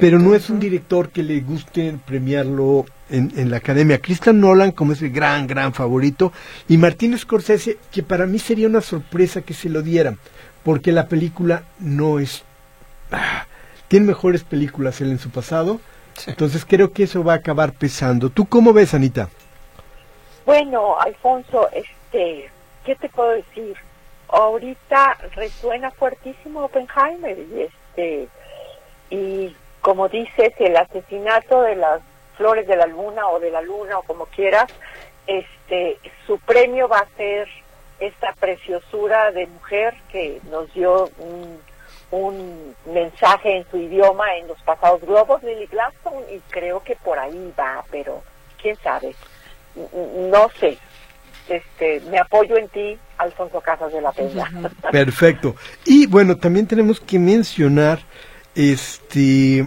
pero 0.00 0.18
no 0.18 0.34
es 0.34 0.50
un 0.50 0.60
director 0.60 1.08
que 1.08 1.22
le 1.22 1.40
guste 1.40 1.98
premiarlo 2.06 2.84
en, 3.14 3.32
en 3.36 3.50
la 3.50 3.58
academia. 3.58 4.00
Christian 4.00 4.40
Nolan 4.40 4.72
como 4.72 4.92
es 4.92 5.02
el 5.02 5.10
gran, 5.10 5.46
gran 5.46 5.72
favorito, 5.72 6.32
y 6.68 6.76
Martín 6.78 7.16
Scorsese, 7.18 7.78
que 7.92 8.02
para 8.02 8.26
mí 8.26 8.38
sería 8.38 8.66
una 8.68 8.80
sorpresa 8.80 9.42
que 9.42 9.54
se 9.54 9.68
lo 9.68 9.82
dieran, 9.82 10.18
porque 10.62 10.92
la 10.92 11.06
película 11.08 11.64
no 11.78 12.18
es... 12.18 12.42
ah, 13.12 13.46
tiene 13.88 14.06
mejores 14.06 14.42
películas 14.44 15.00
él 15.00 15.10
en 15.10 15.18
su 15.18 15.30
pasado, 15.30 15.80
Sí. 16.16 16.30
entonces 16.30 16.64
creo 16.64 16.92
que 16.92 17.02
eso 17.04 17.24
va 17.24 17.32
a 17.32 17.36
acabar 17.36 17.72
pesando. 17.72 18.30
¿Tú 18.30 18.46
cómo 18.46 18.72
ves, 18.72 18.94
Anita? 18.94 19.28
Bueno, 20.46 20.96
Alfonso, 21.00 21.68
este, 21.72 22.50
¿qué 22.84 22.94
te 22.94 23.08
puedo 23.08 23.30
decir? 23.30 23.74
Ahorita 24.28 25.16
resuena 25.34 25.90
fuertísimo 25.90 26.64
Oppenheimer 26.64 27.36
y 27.38 27.62
este 27.62 28.28
y 29.10 29.56
como 29.80 30.08
dices 30.08 30.52
el 30.58 30.76
asesinato 30.76 31.62
de 31.62 31.76
las 31.76 32.00
flores 32.36 32.66
de 32.66 32.76
la 32.76 32.86
luna 32.86 33.28
o 33.28 33.40
de 33.40 33.50
la 33.50 33.62
luna 33.62 33.98
o 33.98 34.02
como 34.02 34.26
quieras, 34.26 34.66
este 35.26 35.98
su 36.26 36.38
premio 36.40 36.88
va 36.88 36.98
a 36.98 37.16
ser 37.16 37.48
esta 38.00 38.32
preciosura 38.34 39.30
de 39.30 39.46
mujer 39.46 39.94
que 40.10 40.40
nos 40.50 40.72
dio 40.74 41.10
un, 41.18 41.60
un 42.10 42.74
mensaje 42.86 43.56
en 43.56 43.66
su 43.70 43.78
idioma 43.78 44.36
en 44.36 44.48
los 44.48 44.60
pasados 44.62 45.00
globos 45.00 45.42
Lily 45.42 45.66
Gladstone 45.66 46.34
y 46.34 46.40
creo 46.50 46.82
que 46.82 46.96
por 46.96 47.18
ahí 47.18 47.54
va, 47.58 47.84
pero 47.90 48.22
quién 48.60 48.76
sabe 48.76 49.14
no 49.74 50.50
sé. 50.58 50.78
Este, 51.48 52.00
me 52.10 52.18
apoyo 52.18 52.56
en 52.56 52.68
ti, 52.68 52.98
Alfonso 53.18 53.60
Casas 53.60 53.92
de 53.92 54.00
la 54.00 54.12
Peña. 54.12 54.50
Perfecto. 54.90 55.54
Y 55.84 56.06
bueno, 56.06 56.36
también 56.36 56.66
tenemos 56.66 57.00
que 57.00 57.18
mencionar, 57.18 58.00
este, 58.54 59.66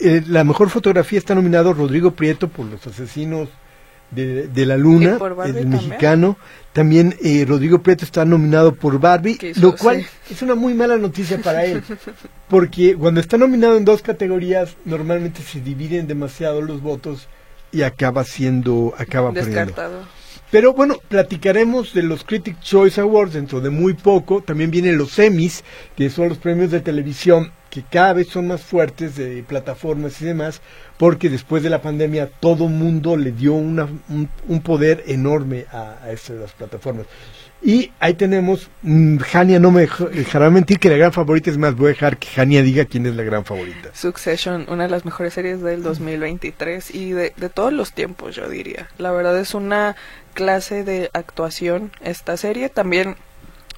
eh, 0.00 0.22
la 0.26 0.44
mejor 0.44 0.70
fotografía 0.70 1.18
está 1.18 1.34
nominado 1.34 1.72
Rodrigo 1.72 2.12
Prieto 2.12 2.48
por 2.48 2.66
Los 2.66 2.86
Asesinos 2.86 3.48
de, 4.10 4.48
de 4.48 4.66
la 4.66 4.76
Luna, 4.76 5.18
el 5.44 5.66
mexicano. 5.66 6.36
También 6.72 7.16
eh, 7.22 7.44
Rodrigo 7.46 7.80
Prieto 7.80 8.04
está 8.04 8.24
nominado 8.24 8.74
por 8.74 8.98
Barbie, 8.98 9.38
lo 9.60 9.76
cual 9.76 10.04
es 10.30 10.42
una 10.42 10.54
muy 10.54 10.74
mala 10.74 10.96
noticia 10.96 11.40
para 11.40 11.64
él, 11.64 11.82
porque 12.48 12.96
cuando 12.96 13.20
está 13.20 13.38
nominado 13.38 13.76
en 13.76 13.84
dos 13.84 14.02
categorías, 14.02 14.76
normalmente 14.84 15.42
se 15.42 15.60
dividen 15.60 16.06
demasiado 16.06 16.60
los 16.62 16.82
votos 16.82 17.28
y 17.70 17.82
acaba 17.82 18.24
siendo, 18.24 18.94
acaba 18.98 19.32
perdiendo. 19.32 19.66
Descartado. 19.66 20.24
Pero 20.50 20.72
bueno, 20.72 20.98
platicaremos 21.08 21.94
de 21.94 22.04
los 22.04 22.22
Critic 22.22 22.60
Choice 22.60 23.00
Awards 23.00 23.32
dentro 23.32 23.60
de 23.60 23.70
muy 23.70 23.94
poco. 23.94 24.40
También 24.40 24.70
vienen 24.70 24.96
los 24.96 25.18
Emmys, 25.18 25.64
que 25.96 26.10
son 26.10 26.28
los 26.28 26.38
premios 26.38 26.70
de 26.70 26.80
televisión 26.80 27.50
que 27.74 27.82
cada 27.82 28.12
vez 28.12 28.28
son 28.28 28.46
más 28.46 28.62
fuertes 28.62 29.16
de 29.16 29.42
plataformas 29.42 30.22
y 30.22 30.26
demás, 30.26 30.60
porque 30.96 31.28
después 31.28 31.64
de 31.64 31.70
la 31.70 31.82
pandemia 31.82 32.30
todo 32.38 32.68
mundo 32.68 33.16
le 33.16 33.32
dio 33.32 33.54
una, 33.54 33.88
un, 34.08 34.28
un 34.46 34.60
poder 34.60 35.02
enorme 35.08 35.66
a, 35.72 35.98
a 36.04 36.06
las 36.06 36.52
plataformas. 36.52 37.06
Y 37.60 37.90
ahí 37.98 38.14
tenemos, 38.14 38.70
mm, 38.82 39.16
Jania 39.16 39.58
no 39.58 39.72
me 39.72 39.88
dejará 40.12 40.50
mentir 40.50 40.78
que 40.78 40.88
la 40.88 40.96
gran 40.98 41.12
favorita 41.12 41.50
es 41.50 41.58
más, 41.58 41.74
voy 41.74 41.86
a 41.86 41.88
dejar 41.88 42.16
que 42.16 42.28
Jania 42.28 42.62
diga 42.62 42.84
quién 42.84 43.06
es 43.06 43.16
la 43.16 43.24
gran 43.24 43.44
favorita. 43.44 43.88
Succession, 43.92 44.66
una 44.68 44.84
de 44.84 44.90
las 44.90 45.04
mejores 45.04 45.34
series 45.34 45.60
del 45.62 45.82
2023 45.82 46.94
y 46.94 47.10
de 47.10 47.30
todos 47.52 47.72
los 47.72 47.92
tiempos, 47.92 48.36
yo 48.36 48.48
diría. 48.48 48.88
La 48.98 49.10
verdad 49.10 49.36
es 49.40 49.54
una 49.54 49.96
clase 50.34 50.84
de 50.84 51.10
actuación 51.12 51.90
esta 52.02 52.36
serie. 52.36 52.68
También 52.68 53.16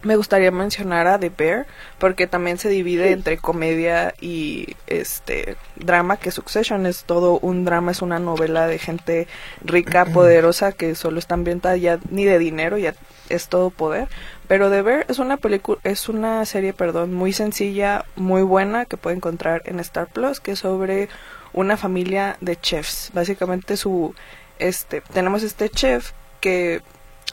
me 0.07 0.17
gustaría 0.17 0.51
mencionar 0.53 1.09
a 1.09 1.19
The 1.19 1.31
Bear 1.31 1.67
porque 1.99 2.27
también 2.27 2.59
se 2.59 2.69
divide 2.69 3.11
entre 3.11 3.39
comedia 3.39 4.15
y 4.21 4.77
este 4.87 5.57
drama 5.75 6.17
que 6.17 6.31
Succession 6.31 6.87
es 6.87 7.05
todo 7.05 7.39
un 7.41 7.65
drama 7.65 7.91
es 7.91 8.03
una 8.03 8.21
novela 8.21 8.69
de 8.69 8.79
gente 8.79 9.27
rica 9.63 10.05
poderosa 10.15 10.73
que 10.73 10.95
solo 10.95 11.19
está 11.19 11.35
ambientada 11.35 11.77
ya 11.77 11.99
ni 12.11 12.25
de 12.25 12.39
dinero 12.39 12.79
ya 12.79 12.95
es 13.29 13.49
todo 13.49 13.71
poder. 13.71 14.09
Pero 14.47 14.71
The 14.71 14.83
Bear 14.83 15.07
es 15.09 15.19
una 15.19 15.37
película 15.39 15.79
es 15.83 16.09
una 16.09 16.45
serie 16.45 16.73
perdón 16.73 17.13
muy 17.13 17.33
sencilla 17.33 18.05
muy 18.15 18.43
buena 18.43 18.85
que 18.85 18.97
puede 18.97 19.17
encontrar 19.17 19.63
en 19.65 19.81
Star 19.81 20.07
Plus 20.07 20.39
que 20.39 20.53
es 20.53 20.61
sobre 20.61 21.09
una 21.53 21.77
familia 21.77 22.37
de 22.41 22.57
chefs. 22.57 23.11
Básicamente 23.13 23.77
su 23.77 24.15
este 24.61 25.01
tenemos 25.13 25.43
este 25.43 25.69
chef 25.69 26.13
que 26.41 26.81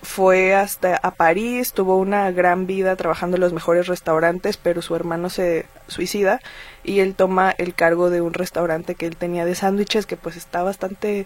fue 0.03 0.53
hasta 0.53 0.97
a 0.97 1.11
París, 1.11 1.73
tuvo 1.73 1.97
una 1.97 2.29
gran 2.31 2.67
vida 2.67 2.95
trabajando 2.95 3.37
en 3.37 3.41
los 3.41 3.53
mejores 3.53 3.87
restaurantes, 3.87 4.57
pero 4.57 4.81
su 4.81 4.95
hermano 4.95 5.29
se 5.29 5.65
suicida 5.87 6.41
y 6.83 6.99
él 6.99 7.15
toma 7.15 7.51
el 7.57 7.73
cargo 7.73 8.09
de 8.09 8.21
un 8.21 8.33
restaurante 8.33 8.95
que 8.95 9.07
él 9.07 9.15
tenía 9.15 9.45
de 9.45 9.55
sándwiches 9.55 10.05
que 10.05 10.17
pues 10.17 10.35
está 10.35 10.61
bastante 10.61 11.25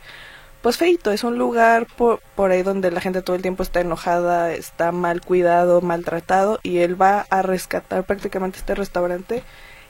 pues 0.62 0.78
feito, 0.78 1.12
es 1.12 1.24
un 1.24 1.38
lugar 1.38 1.88
por, 1.98 2.20
por 2.36 2.52
ahí 2.52 2.64
donde 2.64 2.92
la 2.92 3.02
gente 3.02 3.22
todo 3.22 3.36
el 3.36 3.42
tiempo 3.42 3.64
está 3.64 3.80
enojada, 3.82 4.54
está 4.54 4.92
mal 4.92 5.22
cuidado, 5.22 5.82
maltratado 5.82 6.60
y 6.64 6.80
él 6.80 7.00
va 7.00 7.26
a 7.30 7.42
rescatar 7.42 8.04
prácticamente 8.06 8.60
este 8.60 8.76
restaurante 8.76 9.44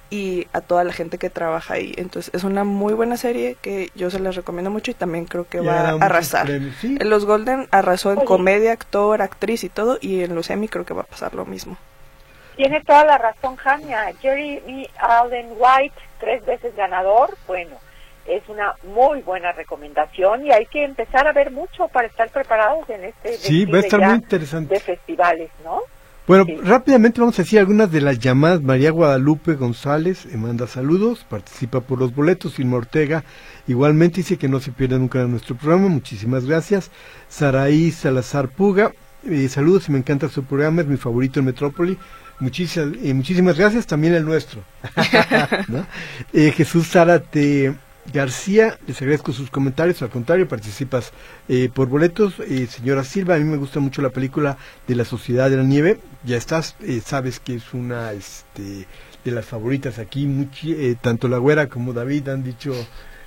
y 0.10 0.48
a 0.54 0.62
toda 0.62 0.84
la 0.84 0.94
gente 0.94 1.18
que 1.18 1.30
trabaja 1.30 1.76
ahí. 1.76 1.94
Entonces 1.98 2.34
es 2.34 2.44
una 2.44 2.64
muy 2.64 2.94
buena 2.94 3.18
serie 3.18 3.58
que 3.62 3.90
yo 3.96 4.10
se 4.10 4.20
las 4.20 4.36
recomiendo 4.36 4.72
mucho 4.72 4.92
y 4.92 4.94
también 4.94 5.26
creo 5.26 5.48
que 5.48 5.60
va 5.60 5.82
a 5.82 5.90
arrasar. 5.94 6.50
En 6.50 7.10
los 7.10 7.26
Golden 7.26 7.68
arrasó 7.72 8.12
en 8.14 8.22
comedia, 8.22 8.72
actor, 8.72 9.22
actriz 9.22 9.64
y 9.64 9.70
todo 9.70 9.98
y 10.02 10.24
en 10.24 10.36
los 10.36 10.50
Emmy 10.50 10.68
creo 10.68 10.86
que 10.86 10.94
va 10.94 11.02
a 11.02 11.06
pasar 11.06 11.34
lo 11.34 11.46
mismo. 11.46 11.78
Tiene 12.56 12.82
toda 12.82 13.06
la 13.06 13.18
razón, 13.20 13.56
Jania. 13.56 14.12
Jeremy 14.20 14.90
Alden 14.98 15.50
White, 15.58 15.96
tres 16.20 16.44
veces 16.44 16.76
ganador, 16.76 17.38
bueno, 17.46 17.76
es 18.26 18.48
una 18.50 18.76
muy 18.84 19.22
buena 19.22 19.52
recomendación 19.52 20.46
y 20.46 20.52
hay 20.52 20.66
que 20.66 20.84
empezar 20.84 21.28
a 21.28 21.34
ver 21.34 21.52
mucho 21.52 21.88
para 21.88 22.08
estar 22.08 22.30
preparados 22.30 22.90
en 22.90 23.06
este 23.06 23.34
sí, 23.38 23.66
va 23.66 23.78
a 23.78 23.82
estar 23.82 24.02
muy 24.02 24.16
interesante. 24.16 24.74
de 24.74 24.80
festivales, 24.80 25.50
¿no? 25.64 25.82
Bueno, 26.28 26.46
rápidamente 26.62 27.22
vamos 27.22 27.40
a 27.40 27.44
decir 27.44 27.58
algunas 27.58 27.90
de 27.90 28.02
las 28.02 28.20
llamadas. 28.20 28.62
María 28.62 28.92
Guadalupe 28.92 29.54
González 29.54 30.26
eh, 30.26 30.36
manda 30.36 30.68
saludos, 30.68 31.26
participa 31.30 31.80
por 31.80 32.00
los 32.00 32.14
boletos. 32.14 32.60
Irma 32.60 32.76
Ortega 32.76 33.24
igualmente 33.66 34.18
dice 34.18 34.38
que 34.38 34.50
no 34.50 34.60
se 34.60 34.74
pierda 34.74 34.98
nunca 34.98 35.24
nuestro 35.24 35.56
programa. 35.56 35.88
Muchísimas 35.88 36.46
gracias. 36.46 36.92
Saraí 37.30 37.92
Salazar 37.92 38.50
Puga, 38.50 38.92
eh, 39.24 39.48
saludos 39.48 39.88
y 39.88 39.94
me 39.94 40.00
encanta 40.00 40.28
su 40.28 40.44
programa, 40.44 40.82
es 40.82 40.88
mi 40.88 40.98
favorito 40.98 41.40
en 41.40 41.46
Metrópoli. 41.46 41.98
Muchísimas, 42.42 42.90
eh, 43.02 43.14
muchísimas 43.14 43.58
gracias, 43.58 43.88
también 43.88 44.14
el 44.14 44.26
nuestro. 44.26 44.66
Jesús 46.34 46.90
Zárate 46.90 47.74
García, 48.14 48.80
les 48.88 49.02
agradezco 49.02 49.34
sus 49.34 49.50
comentarios, 49.50 50.02
al 50.02 50.10
contrario, 50.10 50.48
participas 50.48 51.12
eh, 51.50 51.70
por 51.74 51.90
boletos. 51.90 52.36
Eh, 52.40 52.68
señora 52.68 53.04
Silva, 53.04 53.36
a 53.36 53.38
mí 53.38 53.44
me 53.44 53.58
gusta 53.58 53.80
mucho 53.80 54.02
la 54.02 54.10
película 54.10 54.58
de 54.88 54.96
la 54.96 55.06
Sociedad 55.06 55.50
de 55.50 55.58
la 55.58 55.64
Nieve, 55.64 56.00
ya 56.24 56.38
estás, 56.38 56.76
eh, 56.82 57.02
sabes 57.04 57.40
que 57.40 57.56
es 57.56 57.74
una 57.74 58.14
este, 58.14 58.88
de 59.24 59.32
las 59.32 59.46
favoritas 59.46 60.00
aquí, 60.00 60.48
tanto 61.02 61.28
la 61.28 61.38
güera 61.38 61.68
como 61.68 61.94
David 61.94 62.30
han 62.30 62.44
dicho, 62.44 62.74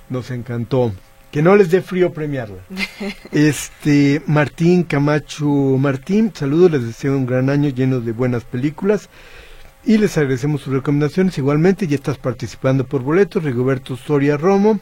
nos 0.09 0.31
encantó. 0.31 0.93
Que 1.31 1.41
no 1.41 1.55
les 1.55 1.71
dé 1.71 1.81
frío 1.81 2.11
premiarla. 2.11 2.57
Este, 3.31 4.21
Martín 4.25 4.83
Camacho 4.83 5.45
Martín, 5.45 6.31
saludos, 6.33 6.71
les 6.71 6.85
deseo 6.85 7.15
un 7.15 7.25
gran 7.25 7.49
año 7.49 7.69
lleno 7.69 8.01
de 8.01 8.11
buenas 8.11 8.43
películas. 8.43 9.09
Y 9.83 9.97
les 9.97 10.15
agradecemos 10.17 10.61
sus 10.61 10.73
recomendaciones. 10.73 11.37
Igualmente, 11.39 11.87
ya 11.87 11.95
estás 11.95 12.19
participando 12.19 12.85
por 12.85 13.01
boletos. 13.01 13.43
Rigoberto 13.43 13.97
Soria 13.97 14.37
Romo. 14.37 14.79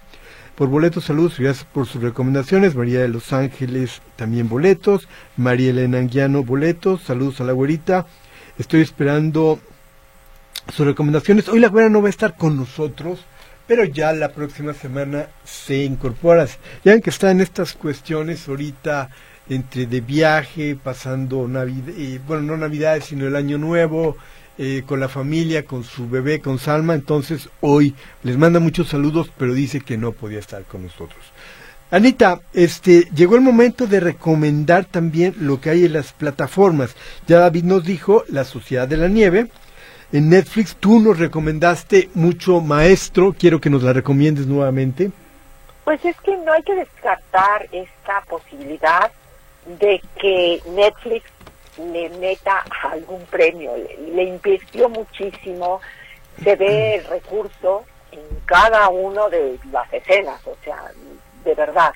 Por 0.56 0.68
boletos, 0.68 1.06
saludos 1.06 1.39
gracias 1.39 1.66
por 1.66 1.86
sus 1.86 2.04
recomendaciones. 2.04 2.76
María 2.76 3.00
de 3.00 3.08
Los 3.08 3.32
Ángeles, 3.32 4.02
también 4.18 4.50
boletos. 4.50 5.08
María 5.38 5.70
Elena 5.70 6.00
Anguiano, 6.00 6.43
boletos. 6.43 7.04
Saludos 7.04 7.39
a 7.39 7.45
la 7.45 7.54
güerita. 7.54 8.08
Estoy 8.58 8.82
esperando 8.82 9.62
sus 10.74 10.86
recomendaciones. 10.86 11.47
Hoy 11.47 11.60
la 11.60 11.70
güera 11.70 11.88
no 11.88 12.02
va 12.02 12.08
a 12.08 12.10
estar 12.10 12.36
con 12.36 12.58
nosotros, 12.58 13.24
pero 13.68 13.86
ya 13.86 14.12
la 14.12 14.34
próxima 14.34 14.74
semana 14.74 15.28
se 15.45 15.86
incorpora. 15.86 16.45
Ya 16.84 17.00
que 17.00 17.10
está 17.10 17.32
en 17.32 17.39
estas 17.39 17.72
cuestiones 17.72 18.50
ahorita 18.50 19.10
entre 19.47 19.86
de 19.86 20.02
viaje, 20.02 20.76
pasando 20.76 21.47
Navidad, 21.47 21.93
eh, 21.97 22.20
bueno, 22.28 22.43
no 22.43 22.58
Navidades, 22.58 23.06
sino 23.06 23.28
el 23.28 23.38
Año 23.38 23.58
Nuevo 23.58 24.18
eh, 24.62 24.84
con 24.86 24.99
la 24.99 25.07
familia, 25.07 25.64
con 25.64 25.86
su 25.86 26.10
bebé, 26.10 26.41
con 26.41 26.60
Salma. 26.60 26.93
Entonces 26.93 27.47
hoy 27.62 27.95
les 28.24 28.38
manda 28.38 28.60
muchos 28.60 28.89
saludos, 28.89 29.32
pero 29.38 29.53
dice 29.53 29.80
que 29.80 29.97
no 29.97 30.12
podía 30.12 30.39
estar 30.39 30.64
con 30.64 30.84
nosotros. 30.84 31.24
Anita, 31.91 32.41
este, 32.51 33.07
llegó 33.16 33.36
el 33.36 33.41
momento 33.41 33.88
de 33.88 34.01
recomendar 34.01 34.84
también 34.84 35.34
lo 35.39 35.62
que 35.62 35.70
hay 35.70 35.86
en 35.86 35.93
las 35.93 36.12
plataformas. 36.12 36.93
Ya 37.26 37.39
David 37.39 37.64
nos 37.64 37.86
dijo 37.86 38.26
La 38.28 38.43
Sociedad 38.43 38.86
de 38.86 38.97
la 38.97 39.07
Nieve. 39.07 39.47
En 40.12 40.28
Netflix 40.28 40.76
tú 40.76 40.99
nos 40.99 41.18
recomendaste 41.18 42.10
mucho 42.14 42.60
Maestro. 42.60 43.34
Quiero 43.39 43.62
que 43.62 43.70
nos 43.70 43.82
la 43.82 43.93
recomiendes 43.93 44.45
nuevamente. 44.45 45.10
Pues 45.86 46.03
es 46.03 46.18
que 46.20 46.36
no 46.36 46.51
hay 46.51 46.64
que 46.64 46.76
descartar 46.76 47.66
esta 47.72 48.22
posibilidad 48.28 49.10
de 49.80 50.01
que 50.20 50.62
Netflix 50.76 51.24
le 51.80 52.09
meta 52.09 52.63
algún 52.84 53.25
premio, 53.25 53.71
le, 53.75 54.23
invirtió 54.23 54.89
muchísimo, 54.89 55.82
se 56.43 56.55
ve 56.55 56.95
el 56.95 57.05
recurso 57.05 57.86
en 58.11 58.21
cada 58.45 58.89
uno 58.89 59.30
de 59.30 59.59
las 59.71 59.91
escenas, 59.93 60.45
o 60.45 60.55
sea, 60.63 60.91
de 61.43 61.55
verdad. 61.55 61.93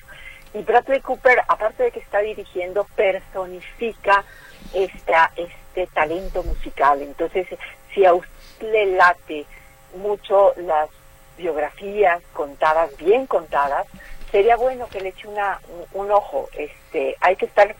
Y 0.54 0.62
Bradley 0.62 1.00
Cooper, 1.00 1.42
aparte 1.48 1.84
de 1.84 1.90
que 1.90 2.00
está 2.00 2.20
dirigiendo, 2.20 2.84
personifica 2.96 4.24
esta, 4.72 5.32
este 5.36 5.86
talento 5.88 6.42
musical. 6.44 7.02
Entonces, 7.02 7.46
si 7.92 8.04
a 8.04 8.14
usted 8.14 8.32
le 8.60 8.86
late 8.96 9.46
mucho 9.96 10.54
las 10.56 10.88
biografías 11.36 12.22
contadas, 12.32 12.96
bien 12.96 13.26
contadas, 13.26 13.86
sería 14.30 14.56
bueno 14.56 14.88
que 14.88 15.00
le 15.00 15.08
eche 15.08 15.26
una, 15.26 15.60
un, 15.92 16.04
un 16.04 16.10
ojo. 16.12 16.48
Este, 16.56 17.16
hay 17.20 17.36
que 17.36 17.46
estar 17.46 17.74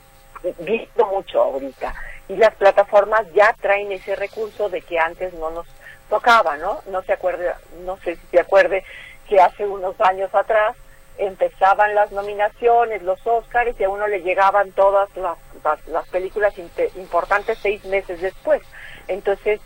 visto 0.58 1.06
mucho 1.06 1.42
ahorita. 1.42 1.94
Y 2.28 2.36
las 2.36 2.54
plataformas 2.54 3.26
ya 3.34 3.54
traen 3.60 3.92
ese 3.92 4.16
recurso 4.16 4.68
de 4.68 4.82
que 4.82 4.98
antes 4.98 5.34
no 5.34 5.50
nos 5.50 5.66
tocaba, 6.08 6.56
¿no? 6.56 6.80
No 6.86 7.02
se 7.02 7.12
acuerde, 7.12 7.52
no 7.84 7.96
sé 7.98 8.16
si 8.16 8.26
se 8.30 8.40
acuerde 8.40 8.84
que 9.28 9.40
hace 9.40 9.66
unos 9.66 9.98
años 10.00 10.34
atrás 10.34 10.76
empezaban 11.16 11.94
las 11.94 12.10
nominaciones, 12.12 13.02
los 13.02 13.24
Oscars, 13.26 13.78
y 13.78 13.84
a 13.84 13.88
uno 13.88 14.06
le 14.08 14.22
llegaban 14.22 14.72
todas 14.72 15.08
las, 15.16 15.38
las, 15.86 16.08
películas 16.08 16.54
importantes 16.96 17.58
seis 17.62 17.84
meses 17.84 18.20
después. 18.20 18.62
Entonces, 19.06 19.60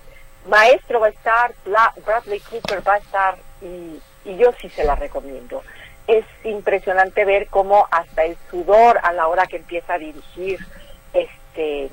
Maestro 0.46 1.00
va 1.00 1.06
a 1.06 1.10
estar, 1.10 1.54
Bradley 2.04 2.40
Cooper 2.40 2.86
va 2.86 2.94
a 2.94 2.98
estar, 2.98 3.36
y, 3.62 4.00
y 4.24 4.36
yo 4.36 4.52
sí 4.60 4.68
se 4.68 4.84
la 4.84 4.94
recomiendo 4.94 5.62
es 6.08 6.24
impresionante 6.42 7.24
ver 7.24 7.46
cómo 7.48 7.86
hasta 7.90 8.24
el 8.24 8.36
sudor 8.50 8.98
a 9.02 9.12
la 9.12 9.28
hora 9.28 9.46
que 9.46 9.56
empieza 9.56 9.94
a 9.94 9.98
dirigir 9.98 10.58
este 11.12 11.90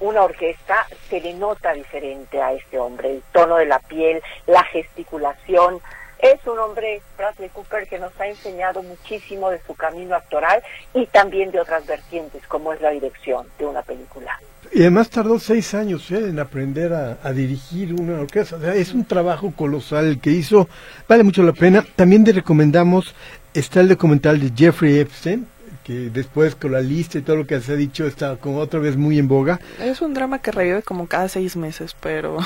una 0.00 0.22
orquesta 0.22 0.86
se 1.08 1.20
le 1.20 1.34
nota 1.34 1.72
diferente 1.72 2.40
a 2.40 2.52
este 2.52 2.78
hombre, 2.78 3.10
el 3.10 3.22
tono 3.32 3.56
de 3.56 3.66
la 3.66 3.78
piel, 3.80 4.22
la 4.46 4.64
gesticulación. 4.64 5.80
Es 6.22 6.46
un 6.46 6.58
hombre, 6.58 7.00
Bradley 7.16 7.48
Cooper, 7.48 7.88
que 7.88 7.98
nos 7.98 8.12
ha 8.20 8.26
enseñado 8.26 8.82
muchísimo 8.82 9.50
de 9.50 9.60
su 9.66 9.74
camino 9.74 10.14
actoral 10.14 10.62
y 10.92 11.06
también 11.06 11.50
de 11.50 11.60
otras 11.60 11.86
vertientes, 11.86 12.46
como 12.46 12.72
es 12.72 12.80
la 12.80 12.90
dirección 12.90 13.46
de 13.58 13.66
una 13.66 13.82
película. 13.82 14.38
Y 14.72 14.82
además 14.82 15.10
tardó 15.10 15.38
seis 15.38 15.74
años 15.74 16.10
¿eh? 16.10 16.28
en 16.28 16.38
aprender 16.38 16.92
a, 16.92 17.32
dirigir 17.32 17.94
una 17.94 18.20
orquesta. 18.20 18.56
O 18.56 18.60
sea, 18.60 18.74
es 18.74 18.92
un 18.92 19.04
trabajo 19.04 19.52
colosal 19.56 20.06
el 20.06 20.20
que 20.20 20.30
hizo. 20.30 20.68
Vale 21.08 21.24
mucho 21.24 21.42
la 21.42 21.52
pena. 21.52 21.84
También 21.96 22.22
le 22.24 22.32
recomendamos, 22.32 23.14
está 23.52 23.80
el 23.80 23.88
documental 23.88 24.38
de 24.38 24.52
Jeffrey 24.54 24.98
Epstein, 24.98 25.46
que 25.84 26.10
después 26.10 26.54
con 26.54 26.72
la 26.72 26.80
lista 26.80 27.18
y 27.18 27.22
todo 27.22 27.36
lo 27.36 27.46
que 27.46 27.60
se 27.60 27.72
ha 27.72 27.76
dicho 27.76 28.06
está 28.06 28.36
como 28.36 28.58
otra 28.58 28.80
vez 28.80 28.96
muy 28.96 29.18
en 29.18 29.28
boga. 29.28 29.60
Es 29.80 30.00
un 30.00 30.14
drama 30.14 30.40
que 30.40 30.52
revive 30.52 30.82
como 30.82 31.06
cada 31.06 31.28
seis 31.28 31.56
meses, 31.56 31.96
pero 32.00 32.38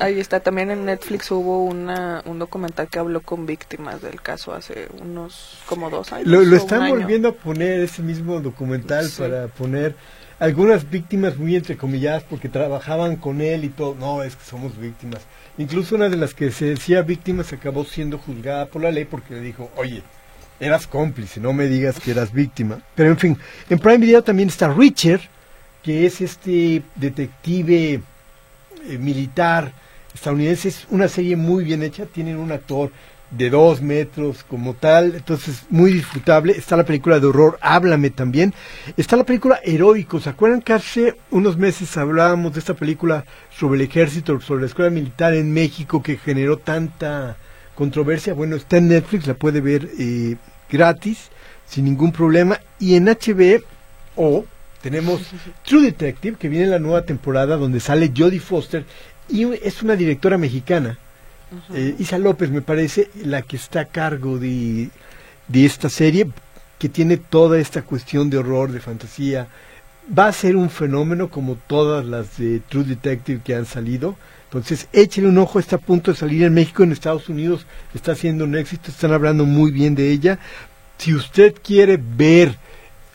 ahí 0.00 0.20
está. 0.20 0.40
También 0.40 0.70
en 0.70 0.84
Netflix 0.84 1.30
hubo 1.30 1.64
una, 1.64 2.22
un 2.24 2.38
documental 2.38 2.88
que 2.88 2.98
habló 2.98 3.20
con 3.20 3.46
víctimas 3.46 4.02
del 4.02 4.20
caso 4.20 4.54
hace 4.54 4.88
unos 5.00 5.58
como 5.66 5.90
dos 5.90 6.12
años. 6.12 6.26
Lo, 6.26 6.56
están 6.56 6.88
volviendo 6.88 7.28
a 7.28 7.32
poner 7.32 7.80
ese 7.80 8.02
mismo 8.02 8.40
documental 8.40 9.08
para 9.18 9.48
poner 9.48 9.94
algunas 10.38 10.88
víctimas 10.88 11.36
muy 11.36 11.56
entrecomilladas 11.56 12.22
porque 12.24 12.48
trabajaban 12.48 13.16
con 13.16 13.40
él 13.40 13.64
y 13.64 13.68
todo. 13.68 13.94
No, 13.94 14.22
es 14.22 14.36
que 14.36 14.44
somos 14.44 14.78
víctimas. 14.78 15.22
Incluso 15.58 15.94
una 15.94 16.08
de 16.08 16.16
las 16.16 16.34
que 16.34 16.50
se 16.50 16.66
decía 16.66 17.02
víctima 17.02 17.42
se 17.42 17.56
acabó 17.56 17.84
siendo 17.84 18.18
juzgada 18.18 18.66
por 18.66 18.82
la 18.82 18.90
ley 18.90 19.06
porque 19.06 19.34
le 19.34 19.40
dijo, 19.40 19.70
oye, 19.76 20.02
eras 20.60 20.86
cómplice, 20.86 21.40
no 21.40 21.52
me 21.52 21.66
digas 21.66 22.00
que 22.00 22.10
eras 22.10 22.32
víctima. 22.32 22.80
Pero 22.94 23.10
en 23.10 23.18
fin, 23.18 23.38
en 23.68 23.78
Prime 23.78 23.98
Video 23.98 24.22
también 24.22 24.48
está 24.48 24.72
Richard, 24.72 25.20
que 25.82 26.06
es 26.06 26.20
este 26.20 26.82
detective 26.96 28.00
eh, 28.88 28.98
militar 28.98 29.72
estadounidense. 30.14 30.68
Es 30.68 30.86
una 30.90 31.08
serie 31.08 31.36
muy 31.36 31.64
bien 31.64 31.82
hecha, 31.82 32.06
tienen 32.06 32.36
un 32.36 32.52
actor 32.52 32.90
de 33.30 33.50
dos 33.50 33.82
metros 33.82 34.44
como 34.44 34.74
tal, 34.74 35.14
entonces 35.16 35.64
muy 35.68 35.92
disfrutable. 35.92 36.52
Está 36.52 36.76
la 36.76 36.84
película 36.84 37.18
de 37.18 37.26
horror, 37.26 37.58
Háblame 37.60 38.10
también. 38.10 38.54
Está 38.96 39.16
la 39.16 39.24
película 39.24 39.60
Heroicos. 39.64 40.24
¿Se 40.24 40.30
acuerdan 40.30 40.62
que 40.62 40.72
hace 40.72 41.16
unos 41.30 41.56
meses 41.56 41.96
hablábamos 41.96 42.52
de 42.52 42.60
esta 42.60 42.74
película 42.74 43.24
sobre 43.50 43.80
el 43.80 43.86
ejército, 43.86 44.40
sobre 44.40 44.62
la 44.62 44.66
escuela 44.68 44.90
militar 44.90 45.34
en 45.34 45.52
México 45.52 46.02
que 46.02 46.16
generó 46.16 46.58
tanta 46.58 47.36
controversia? 47.76 48.34
Bueno, 48.34 48.56
está 48.56 48.78
en 48.78 48.88
Netflix, 48.88 49.28
la 49.28 49.34
puede 49.34 49.60
ver 49.60 49.88
eh, 49.98 50.34
gratis, 50.68 51.30
sin 51.68 51.84
ningún 51.84 52.10
problema. 52.10 52.58
Y 52.80 52.96
en 52.96 53.04
HBO 53.04 54.44
tenemos 54.82 55.22
True 55.64 55.82
Detective, 55.82 56.36
que 56.36 56.48
viene 56.48 56.64
en 56.64 56.72
la 56.72 56.80
nueva 56.80 57.02
temporada 57.02 57.56
donde 57.56 57.78
sale 57.78 58.12
Jodie 58.16 58.40
Foster 58.40 58.84
y 59.28 59.44
es 59.54 59.82
una 59.82 59.94
directora 59.94 60.38
mexicana 60.38 60.98
eh, 61.72 61.94
Isa 61.98 62.18
López 62.18 62.50
me 62.50 62.62
parece 62.62 63.08
la 63.24 63.42
que 63.42 63.56
está 63.56 63.80
a 63.80 63.84
cargo 63.84 64.38
de, 64.38 64.90
de 65.48 65.64
esta 65.64 65.88
serie, 65.88 66.28
que 66.78 66.88
tiene 66.88 67.16
toda 67.16 67.58
esta 67.58 67.82
cuestión 67.82 68.30
de 68.30 68.38
horror, 68.38 68.72
de 68.72 68.80
fantasía. 68.80 69.46
Va 70.16 70.26
a 70.26 70.32
ser 70.32 70.56
un 70.56 70.70
fenómeno 70.70 71.28
como 71.28 71.56
todas 71.56 72.04
las 72.04 72.36
de 72.38 72.60
True 72.60 72.84
Detective 72.84 73.40
que 73.44 73.54
han 73.54 73.66
salido. 73.66 74.16
Entonces, 74.58 74.88
échele 74.92 75.28
un 75.28 75.38
ojo, 75.38 75.58
está 75.58 75.76
a 75.76 75.80
punto 75.80 76.12
de 76.12 76.16
salir 76.16 76.42
en 76.42 76.54
México, 76.54 76.82
en 76.82 76.92
Estados 76.92 77.28
Unidos 77.28 77.66
está 77.94 78.12
haciendo 78.12 78.44
un 78.44 78.56
éxito, 78.56 78.90
están 78.90 79.12
hablando 79.12 79.44
muy 79.44 79.70
bien 79.70 79.94
de 79.94 80.10
ella. 80.10 80.38
Si 80.98 81.14
usted 81.14 81.54
quiere 81.62 81.98
ver 82.00 82.56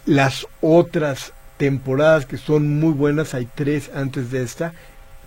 las 0.05 0.47
otras 0.61 1.33
temporadas 1.57 2.25
que 2.25 2.37
son 2.37 2.79
muy 2.79 2.93
buenas, 2.93 3.33
hay 3.33 3.47
tres 3.53 3.91
antes 3.93 4.31
de 4.31 4.43
esta, 4.43 4.73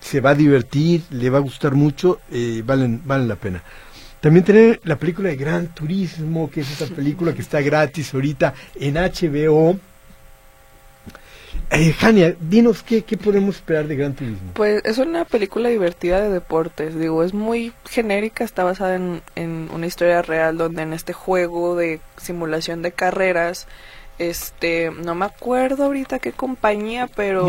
se 0.01 0.21
va 0.21 0.31
a 0.31 0.35
divertir, 0.35 1.03
le 1.11 1.31
va 1.31 1.39
a 1.39 1.43
gustar 1.43 1.75
mucho, 1.75 2.21
eh, 2.31 2.63
valen, 2.65 3.01
valen 3.05 3.29
la 3.29 3.37
pena. 3.37 3.63
También 4.21 4.45
tener 4.45 4.81
la 4.85 4.97
película 4.97 5.29
de 5.29 5.37
Gran 5.37 5.69
Turismo, 5.69 6.51
que 6.51 6.63
es 6.63 6.71
esa 6.71 6.87
película 6.95 7.35
que 7.35 7.43
está 7.43 7.61
gratis 7.61 8.15
ahorita 8.15 8.55
en 8.77 8.95
HBO. 8.95 9.79
Eh, 11.71 11.93
Jania, 11.93 12.37
dinos 12.41 12.83
qué, 12.83 13.03
qué 13.03 13.17
podemos 13.17 13.57
esperar 13.57 13.87
de 13.87 13.97
Gran 13.97 14.15
Turismo. 14.15 14.53
Pues 14.55 14.85
es 14.85 14.99
una 14.99 15.25
película 15.25 15.69
divertida 15.69 16.21
de 16.21 16.31
deportes, 16.31 16.99
digo, 16.99 17.25
es 17.25 17.35
muy 17.35 17.73
genérica, 17.89 18.45
está 18.45 18.65
basada 18.65 18.97
en, 18.97 19.23
en 19.35 19.69
una 19.73 19.87
historia 19.87 20.23
real 20.23 20.57
donde 20.57 20.83
en 20.83 20.93
este 20.93 21.13
juego 21.13 21.75
de 21.75 22.01
simulación 22.17 22.83
de 22.83 22.93
carreras, 22.93 23.67
este, 24.19 24.91
no 24.91 25.15
me 25.15 25.25
acuerdo 25.25 25.85
ahorita 25.85 26.19
qué 26.19 26.33
compañía, 26.33 27.09
pero... 27.15 27.49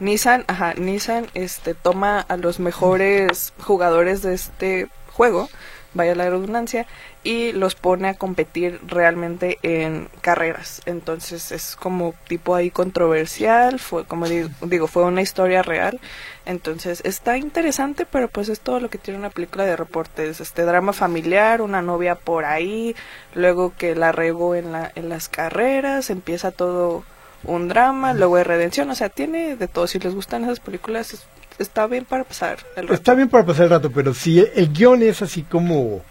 Nissan, 0.00 0.44
ajá, 0.48 0.74
Nissan 0.74 1.26
este 1.34 1.72
toma 1.72 2.20
a 2.20 2.36
los 2.36 2.58
mejores 2.58 3.52
jugadores 3.60 4.22
de 4.22 4.34
este 4.34 4.88
juego, 5.12 5.48
vaya 5.94 6.14
la 6.14 6.28
redundancia, 6.28 6.86
y 7.22 7.52
los 7.52 7.74
pone 7.74 8.08
a 8.08 8.14
competir 8.14 8.80
realmente 8.86 9.58
en 9.62 10.08
carreras. 10.20 10.82
Entonces 10.86 11.52
es 11.52 11.76
como 11.76 12.14
tipo 12.28 12.54
ahí 12.54 12.70
controversial, 12.70 13.78
fue 13.78 14.04
como 14.04 14.26
digo, 14.26 14.86
fue 14.86 15.04
una 15.04 15.22
historia 15.22 15.62
real. 15.62 16.00
Entonces 16.44 17.00
está 17.04 17.38
interesante, 17.38 18.06
pero 18.06 18.28
pues 18.28 18.48
es 18.48 18.60
todo 18.60 18.80
lo 18.80 18.90
que 18.90 18.98
tiene 18.98 19.18
una 19.18 19.30
película 19.30 19.64
de 19.64 19.76
reportes, 19.76 20.40
este 20.40 20.62
drama 20.62 20.92
familiar, 20.92 21.62
una 21.62 21.80
novia 21.80 22.16
por 22.16 22.44
ahí, 22.44 22.94
luego 23.34 23.72
que 23.76 23.94
la 23.94 24.12
regó 24.12 24.54
en 24.54 24.72
la 24.72 24.92
en 24.94 25.08
las 25.08 25.28
carreras, 25.28 26.10
empieza 26.10 26.50
todo 26.50 27.04
un 27.44 27.68
drama, 27.68 28.14
luego 28.14 28.36
de 28.36 28.44
redención, 28.44 28.90
o 28.90 28.94
sea, 28.94 29.08
tiene 29.08 29.56
de 29.56 29.68
todo. 29.68 29.86
Si 29.86 29.98
les 29.98 30.14
gustan 30.14 30.44
esas 30.44 30.60
películas, 30.60 31.26
está 31.58 31.86
bien 31.86 32.04
para 32.04 32.24
pasar 32.24 32.58
el 32.76 32.84
rato. 32.84 32.94
Está 32.94 33.14
bien 33.14 33.28
para 33.28 33.44
pasar 33.44 33.64
el 33.64 33.70
rato, 33.70 33.90
pero 33.90 34.14
si 34.14 34.40
el 34.40 34.72
guion 34.72 35.02
es 35.02 35.22
así 35.22 35.42
como 35.42 36.02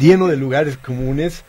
lleno 0.00 0.28
de 0.28 0.36
lugares 0.36 0.76
comunes, 0.76 1.44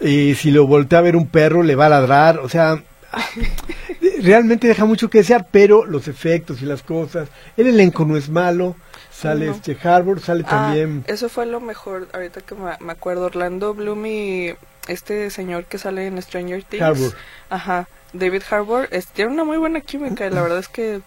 y 0.00 0.34
si 0.34 0.50
lo 0.50 0.66
voltea 0.66 0.98
a 0.98 1.02
ver 1.02 1.16
un 1.16 1.28
perro, 1.28 1.62
le 1.62 1.76
va 1.76 1.86
a 1.86 1.90
ladrar, 1.90 2.38
o 2.38 2.48
sea, 2.48 2.82
realmente 4.22 4.66
deja 4.66 4.84
mucho 4.84 5.08
que 5.08 5.18
desear, 5.18 5.46
pero 5.50 5.86
los 5.86 6.08
efectos 6.08 6.62
y 6.62 6.66
las 6.66 6.82
cosas, 6.82 7.28
el 7.56 7.68
elenco 7.68 8.04
no 8.04 8.16
es 8.16 8.28
malo, 8.28 8.76
sale 9.10 9.48
este 9.48 9.76
Harbour, 9.82 10.20
sale 10.20 10.42
ah, 10.46 10.50
también... 10.50 11.04
Eso 11.06 11.28
fue 11.28 11.46
lo 11.46 11.60
mejor, 11.60 12.08
ahorita 12.12 12.40
que 12.40 12.54
me, 12.54 12.92
acuerdo, 12.92 13.26
Orlando 13.26 13.74
Bloom 13.74 14.06
y 14.06 14.54
este 14.88 15.30
señor 15.30 15.64
que 15.66 15.78
sale 15.78 16.06
en 16.06 16.20
Stranger 16.20 16.64
Things. 16.64 16.82
Harbour. 16.82 17.14
Ajá 17.48 17.86
David 18.12 18.42
Harbour 18.50 18.88
tiene 19.14 19.32
una 19.32 19.44
muy 19.44 19.56
buena 19.56 19.80
química 19.80 20.26
y 20.26 20.30
la 20.30 20.42
verdad 20.42 20.58
es 20.58 20.68
que 20.68 21.00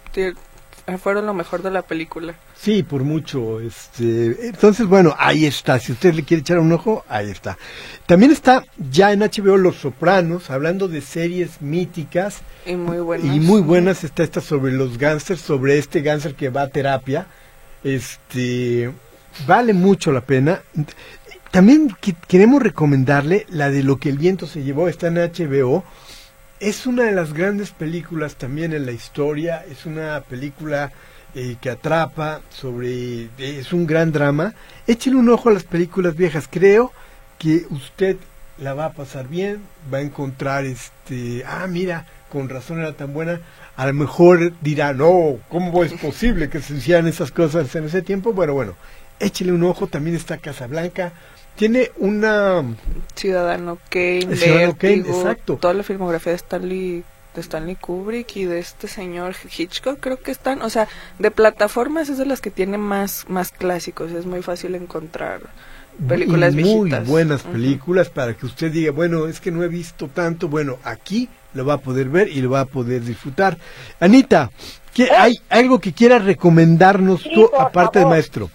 fueron 1.02 1.26
lo 1.26 1.34
mejor 1.34 1.64
de 1.64 1.72
la 1.72 1.82
película. 1.82 2.36
Sí, 2.56 2.84
por 2.84 3.04
mucho. 3.04 3.60
Este, 3.60 4.48
entonces, 4.48 4.86
bueno, 4.86 5.16
ahí 5.18 5.46
está. 5.46 5.80
Si 5.80 5.92
usted 5.92 6.14
le 6.14 6.24
quiere 6.24 6.42
echar 6.42 6.60
un 6.60 6.72
ojo, 6.72 7.04
ahí 7.10 7.30
está. 7.30 7.58
También 8.06 8.32
está 8.32 8.64
ya 8.92 9.12
en 9.12 9.22
HBO 9.22 9.58
Los 9.58 9.78
Sopranos, 9.78 10.50
hablando 10.50 10.88
de 10.88 11.02
series 11.02 11.62
míticas. 11.62 12.42
Y 12.66 12.76
muy 12.76 13.00
buenas. 13.00 13.36
Y 13.36 13.40
muy 13.40 13.62
buenas 13.62 14.04
está 14.04 14.24
esta 14.24 14.42
sobre 14.42 14.72
los 14.72 14.98
gángsters, 14.98 15.42
sobre 15.42 15.78
este 15.78 16.02
gángster 16.02 16.36
que 16.36 16.50
va 16.50 16.64
a 16.64 16.70
terapia. 16.70 17.28
Este, 17.84 18.92
vale 19.48 19.74
mucho 19.74 20.12
la 20.12 20.22
pena. 20.22 20.62
También 21.50 21.96
queremos 22.28 22.62
recomendarle 22.62 23.46
la 23.50 23.70
de 23.72 23.82
Lo 23.82 23.98
que 23.98 24.10
el 24.10 24.18
viento 24.18 24.46
se 24.46 24.64
llevó, 24.64 24.88
está 24.88 25.08
en 25.08 25.16
HBO 25.16 25.84
es 26.60 26.86
una 26.86 27.03
de 27.03 27.12
las 27.12 27.34
grandes 27.34 27.72
películas 27.72 28.36
también 28.36 28.74
en 28.74 28.86
la 28.86 28.91
historia, 28.91 29.66
es 29.70 29.86
una 29.86 30.22
película 30.22 30.91
eh, 31.34 31.58
que 31.60 31.70
atrapa, 31.70 32.41
sobre 32.49 33.30
es 33.38 33.74
un 33.74 33.86
gran 33.86 34.12
drama. 34.12 34.53
Échale 34.88 35.18
un 35.18 35.30
ojo 35.30 35.49
a 35.49 35.53
las 35.53 35.64
películas 35.64 36.16
viejas, 36.16 36.47
creo 36.49 36.91
que 37.38 37.66
usted 37.70 38.18
la 38.58 38.74
va 38.74 38.86
a 38.86 38.93
pasar 38.93 39.28
bien, 39.28 39.62
va 39.93 39.97
a 39.97 40.01
encontrar 40.01 40.66
este, 40.66 41.43
ah, 41.45 41.68
mira, 41.68 42.06
con 42.32 42.47
razón 42.47 42.80
era 42.80 42.93
tan 42.93 43.14
buena. 43.14 43.41
A 43.76 43.86
lo 43.88 43.93
mejor 43.93 44.53
dirá, 44.62 44.93
no, 44.93 45.38
¿cómo 45.49 45.84
es 45.84 45.93
posible 45.93 46.49
que 46.49 46.62
se 46.62 46.76
hicieran 46.76 47.08
esas 47.08 47.32
cosas 47.32 47.76
en 47.76 47.86
ese 47.86 48.01
tiempo? 48.01 48.32
Bueno, 48.32 48.53
bueno, 48.53 48.76
échele 49.20 49.51
un 49.51 49.63
ojo, 49.63 49.88
también 49.88 50.16
está 50.16 50.38
Casablanca, 50.38 51.13
tiene 51.55 51.91
una 51.97 52.63
Ciudadano 53.16 53.78
Kane, 53.89 54.36
Ciudadano 54.36 54.76
Kane 54.78 54.97
exacto. 54.97 55.57
toda 55.57 55.74
la 55.74 55.84
filmografía 55.84 56.32
de 56.32 56.38
Stanley 56.38 57.03
de 57.34 57.41
Stanley 57.41 57.76
Kubrick 57.76 58.36
y 58.38 58.45
de 58.45 58.59
este 58.59 58.88
señor 58.88 59.36
Hitchcock 59.57 59.99
creo 59.99 60.22
que 60.22 60.32
están, 60.32 60.61
o 60.61 60.70
sea, 60.70 60.88
de 61.20 61.32
plataformas 61.32 62.09
es 62.09 62.18
de 62.18 62.26
las 62.26 62.41
que 62.41 62.51
tiene 62.51 62.78
más 62.78 63.26
más 63.28 63.51
clásicos, 63.51 64.11
es 64.11 64.26
muy 64.26 64.41
fácil 64.41 64.76
encontrar 64.76 65.41
películas 66.07 66.53
y 66.53 66.63
muy 66.63 66.91
buenas 67.05 67.43
películas 67.43 68.09
para 68.09 68.34
que 68.34 68.45
usted 68.45 68.72
diga, 68.72 68.91
bueno, 68.91 69.28
es 69.28 69.39
que 69.39 69.51
no 69.51 69.63
he 69.63 69.68
visto 69.68 70.07
tanto, 70.07 70.47
bueno, 70.47 70.78
aquí 70.84 71.30
lo 71.53 71.66
va 71.66 71.76
a 71.76 71.78
poder 71.78 72.09
ver 72.09 72.28
y 72.28 72.41
lo 72.41 72.49
va 72.49 72.61
a 72.61 72.66
poder 72.66 73.01
disfrutar. 73.01 73.57
Anita, 73.99 74.51
¿qué, 74.93 75.05
¿Eh? 75.05 75.11
¿hay 75.18 75.34
algo 75.49 75.80
que 75.80 75.93
quieras 75.93 76.26
recomendarnos 76.26 77.24
tú 77.24 77.49
aparte 77.57 77.99
de 77.99 78.05
maestro? 78.05 78.49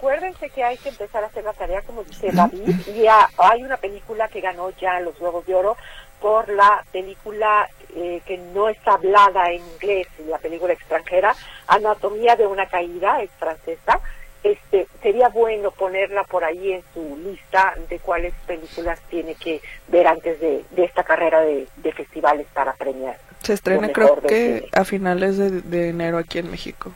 Acuérdense 0.00 0.48
que 0.48 0.64
hay 0.64 0.78
que 0.78 0.88
empezar 0.88 1.22
a 1.22 1.26
hacer 1.26 1.44
la 1.44 1.52
tarea, 1.52 1.82
como 1.82 2.02
dice 2.04 2.30
David, 2.32 2.74
y 2.96 3.04
hay 3.06 3.62
una 3.62 3.76
película 3.76 4.28
que 4.28 4.40
ganó 4.40 4.70
ya 4.80 4.98
los 5.00 5.18
Globos 5.18 5.44
de 5.46 5.54
Oro 5.54 5.76
por 6.22 6.48
la 6.48 6.82
película 6.90 7.68
eh, 7.94 8.22
que 8.24 8.38
no 8.38 8.70
está 8.70 8.92
hablada 8.92 9.50
en 9.50 9.60
inglés, 9.74 10.06
la 10.26 10.38
película 10.38 10.72
extranjera, 10.72 11.34
Anatomía 11.66 12.34
de 12.36 12.46
una 12.46 12.66
caída, 12.66 13.22
es 13.22 13.30
francesa. 13.38 14.00
Este, 14.42 14.86
sería 15.02 15.28
bueno 15.28 15.70
ponerla 15.70 16.24
por 16.24 16.44
ahí 16.44 16.72
en 16.72 16.82
su 16.94 17.18
lista 17.18 17.74
de 17.90 17.98
cuáles 17.98 18.32
películas 18.46 18.98
tiene 19.10 19.34
que 19.34 19.60
ver 19.88 20.06
antes 20.06 20.40
de, 20.40 20.64
esta 20.78 21.04
carrera 21.04 21.42
de, 21.42 21.68
festivales 21.94 22.46
para 22.54 22.72
premiar. 22.72 23.18
Se 23.42 23.52
estrena 23.52 23.92
creo 23.92 24.18
que 24.22 24.66
a 24.72 24.86
finales 24.86 25.36
de 25.36 25.88
enero 25.90 26.16
aquí 26.16 26.38
en 26.38 26.50
México. 26.50 26.94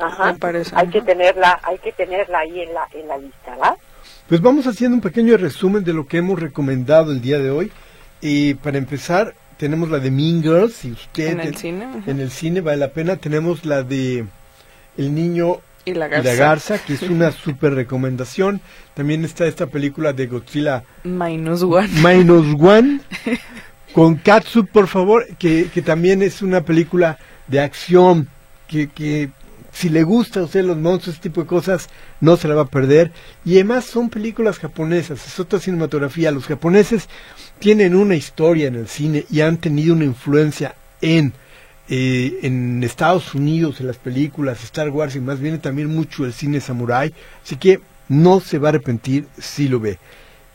Ajá. 0.00 0.36
hay 0.74 0.88
que 0.88 1.02
tenerla, 1.02 1.60
hay 1.62 1.78
que 1.78 1.92
tenerla 1.92 2.38
ahí 2.40 2.60
en 2.60 2.74
la, 2.74 2.88
en 2.92 3.08
la 3.08 3.18
lista, 3.18 3.56
¿va? 3.56 3.76
Pues 4.28 4.40
vamos 4.40 4.66
haciendo 4.66 4.94
un 4.94 5.00
pequeño 5.00 5.36
resumen 5.36 5.84
de 5.84 5.92
lo 5.92 6.06
que 6.06 6.18
hemos 6.18 6.38
recomendado 6.38 7.12
el 7.12 7.20
día 7.20 7.38
de 7.38 7.50
hoy. 7.50 7.72
Y 8.20 8.54
para 8.54 8.78
empezar, 8.78 9.34
tenemos 9.56 9.90
la 9.90 9.98
de 9.98 10.10
Mean 10.10 10.42
Girls, 10.42 10.74
si 10.74 10.92
usted 10.92 11.32
en 11.32 11.40
el, 11.40 11.56
cine, 11.56 11.88
en 12.06 12.20
el 12.20 12.30
cine 12.30 12.60
vale 12.60 12.78
la 12.78 12.90
pena. 12.90 13.16
Tenemos 13.16 13.64
la 13.64 13.82
de 13.82 14.24
El 14.96 15.14
niño 15.14 15.58
y 15.84 15.94
la 15.94 16.08
garza, 16.08 16.78
que 16.78 16.94
es 16.94 17.02
una 17.02 17.32
super 17.44 17.74
recomendación. 17.74 18.60
También 18.94 19.24
está 19.24 19.46
esta 19.46 19.66
película 19.66 20.12
de 20.12 20.26
Godzilla 20.26 20.84
Minus 21.04 21.62
One. 21.62 21.88
Minus 22.02 22.54
One. 22.60 23.00
con 23.92 24.16
Katsu, 24.16 24.66
por 24.66 24.86
favor, 24.86 25.26
que, 25.38 25.68
que 25.74 25.82
también 25.82 26.22
es 26.22 26.42
una 26.42 26.60
película 26.62 27.18
de 27.48 27.60
acción 27.60 28.28
que, 28.68 28.88
que 28.88 29.30
si 29.72 29.88
le 29.88 30.02
gusta 30.02 30.40
a 30.40 30.44
usted 30.44 30.64
los 30.64 30.76
monstruos, 30.76 31.16
este 31.16 31.28
tipo 31.28 31.42
de 31.42 31.46
cosas, 31.46 31.88
no 32.20 32.36
se 32.36 32.48
la 32.48 32.54
va 32.54 32.62
a 32.62 32.66
perder. 32.66 33.12
Y 33.44 33.54
además 33.54 33.84
son 33.84 34.10
películas 34.10 34.58
japonesas, 34.58 35.26
es 35.26 35.40
otra 35.40 35.60
cinematografía. 35.60 36.30
Los 36.30 36.46
japoneses 36.46 37.08
tienen 37.58 37.94
una 37.94 38.16
historia 38.16 38.68
en 38.68 38.74
el 38.74 38.88
cine 38.88 39.26
y 39.30 39.40
han 39.40 39.58
tenido 39.58 39.94
una 39.94 40.04
influencia 40.04 40.74
en, 41.00 41.32
eh, 41.88 42.40
en 42.42 42.82
Estados 42.82 43.34
Unidos, 43.34 43.80
en 43.80 43.86
las 43.86 43.98
películas, 43.98 44.62
Star 44.64 44.90
Wars 44.90 45.16
y 45.16 45.20
más 45.20 45.40
viene 45.40 45.58
también 45.58 45.88
mucho 45.88 46.24
el 46.24 46.32
cine 46.32 46.60
samurai. 46.60 47.12
Así 47.44 47.56
que 47.56 47.80
no 48.08 48.40
se 48.40 48.58
va 48.58 48.68
a 48.68 48.70
arrepentir 48.70 49.26
si 49.38 49.68
lo 49.68 49.80
ve. 49.80 49.98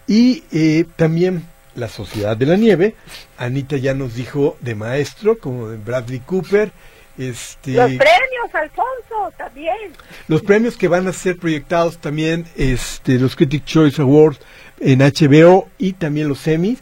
Y 0.08 0.44
eh, 0.52 0.86
también 0.96 1.46
La 1.76 1.88
Sociedad 1.88 2.38
de 2.38 2.46
la 2.46 2.58
Nieve. 2.58 2.96
Anita 3.38 3.78
ya 3.78 3.94
nos 3.94 4.14
dijo 4.14 4.58
de 4.62 4.76
maestro, 4.76 5.40
como 5.40 5.70
de 5.70 5.78
Bradley 5.78 6.20
Cooper. 6.20 6.72
Este, 7.18 7.72
los 7.72 7.92
premios, 7.92 8.54
Alfonso, 8.54 9.34
también. 9.38 9.94
Los 10.28 10.42
premios 10.42 10.76
que 10.76 10.88
van 10.88 11.08
a 11.08 11.14
ser 11.14 11.38
proyectados 11.38 11.98
también, 11.98 12.46
este, 12.56 13.18
los 13.20 13.36
Critic 13.36 13.64
Choice 13.66 14.02
Awards 14.02 14.40
en 14.80 15.00
HBO 15.00 15.70
y 15.78 15.94
también 15.94 16.28
los 16.28 16.46
Emmys. 16.48 16.80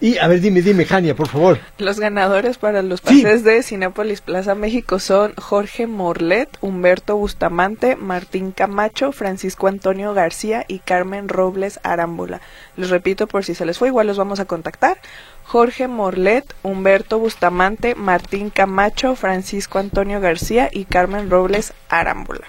Y 0.00 0.18
a 0.18 0.26
ver, 0.26 0.40
dime, 0.40 0.60
dime, 0.60 0.84
Jania, 0.84 1.14
por 1.14 1.28
favor. 1.28 1.58
Los 1.78 1.98
ganadores 1.98 2.58
para 2.58 2.82
los 2.82 3.00
pases 3.00 3.42
de 3.42 3.62
Cinépolis 3.62 4.20
Plaza 4.20 4.54
México 4.54 4.98
son 4.98 5.32
Jorge 5.36 5.86
Morlet, 5.86 6.48
Humberto 6.60 7.16
Bustamante, 7.16 7.96
Martín 7.96 8.52
Camacho, 8.52 9.12
Francisco 9.12 9.66
Antonio 9.66 10.12
García 10.12 10.66
y 10.68 10.80
Carmen 10.80 11.28
Robles 11.28 11.80
Arámbula. 11.84 12.42
Les 12.76 12.90
repito 12.90 13.26
por 13.26 13.44
si 13.44 13.54
se 13.54 13.64
les 13.64 13.78
fue, 13.78 13.88
igual 13.88 14.06
los 14.06 14.18
vamos 14.18 14.40
a 14.40 14.44
contactar. 14.44 14.98
Jorge 15.44 15.88
Morlet, 15.88 16.44
Humberto 16.62 17.18
Bustamante, 17.18 17.94
Martín 17.94 18.50
Camacho, 18.50 19.14
Francisco 19.14 19.78
Antonio 19.78 20.20
García 20.20 20.68
y 20.72 20.84
Carmen 20.84 21.30
Robles 21.30 21.72
Arámbula. 21.88 22.46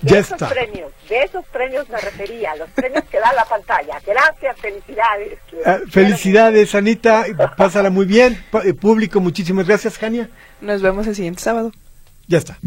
De 0.00 0.18
esos 0.18 0.38
premios, 0.38 0.92
de 1.08 1.22
esos 1.22 1.44
premios 1.46 1.88
me 1.88 1.98
refería, 1.98 2.54
los 2.56 2.68
premios 2.70 3.04
que 3.04 3.18
da 3.18 3.32
la 3.32 3.44
pantalla. 3.44 4.00
Gracias, 4.04 4.60
felicidades. 4.60 5.38
Ah, 5.64 5.78
felicidades, 5.88 6.74
Anita, 6.74 7.24
pásala 7.56 7.88
muy 7.88 8.04
bien. 8.04 8.44
Público, 8.80 9.20
muchísimas 9.20 9.66
gracias, 9.66 9.96
Jania. 9.96 10.28
Nos 10.60 10.82
vemos 10.82 11.06
el 11.06 11.14
siguiente 11.14 11.40
sábado. 11.40 11.72
Ya 12.26 12.38
está. 12.38 12.58